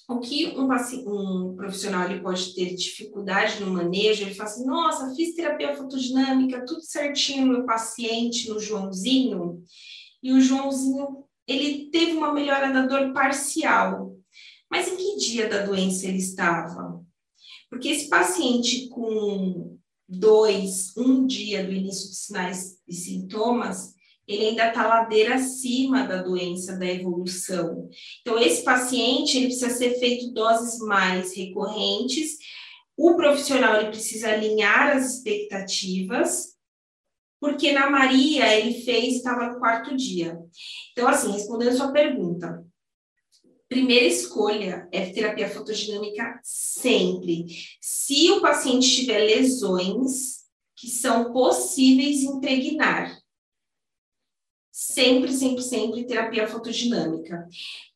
o 0.09 0.21
que 0.21 0.49
um, 0.49 0.69
um, 0.69 1.57
profissional 1.57 2.05
ele 2.05 2.21
pode 2.21 2.55
ter 2.55 2.75
dificuldade 2.75 3.61
no 3.61 3.73
manejo, 3.73 4.23
ele 4.23 4.35
fala 4.35 4.51
assim, 4.51 4.67
nossa, 4.67 5.15
fiz 5.15 5.35
terapia 5.35 5.75
fotodinâmica, 5.75 6.65
tudo 6.67 6.83
certinho 6.83 7.47
no 7.47 7.53
meu 7.55 7.65
paciente, 7.65 8.51
no 8.51 8.61
Joãozinho, 8.61 9.63
e 10.23 10.33
o 10.33 10.41
Joãozinho, 10.41 11.25
ele 11.47 11.91
teve 11.91 12.13
uma 12.13 12.33
melhora 12.33 12.71
da 12.71 12.87
dor 12.87 13.13
parcial. 13.13 14.15
Mas 14.71 14.89
em 14.89 14.97
que 14.97 15.17
dia 15.17 15.49
da 15.49 15.65
doença 15.65 16.07
ele 16.07 16.19
estava? 16.19 17.03
Porque 17.71 17.89
esse 17.89 18.09
paciente 18.09 18.89
com 18.89 19.74
dois, 20.09 20.97
um 20.97 21.27
dia 21.27 21.65
do 21.65 21.73
início 21.73 22.09
dos 22.09 22.25
sinais 22.25 22.79
e 22.87 22.95
sintomas, 22.95 23.95
ele 24.27 24.47
ainda 24.47 24.69
está 24.69 24.87
ladeira 24.87 25.35
acima 25.35 26.07
da 26.07 26.23
doença, 26.23 26.79
da 26.79 26.87
evolução. 26.87 27.89
Então, 28.21 28.39
esse 28.39 28.63
paciente, 28.63 29.37
ele 29.37 29.47
precisa 29.47 29.71
ser 29.71 29.99
feito 29.99 30.33
doses 30.33 30.79
mais 30.81 31.37
recorrentes, 31.37 32.39
o 32.97 33.17
profissional, 33.17 33.77
ele 33.77 33.91
precisa 33.91 34.31
alinhar 34.31 34.97
as 34.97 35.17
expectativas, 35.17 36.55
porque 37.41 37.73
na 37.73 37.91
Maria, 37.91 38.57
ele 38.57 38.83
fez, 38.83 39.17
estava 39.17 39.53
no 39.53 39.59
quarto 39.59 39.95
dia. 39.95 40.39
Então, 40.93 41.07
assim, 41.09 41.33
respondendo 41.33 41.71
a 41.71 41.77
sua 41.77 41.93
pergunta, 41.93 42.65
primeira 43.75 44.07
escolha 44.07 44.89
é 44.93 45.11
terapia 45.11 45.51
fotodinâmica 45.51 46.39
sempre. 46.45 47.47
Se 47.81 48.31
o 48.31 48.41
paciente 48.41 48.89
tiver 48.89 49.19
lesões 49.19 50.45
que 50.77 50.87
são 50.87 51.33
possíveis 51.33 52.23
impregnar, 52.23 53.19
Sempre, 54.77 55.33
sempre, 55.33 55.63
sempre 55.63 56.05
terapia 56.05 56.49
fotodinâmica. 56.49 57.47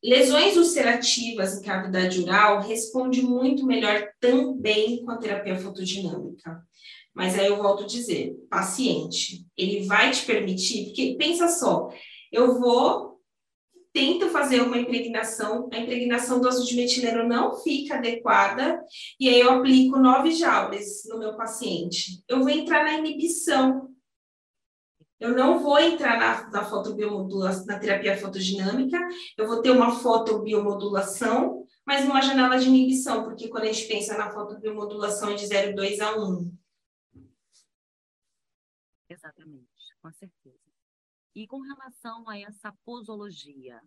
Lesões 0.01 0.57
ulcerativas 0.57 1.59
em 1.59 1.62
cavidade 1.64 2.22
oral 2.22 2.61
responde 2.61 3.20
muito 3.20 3.66
melhor 3.66 4.09
também 4.20 5.05
com 5.05 5.11
a 5.11 5.16
terapia 5.16 5.59
fotodinâmica. 5.59 6.62
Mas 7.12 7.37
aí 7.37 7.49
eu 7.49 7.57
volto 7.57 7.83
a 7.83 7.87
dizer, 7.87 8.37
paciente, 8.49 9.45
ele 9.57 9.87
vai 9.87 10.12
te 10.12 10.24
permitir, 10.24 10.85
porque 10.85 11.16
pensa 11.18 11.49
só, 11.49 11.89
eu 12.31 12.61
vou 12.61 13.07
tento 13.93 14.28
fazer 14.28 14.62
uma 14.62 14.78
impregnação, 14.78 15.68
a 15.72 15.78
impregnação 15.78 16.41
do 16.41 16.49
ácido 16.49 16.66
de 16.66 16.76
metileno 16.76 17.28
não 17.28 17.57
fica 17.57 17.97
adequada, 17.97 18.82
e 19.18 19.28
aí 19.28 19.41
eu 19.41 19.51
aplico 19.51 19.99
9 19.99 20.32
joules 20.32 21.05
no 21.09 21.18
meu 21.18 21.36
paciente. 21.36 22.22
Eu 22.28 22.41
vou 22.41 22.49
entrar 22.49 22.84
na 22.84 22.95
inibição. 22.95 23.89
Eu 25.20 25.34
não 25.34 25.59
vou 25.59 25.78
entrar 25.80 26.18
na, 26.18 26.51
na 26.51 26.64
fotobiomodulação, 26.64 27.66
na 27.66 27.78
terapia 27.78 28.16
fotodinâmica, 28.16 29.01
eu 29.36 29.49
vou 29.49 29.61
ter 29.61 29.70
uma 29.70 29.97
fotobiomodulação, 29.97 31.66
mas 31.84 32.05
numa 32.05 32.22
janela 32.22 32.57
de 32.57 32.68
inibição, 32.68 33.24
porque 33.24 33.49
quando 33.49 33.64
a 33.64 33.72
gente 33.72 33.89
pensa 33.89 34.16
na 34.16 34.30
fotobiomodulação 34.30 35.30
é 35.30 35.34
de 35.34 35.45
0,2 35.47 36.01
a 36.01 36.16
1. 36.16 36.57
Exatamente, 39.11 39.66
com 40.01 40.12
certeza. 40.12 40.68
E 41.35 41.47
com 41.47 41.61
relação 41.61 42.29
a 42.29 42.39
essa 42.39 42.72
posologia, 42.85 43.81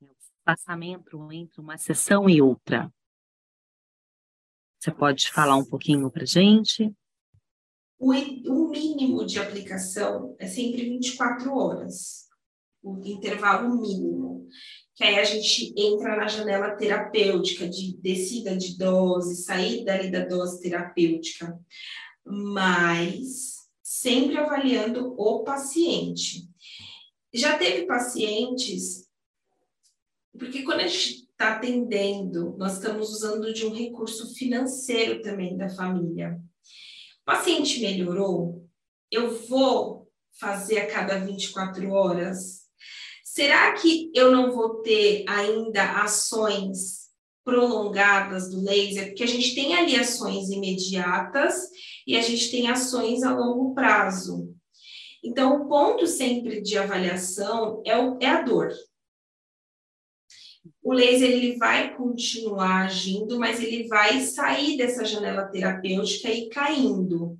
o 0.00 0.10
espaçamento 0.18 1.32
entre 1.32 1.60
uma 1.60 1.76
sessão 1.76 2.28
e 2.28 2.40
outra, 2.40 2.92
você 4.78 4.90
pode 4.90 5.30
falar 5.30 5.56
um 5.56 5.64
pouquinho 5.64 6.10
para 6.10 6.24
gente? 6.24 6.94
O, 7.98 8.12
o 8.12 8.70
mínimo 8.70 9.24
de 9.24 9.38
aplicação 9.38 10.36
é 10.38 10.46
sempre 10.46 10.88
24 10.88 11.54
horas, 11.54 12.28
o 12.82 12.98
intervalo 13.06 13.80
mínimo 13.80 14.34
que 14.94 15.02
aí 15.02 15.18
a 15.18 15.24
gente 15.24 15.74
entra 15.76 16.16
na 16.16 16.28
janela 16.28 16.76
terapêutica 16.76 17.68
de 17.68 17.96
descida 17.96 18.56
de 18.56 18.78
dose, 18.78 19.42
saída 19.42 19.92
dali 19.92 20.10
da 20.10 20.24
dose 20.24 20.60
terapêutica, 20.60 21.58
mas 22.24 23.53
sempre 24.04 24.36
avaliando 24.36 25.14
o 25.16 25.42
paciente. 25.44 26.46
Já 27.32 27.56
teve 27.56 27.86
pacientes, 27.86 29.08
porque 30.38 30.62
quando 30.62 30.80
a 30.80 30.86
gente 30.86 31.22
está 31.22 31.54
atendendo, 31.54 32.54
nós 32.58 32.74
estamos 32.74 33.08
usando 33.08 33.50
de 33.54 33.64
um 33.64 33.74
recurso 33.74 34.34
financeiro 34.34 35.22
também 35.22 35.56
da 35.56 35.70
família. 35.70 36.38
O 37.22 37.24
paciente 37.24 37.80
melhorou, 37.80 38.68
eu 39.10 39.38
vou 39.46 40.06
fazer 40.38 40.80
a 40.80 40.86
cada 40.86 41.18
24 41.20 41.90
horas? 41.90 42.64
Será 43.24 43.72
que 43.72 44.12
eu 44.14 44.30
não 44.30 44.52
vou 44.52 44.82
ter 44.82 45.24
ainda 45.26 46.02
ações 46.02 47.03
prolongadas 47.44 48.50
do 48.50 48.62
laser? 48.62 49.08
Porque 49.08 49.22
a 49.22 49.28
gente 49.28 49.54
tem 49.54 49.74
ali 49.74 49.96
ações 49.96 50.48
imediatas 50.50 51.68
e 52.06 52.16
a 52.16 52.22
gente 52.22 52.50
tem 52.50 52.68
ações 52.68 53.22
a 53.22 53.34
longo 53.34 53.74
prazo. 53.74 54.54
Então, 55.22 55.62
o 55.62 55.68
ponto 55.68 56.06
sempre 56.06 56.60
de 56.60 56.76
avaliação 56.76 57.82
é, 57.86 57.96
o, 57.96 58.18
é 58.20 58.28
a 58.28 58.42
dor. 58.42 58.72
O 60.82 60.92
laser 60.92 61.30
ele 61.30 61.56
vai 61.56 61.96
continuar 61.96 62.84
agindo, 62.84 63.38
mas 63.38 63.62
ele 63.62 63.88
vai 63.88 64.20
sair 64.20 64.76
dessa 64.76 65.04
janela 65.04 65.46
terapêutica 65.46 66.28
e 66.30 66.48
caindo. 66.50 67.38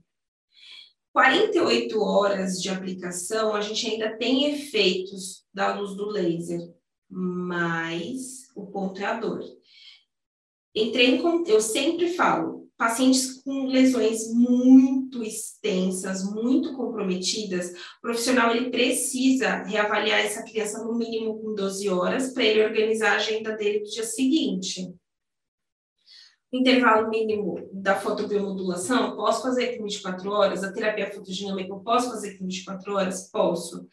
48 1.13 2.01
horas 2.01 2.61
de 2.61 2.71
aplicação, 2.71 3.55
a 3.55 3.61
gente 3.61 3.87
ainda 3.87 4.17
tem 4.17 4.53
efeitos 4.53 5.45
da 5.53 5.79
luz 5.79 5.95
do 5.95 6.07
laser, 6.07 6.61
mas 7.09 8.49
o 8.57 8.67
ponto 8.67 9.01
é 9.01 9.05
a 9.05 9.21
dor. 9.21 9.45
Entrei 10.75 11.15
em, 11.15 11.45
eu 11.47 11.61
sempre 11.61 12.15
falo, 12.15 12.69
pacientes 12.77 13.43
com 13.43 13.67
lesões 13.67 14.33
muito 14.33 15.23
extensas, 15.23 16.25
muito 16.25 16.75
comprometidas, 16.75 17.71
o 17.71 18.01
profissional 18.03 18.55
ele 18.55 18.71
precisa 18.71 19.63
reavaliar 19.63 20.21
essa 20.21 20.43
criança 20.43 20.83
no 20.83 20.95
mínimo 20.95 21.41
com 21.41 21.55
12 21.55 21.89
horas 21.89 22.33
para 22.33 22.43
ele 22.43 22.65
organizar 22.65 23.13
a 23.13 23.17
agenda 23.17 23.57
dele 23.57 23.81
do 23.81 23.91
dia 23.91 24.05
seguinte. 24.05 24.93
Intervalo 26.53 27.09
mínimo 27.09 27.69
da 27.73 27.97
fotobiomodulação, 27.97 29.17
posso 29.17 29.43
fazer 29.43 29.77
com 29.77 29.85
24 29.85 30.31
horas? 30.31 30.63
A 30.63 30.73
terapia 30.73 31.13
fotodinâmica, 31.13 31.73
eu 31.73 31.81
posso 31.81 32.11
fazer 32.11 32.37
com 32.39 32.47
24 32.47 32.95
horas? 32.95 33.31
Posso. 33.31 33.89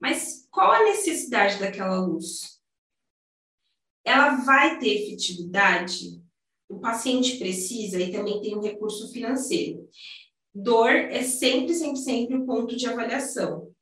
Mas 0.00 0.46
qual 0.50 0.72
a 0.72 0.84
necessidade 0.84 1.58
daquela 1.58 2.00
luz? 2.00 2.59
Ela 4.04 4.36
vai 4.36 4.78
ter 4.78 5.02
efetividade 5.02 6.20
o 6.70 6.78
paciente 6.78 7.36
precisa 7.36 8.00
e 8.00 8.12
também 8.12 8.40
tem 8.40 8.56
um 8.56 8.62
recurso 8.62 9.12
financeiro. 9.12 9.88
Dor 10.54 10.90
é 10.90 11.22
sempre, 11.24 11.74
sempre, 11.74 11.98
sempre 11.98 12.36
o 12.36 12.46
ponto 12.46 12.76
de 12.76 12.86
avaliação. 12.86 13.74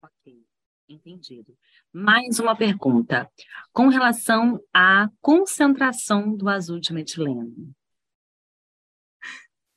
Ok, 0.00 0.44
entendido. 0.88 1.58
Mais 1.92 2.38
uma 2.38 2.56
pergunta. 2.56 3.28
Com 3.72 3.88
relação 3.88 4.62
à 4.72 5.10
concentração 5.20 6.36
do 6.36 6.48
azul 6.48 6.78
de 6.78 6.92
metileno. 6.92 7.74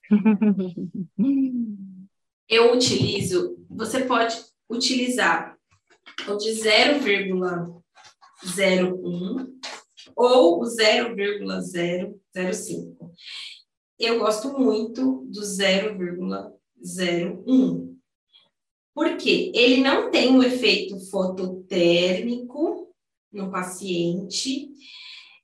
Eu 2.48 2.76
utilizo, 2.76 3.58
você 3.68 4.06
pode 4.06 4.36
utilizar 4.70 5.55
o 6.28 6.38
de 6.38 6.52
0,01 6.52 9.48
ou 10.16 10.62
o 10.62 10.66
0,005. 10.66 13.12
Eu 14.00 14.20
gosto 14.20 14.58
muito 14.60 15.26
do 15.28 15.42
0,01. 15.42 17.96
Porque 18.94 19.52
ele 19.54 19.82
não 19.82 20.10
tem 20.10 20.30
o 20.30 20.40
um 20.40 20.44
efeito 20.44 20.98
fototérmico 21.10 22.96
no 23.32 23.52
paciente. 23.52 24.70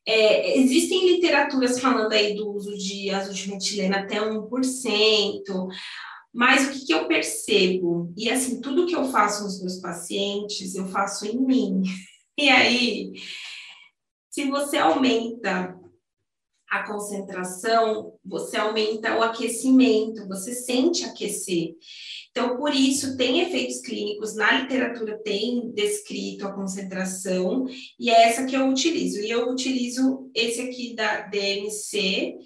É, 0.05 0.57
existem 0.57 1.13
literaturas 1.13 1.79
falando 1.79 2.13
aí 2.13 2.33
do 2.33 2.49
uso 2.51 2.77
de 2.77 3.09
azul 3.09 3.33
de 3.33 3.51
metilena 3.51 3.99
até 3.99 4.19
1%, 4.19 5.67
mas 6.33 6.67
o 6.67 6.71
que, 6.71 6.85
que 6.85 6.93
eu 6.93 7.07
percebo? 7.07 8.13
E 8.17 8.29
assim, 8.29 8.61
tudo 8.61 8.85
que 8.85 8.95
eu 8.95 9.05
faço 9.05 9.43
nos 9.43 9.59
meus 9.59 9.77
pacientes, 9.77 10.75
eu 10.75 10.87
faço 10.87 11.25
em 11.25 11.37
mim. 11.37 11.81
E 12.37 12.49
aí, 12.49 13.11
se 14.31 14.45
você 14.49 14.77
aumenta 14.77 15.77
a 16.71 16.83
concentração, 16.87 18.13
você 18.23 18.55
aumenta 18.55 19.17
o 19.17 19.21
aquecimento, 19.21 20.25
você 20.29 20.53
sente 20.53 21.03
aquecer. 21.03 21.75
Então, 22.31 22.55
por 22.55 22.73
isso, 22.73 23.17
tem 23.17 23.41
efeitos 23.41 23.81
clínicos, 23.81 24.35
na 24.35 24.61
literatura 24.61 25.21
tem 25.21 25.69
descrito 25.73 26.47
a 26.47 26.53
concentração, 26.53 27.65
e 27.99 28.09
é 28.09 28.29
essa 28.29 28.45
que 28.45 28.55
eu 28.55 28.69
utilizo. 28.69 29.19
E 29.19 29.29
eu 29.29 29.49
utilizo 29.49 30.31
esse 30.33 30.61
aqui 30.61 30.95
da 30.95 31.23
DMC, 31.27 32.37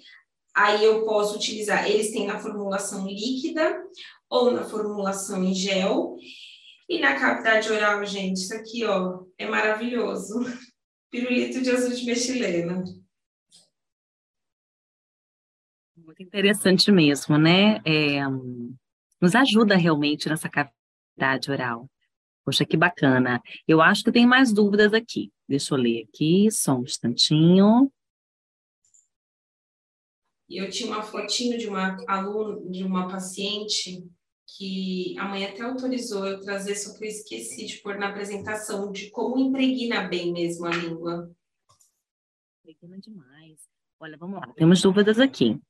aí 0.56 0.82
eu 0.82 1.04
posso 1.04 1.36
utilizar, 1.36 1.86
eles 1.88 2.10
têm 2.10 2.26
na 2.26 2.38
formulação 2.38 3.06
líquida 3.06 3.84
ou 4.28 4.50
na 4.50 4.64
formulação 4.64 5.44
em 5.44 5.54
gel. 5.54 6.16
E 6.88 6.98
na 6.98 7.18
cavidade 7.18 7.70
oral, 7.70 8.04
gente, 8.06 8.38
isso 8.38 8.54
aqui, 8.54 8.84
ó, 8.84 9.24
é 9.36 9.46
maravilhoso 9.46 10.40
pirulito 11.10 11.60
de 11.60 11.70
azul 11.70 11.90
de 11.90 12.06
metilena. 12.06 12.84
Muito 15.96 16.22
interessante 16.22 16.90
mesmo, 16.90 17.36
né? 17.36 17.82
É, 17.84 18.20
nos 19.20 19.34
ajuda 19.34 19.76
realmente 19.76 20.28
nessa 20.28 20.48
cavidade 20.48 21.50
oral. 21.50 21.90
Poxa, 22.44 22.64
que 22.64 22.76
bacana. 22.76 23.42
Eu 23.66 23.82
acho 23.82 24.04
que 24.04 24.12
tem 24.12 24.24
mais 24.24 24.52
dúvidas 24.52 24.94
aqui. 24.94 25.32
Deixa 25.48 25.74
eu 25.74 25.78
ler 25.78 26.06
aqui, 26.08 26.48
só 26.50 26.78
um 26.78 26.84
instantinho. 26.84 27.90
Eu 30.48 30.70
tinha 30.70 30.90
uma 30.90 31.02
fotinho 31.02 31.58
de 31.58 31.66
uma 31.66 31.96
aluna, 32.06 32.70
de 32.70 32.84
uma 32.84 33.08
paciente 33.08 34.08
que 34.46 35.18
a 35.18 35.24
mãe 35.24 35.44
até 35.44 35.62
autorizou 35.62 36.24
eu 36.24 36.40
trazer, 36.40 36.76
só 36.76 36.96
que 36.96 37.04
eu 37.04 37.08
esqueci 37.08 37.66
de 37.66 37.78
pôr 37.78 37.98
na 37.98 38.08
apresentação, 38.08 38.92
de 38.92 39.10
como 39.10 39.38
impregna 39.38 40.06
bem 40.06 40.32
mesmo 40.32 40.66
a 40.66 40.70
língua. 40.70 41.34
Impregna 42.64 42.98
demais. 43.00 43.68
Olha, 43.98 44.16
vamos 44.16 44.40
lá, 44.40 44.52
temos 44.54 44.80
dúvidas 44.80 45.18
aqui. 45.18 45.60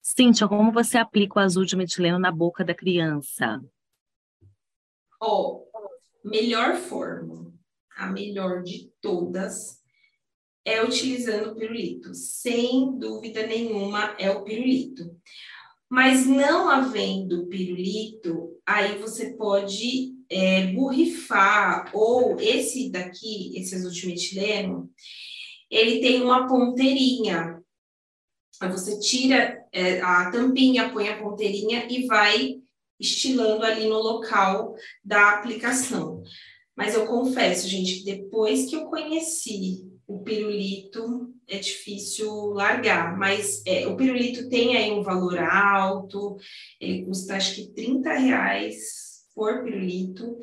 Cíntia, 0.00 0.48
como 0.48 0.72
você 0.72 0.96
aplica 0.96 1.38
o 1.38 1.42
azul 1.42 1.64
de 1.64 1.76
metileno 1.76 2.18
na 2.18 2.30
boca 2.30 2.64
da 2.64 2.74
criança? 2.74 3.62
Ó, 5.20 5.64
oh, 5.64 6.28
melhor 6.28 6.76
forma, 6.76 7.52
a 7.96 8.06
melhor 8.06 8.62
de 8.62 8.90
todas, 9.00 9.82
é 10.64 10.82
utilizando 10.82 11.50
o 11.50 11.54
pirulito. 11.54 12.14
Sem 12.14 12.98
dúvida 12.98 13.46
nenhuma, 13.46 14.16
é 14.18 14.30
o 14.30 14.42
pirulito. 14.42 15.14
Mas 15.88 16.26
não 16.26 16.68
havendo 16.68 17.46
pirulito, 17.46 18.58
aí 18.66 18.98
você 18.98 19.34
pode 19.34 20.14
é, 20.30 20.72
borrifar, 20.72 21.90
ou 21.94 22.40
esse 22.40 22.90
daqui, 22.90 23.56
esse 23.56 23.74
azultimetileno, 23.74 24.90
ele 25.70 26.00
tem 26.00 26.22
uma 26.22 26.48
ponteirinha. 26.48 27.62
Aí 28.60 28.70
você 28.70 28.98
tira 28.98 29.62
é, 29.72 30.00
a 30.00 30.30
tampinha, 30.30 30.90
põe 30.90 31.08
a 31.08 31.22
ponteirinha 31.22 31.86
e 31.90 32.06
vai 32.06 32.56
estilando 32.98 33.64
ali 33.64 33.86
no 33.86 33.98
local 33.98 34.74
da 35.04 35.32
aplicação. 35.32 36.22
Mas 36.76 36.94
eu 36.94 37.06
confesso, 37.06 37.68
gente, 37.68 38.04
depois 38.04 38.66
que 38.66 38.74
eu 38.74 38.86
conheci 38.86 39.93
o 40.14 40.22
pirulito, 40.22 41.34
é 41.48 41.58
difícil 41.58 42.30
largar. 42.52 43.18
Mas 43.18 43.64
é, 43.66 43.86
o 43.86 43.96
pirulito 43.96 44.48
tem 44.48 44.76
aí 44.76 44.92
um 44.92 45.02
valor 45.02 45.38
alto, 45.38 46.36
ele 46.80 47.04
custa 47.04 47.36
acho 47.36 47.56
que 47.56 47.72
30 47.72 48.12
reais 48.12 49.28
por 49.34 49.64
pirulito. 49.64 50.38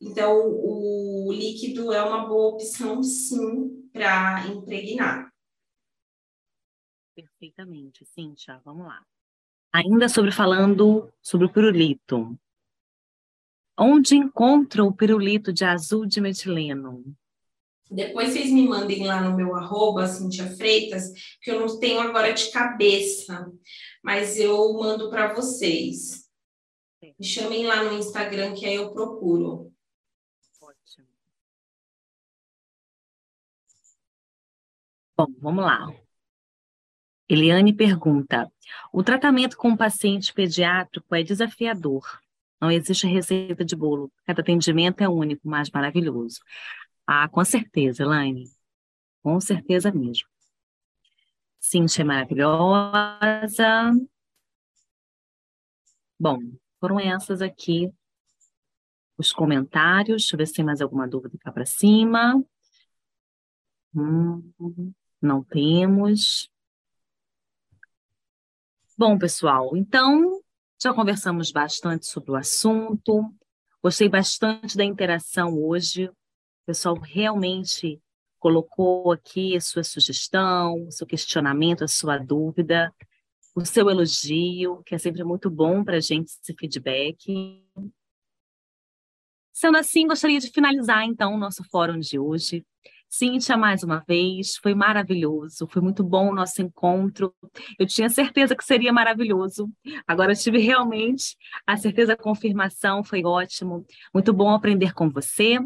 Então, 0.00 0.32
o 0.32 1.32
líquido 1.32 1.92
é 1.92 2.02
uma 2.02 2.26
boa 2.26 2.54
opção, 2.54 3.02
sim, 3.02 3.88
para 3.92 4.46
impregnar. 4.46 5.30
Perfeitamente, 7.14 8.06
Cíntia, 8.06 8.60
vamos 8.64 8.86
lá. 8.86 9.04
Ainda 9.72 10.08
sobre 10.08 10.32
falando 10.32 11.12
sobre 11.20 11.46
o 11.46 11.52
pirulito. 11.52 12.38
Onde 13.76 14.14
encontra 14.14 14.84
o 14.84 14.92
pirulito 14.92 15.52
de 15.52 15.64
azul 15.64 16.06
de 16.06 16.20
metileno? 16.20 17.04
Depois 17.90 18.30
vocês 18.30 18.52
me 18.52 18.68
mandem 18.68 19.04
lá 19.04 19.20
no 19.20 19.36
meu 19.36 19.56
arroba, 19.56 20.06
Cintia 20.06 20.46
Freitas, 20.56 21.12
que 21.42 21.50
eu 21.50 21.58
não 21.58 21.80
tenho 21.80 22.00
agora 22.00 22.32
de 22.32 22.50
cabeça, 22.52 23.50
mas 24.02 24.38
eu 24.38 24.72
mando 24.74 25.10
para 25.10 25.34
vocês. 25.34 26.30
Me 27.02 27.26
chamem 27.26 27.66
lá 27.66 27.82
no 27.82 27.98
Instagram 27.98 28.54
que 28.54 28.64
aí 28.64 28.76
eu 28.76 28.92
procuro. 28.92 29.72
Ótimo. 30.60 31.06
Bom, 35.16 35.26
vamos 35.40 35.64
lá. 35.64 35.92
Eliane 37.28 37.72
pergunta: 37.72 38.50
o 38.92 39.02
tratamento 39.02 39.56
com 39.56 39.70
o 39.70 39.76
paciente 39.76 40.32
pediátrico 40.32 41.14
é 41.14 41.22
desafiador. 41.22 42.20
Não 42.60 42.70
existe 42.70 43.06
receita 43.06 43.64
de 43.64 43.74
bolo. 43.74 44.12
Cada 44.26 44.42
atendimento 44.42 45.00
é 45.00 45.08
único, 45.08 45.48
mas 45.48 45.70
maravilhoso. 45.70 46.40
Ah, 47.12 47.28
com 47.28 47.44
certeza, 47.44 48.04
Elaine. 48.04 48.48
Com 49.20 49.40
certeza 49.40 49.90
mesmo. 49.90 50.28
Cintia 51.58 52.02
é 52.02 52.04
maravilhosa. 52.04 53.92
Bom, 56.16 56.38
foram 56.78 57.00
essas 57.00 57.42
aqui 57.42 57.92
os 59.18 59.32
comentários. 59.32 60.22
Deixa 60.22 60.36
eu 60.36 60.38
ver 60.38 60.46
se 60.46 60.54
tem 60.54 60.64
mais 60.64 60.80
alguma 60.80 61.08
dúvida 61.08 61.36
cá 61.40 61.50
para 61.50 61.66
cima. 61.66 62.40
Hum, 63.92 64.52
não 65.20 65.42
temos. 65.42 66.48
Bom, 68.96 69.18
pessoal, 69.18 69.76
então 69.76 70.40
já 70.80 70.94
conversamos 70.94 71.50
bastante 71.50 72.06
sobre 72.06 72.30
o 72.30 72.36
assunto. 72.36 73.34
Gostei 73.82 74.08
bastante 74.08 74.76
da 74.76 74.84
interação 74.84 75.58
hoje. 75.60 76.08
Pessoal 76.70 76.94
realmente 76.94 78.00
colocou 78.38 79.10
aqui 79.10 79.56
a 79.56 79.60
sua 79.60 79.82
sugestão, 79.82 80.86
o 80.86 80.92
seu 80.92 81.04
questionamento, 81.04 81.82
a 81.82 81.88
sua 81.88 82.16
dúvida, 82.16 82.94
o 83.56 83.64
seu 83.64 83.90
elogio, 83.90 84.80
que 84.86 84.94
é 84.94 84.98
sempre 84.98 85.24
muito 85.24 85.50
bom 85.50 85.82
para 85.82 85.96
a 85.96 86.00
gente 86.00 86.28
esse 86.28 86.54
feedback. 86.54 87.60
Sendo 89.52 89.78
assim, 89.78 90.06
gostaria 90.06 90.38
de 90.38 90.48
finalizar 90.48 91.02
então 91.02 91.34
o 91.34 91.38
nosso 91.38 91.64
fórum 91.64 91.98
de 91.98 92.20
hoje 92.20 92.64
Cíntia, 93.12 93.56
mais 93.56 93.82
uma 93.82 93.98
vez, 94.06 94.56
foi 94.56 94.72
maravilhoso, 94.72 95.66
foi 95.68 95.82
muito 95.82 96.04
bom 96.04 96.30
o 96.30 96.34
nosso 96.34 96.62
encontro. 96.62 97.34
Eu 97.76 97.84
tinha 97.84 98.08
certeza 98.08 98.54
que 98.54 98.64
seria 98.64 98.92
maravilhoso. 98.92 99.68
Agora 100.06 100.32
tive 100.32 100.58
realmente 100.58 101.36
a 101.66 101.76
certeza, 101.76 102.12
a 102.12 102.16
confirmação, 102.16 103.02
foi 103.02 103.24
ótimo. 103.24 103.84
Muito 104.14 104.32
bom 104.32 104.50
aprender 104.50 104.94
com 104.94 105.10
você. 105.10 105.58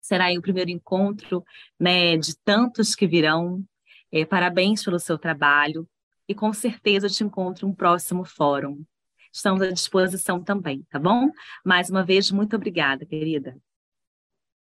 Será 0.00 0.32
o 0.32 0.42
primeiro 0.42 0.70
encontro 0.70 1.44
né, 1.78 2.16
de 2.16 2.36
tantos 2.38 2.94
que 2.94 3.06
virão. 3.06 3.64
É, 4.12 4.24
parabéns 4.24 4.82
pelo 4.82 4.98
seu 4.98 5.16
trabalho 5.16 5.88
e 6.28 6.34
com 6.34 6.52
certeza 6.52 7.08
te 7.08 7.22
encontro 7.22 7.66
um 7.66 7.74
próximo 7.74 8.24
fórum. 8.24 8.84
Estamos 9.32 9.62
à 9.62 9.70
disposição 9.70 10.42
também, 10.42 10.84
tá 10.90 10.98
bom? 10.98 11.30
Mais 11.64 11.88
uma 11.90 12.04
vez, 12.04 12.30
muito 12.30 12.56
obrigada, 12.56 13.06
querida. 13.06 13.56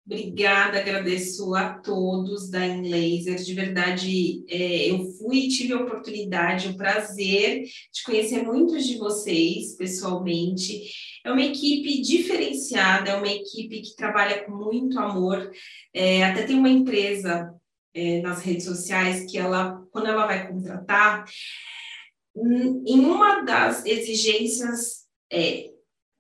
Obrigada, 0.07 0.79
agradeço 0.79 1.55
a 1.55 1.79
todos 1.79 2.51
da 2.51 2.67
Inlaser. 2.67 3.37
De 3.37 3.55
verdade, 3.55 4.45
é, 4.51 4.91
eu 4.91 5.11
fui 5.13 5.39
e 5.39 5.49
tive 5.49 5.73
a 5.73 5.81
oportunidade, 5.81 6.69
o 6.69 6.77
prazer 6.77 7.63
de 7.63 8.03
conhecer 8.05 8.43
muitos 8.43 8.87
de 8.87 8.99
vocês 8.99 9.75
pessoalmente. 9.77 10.91
É 11.25 11.33
uma 11.33 11.43
equipe 11.43 12.03
diferenciada, 12.03 13.13
é 13.13 13.17
uma 13.17 13.33
equipe 13.33 13.81
que 13.81 13.97
trabalha 13.97 14.45
com 14.45 14.53
muito 14.53 14.99
amor. 14.99 15.51
É, 15.95 16.23
até 16.23 16.43
tem 16.43 16.57
uma 16.57 16.69
empresa 16.69 17.51
é, 17.95 18.21
nas 18.21 18.43
redes 18.43 18.67
sociais 18.67 19.25
que 19.31 19.39
ela, 19.39 19.83
quando 19.91 20.09
ela 20.09 20.27
vai 20.27 20.47
contratar, 20.47 21.25
em 22.37 23.01
uma 23.01 23.41
das 23.41 23.87
exigências 23.87 25.05
é 25.33 25.74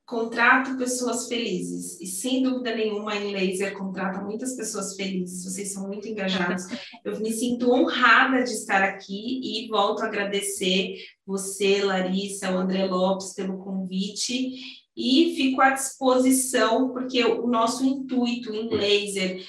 contrato 0.06 0.76
pessoas 0.76 1.28
felizes. 1.28 2.00
E 2.00 2.06
sem 2.06 2.42
dúvida 2.42 2.74
nenhuma, 2.74 3.12
a 3.12 3.18
Laser 3.18 3.76
contrata 3.76 4.22
muitas 4.22 4.54
pessoas 4.54 4.94
felizes. 4.94 5.44
Vocês 5.44 5.72
são 5.72 5.86
muito 5.86 6.06
engajados. 6.06 6.64
Eu 7.04 7.18
me 7.20 7.32
sinto 7.32 7.70
honrada 7.70 8.42
de 8.42 8.50
estar 8.50 8.82
aqui 8.82 9.40
e 9.42 9.68
volto 9.68 10.02
a 10.02 10.06
agradecer 10.06 10.96
você, 11.26 11.82
Larissa, 11.82 12.52
o 12.52 12.58
André 12.58 12.84
Lopes, 12.86 13.32
pelo 13.34 13.58
convite. 13.58 14.52
E 14.96 15.34
fico 15.34 15.60
à 15.60 15.70
disposição, 15.70 16.90
porque 16.92 17.24
o 17.24 17.48
nosso 17.48 17.84
intuito 17.84 18.54
em 18.54 18.68
laser 18.68 19.44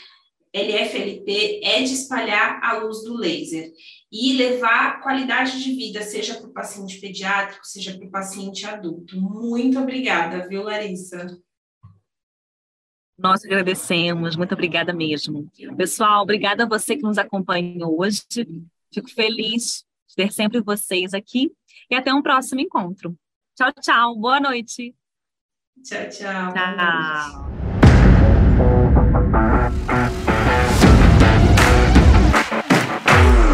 LFLP 0.55 1.59
é 1.63 1.83
de 1.83 1.93
espalhar 1.93 2.63
a 2.63 2.77
luz 2.77 3.03
do 3.03 3.17
laser 3.17 3.73
e 4.09 4.37
levar 4.37 5.01
qualidade 5.01 5.61
de 5.61 5.75
vida, 5.75 6.01
seja 6.01 6.35
para 6.35 6.47
o 6.47 6.53
paciente 6.53 6.97
pediátrico, 7.01 7.65
seja 7.67 7.97
para 7.97 8.07
o 8.07 8.11
paciente 8.11 8.65
adulto. 8.65 9.19
Muito 9.19 9.77
obrigada, 9.77 10.47
viu, 10.47 10.63
Larissa? 10.63 11.37
Nós 13.17 13.43
agradecemos, 13.43 14.37
muito 14.37 14.53
obrigada 14.53 14.93
mesmo. 14.93 15.51
Pessoal, 15.75 16.23
obrigada 16.23 16.63
a 16.63 16.67
você 16.67 16.95
que 16.95 17.03
nos 17.03 17.17
acompanhou 17.17 17.99
hoje. 17.99 18.21
Fico 18.93 19.09
feliz 19.09 19.85
de 20.07 20.15
ter 20.15 20.31
sempre 20.31 20.61
vocês 20.61 21.13
aqui 21.13 21.51
e 21.91 21.95
até 21.95 22.13
um 22.13 22.21
próximo 22.21 22.61
encontro. 22.61 23.13
Tchau, 23.55 23.73
tchau. 23.81 24.15
Boa 24.15 24.39
noite. 24.39 24.95
Tchau, 25.83 26.09
tchau. 26.09 26.53
Tchau. 29.73 30.34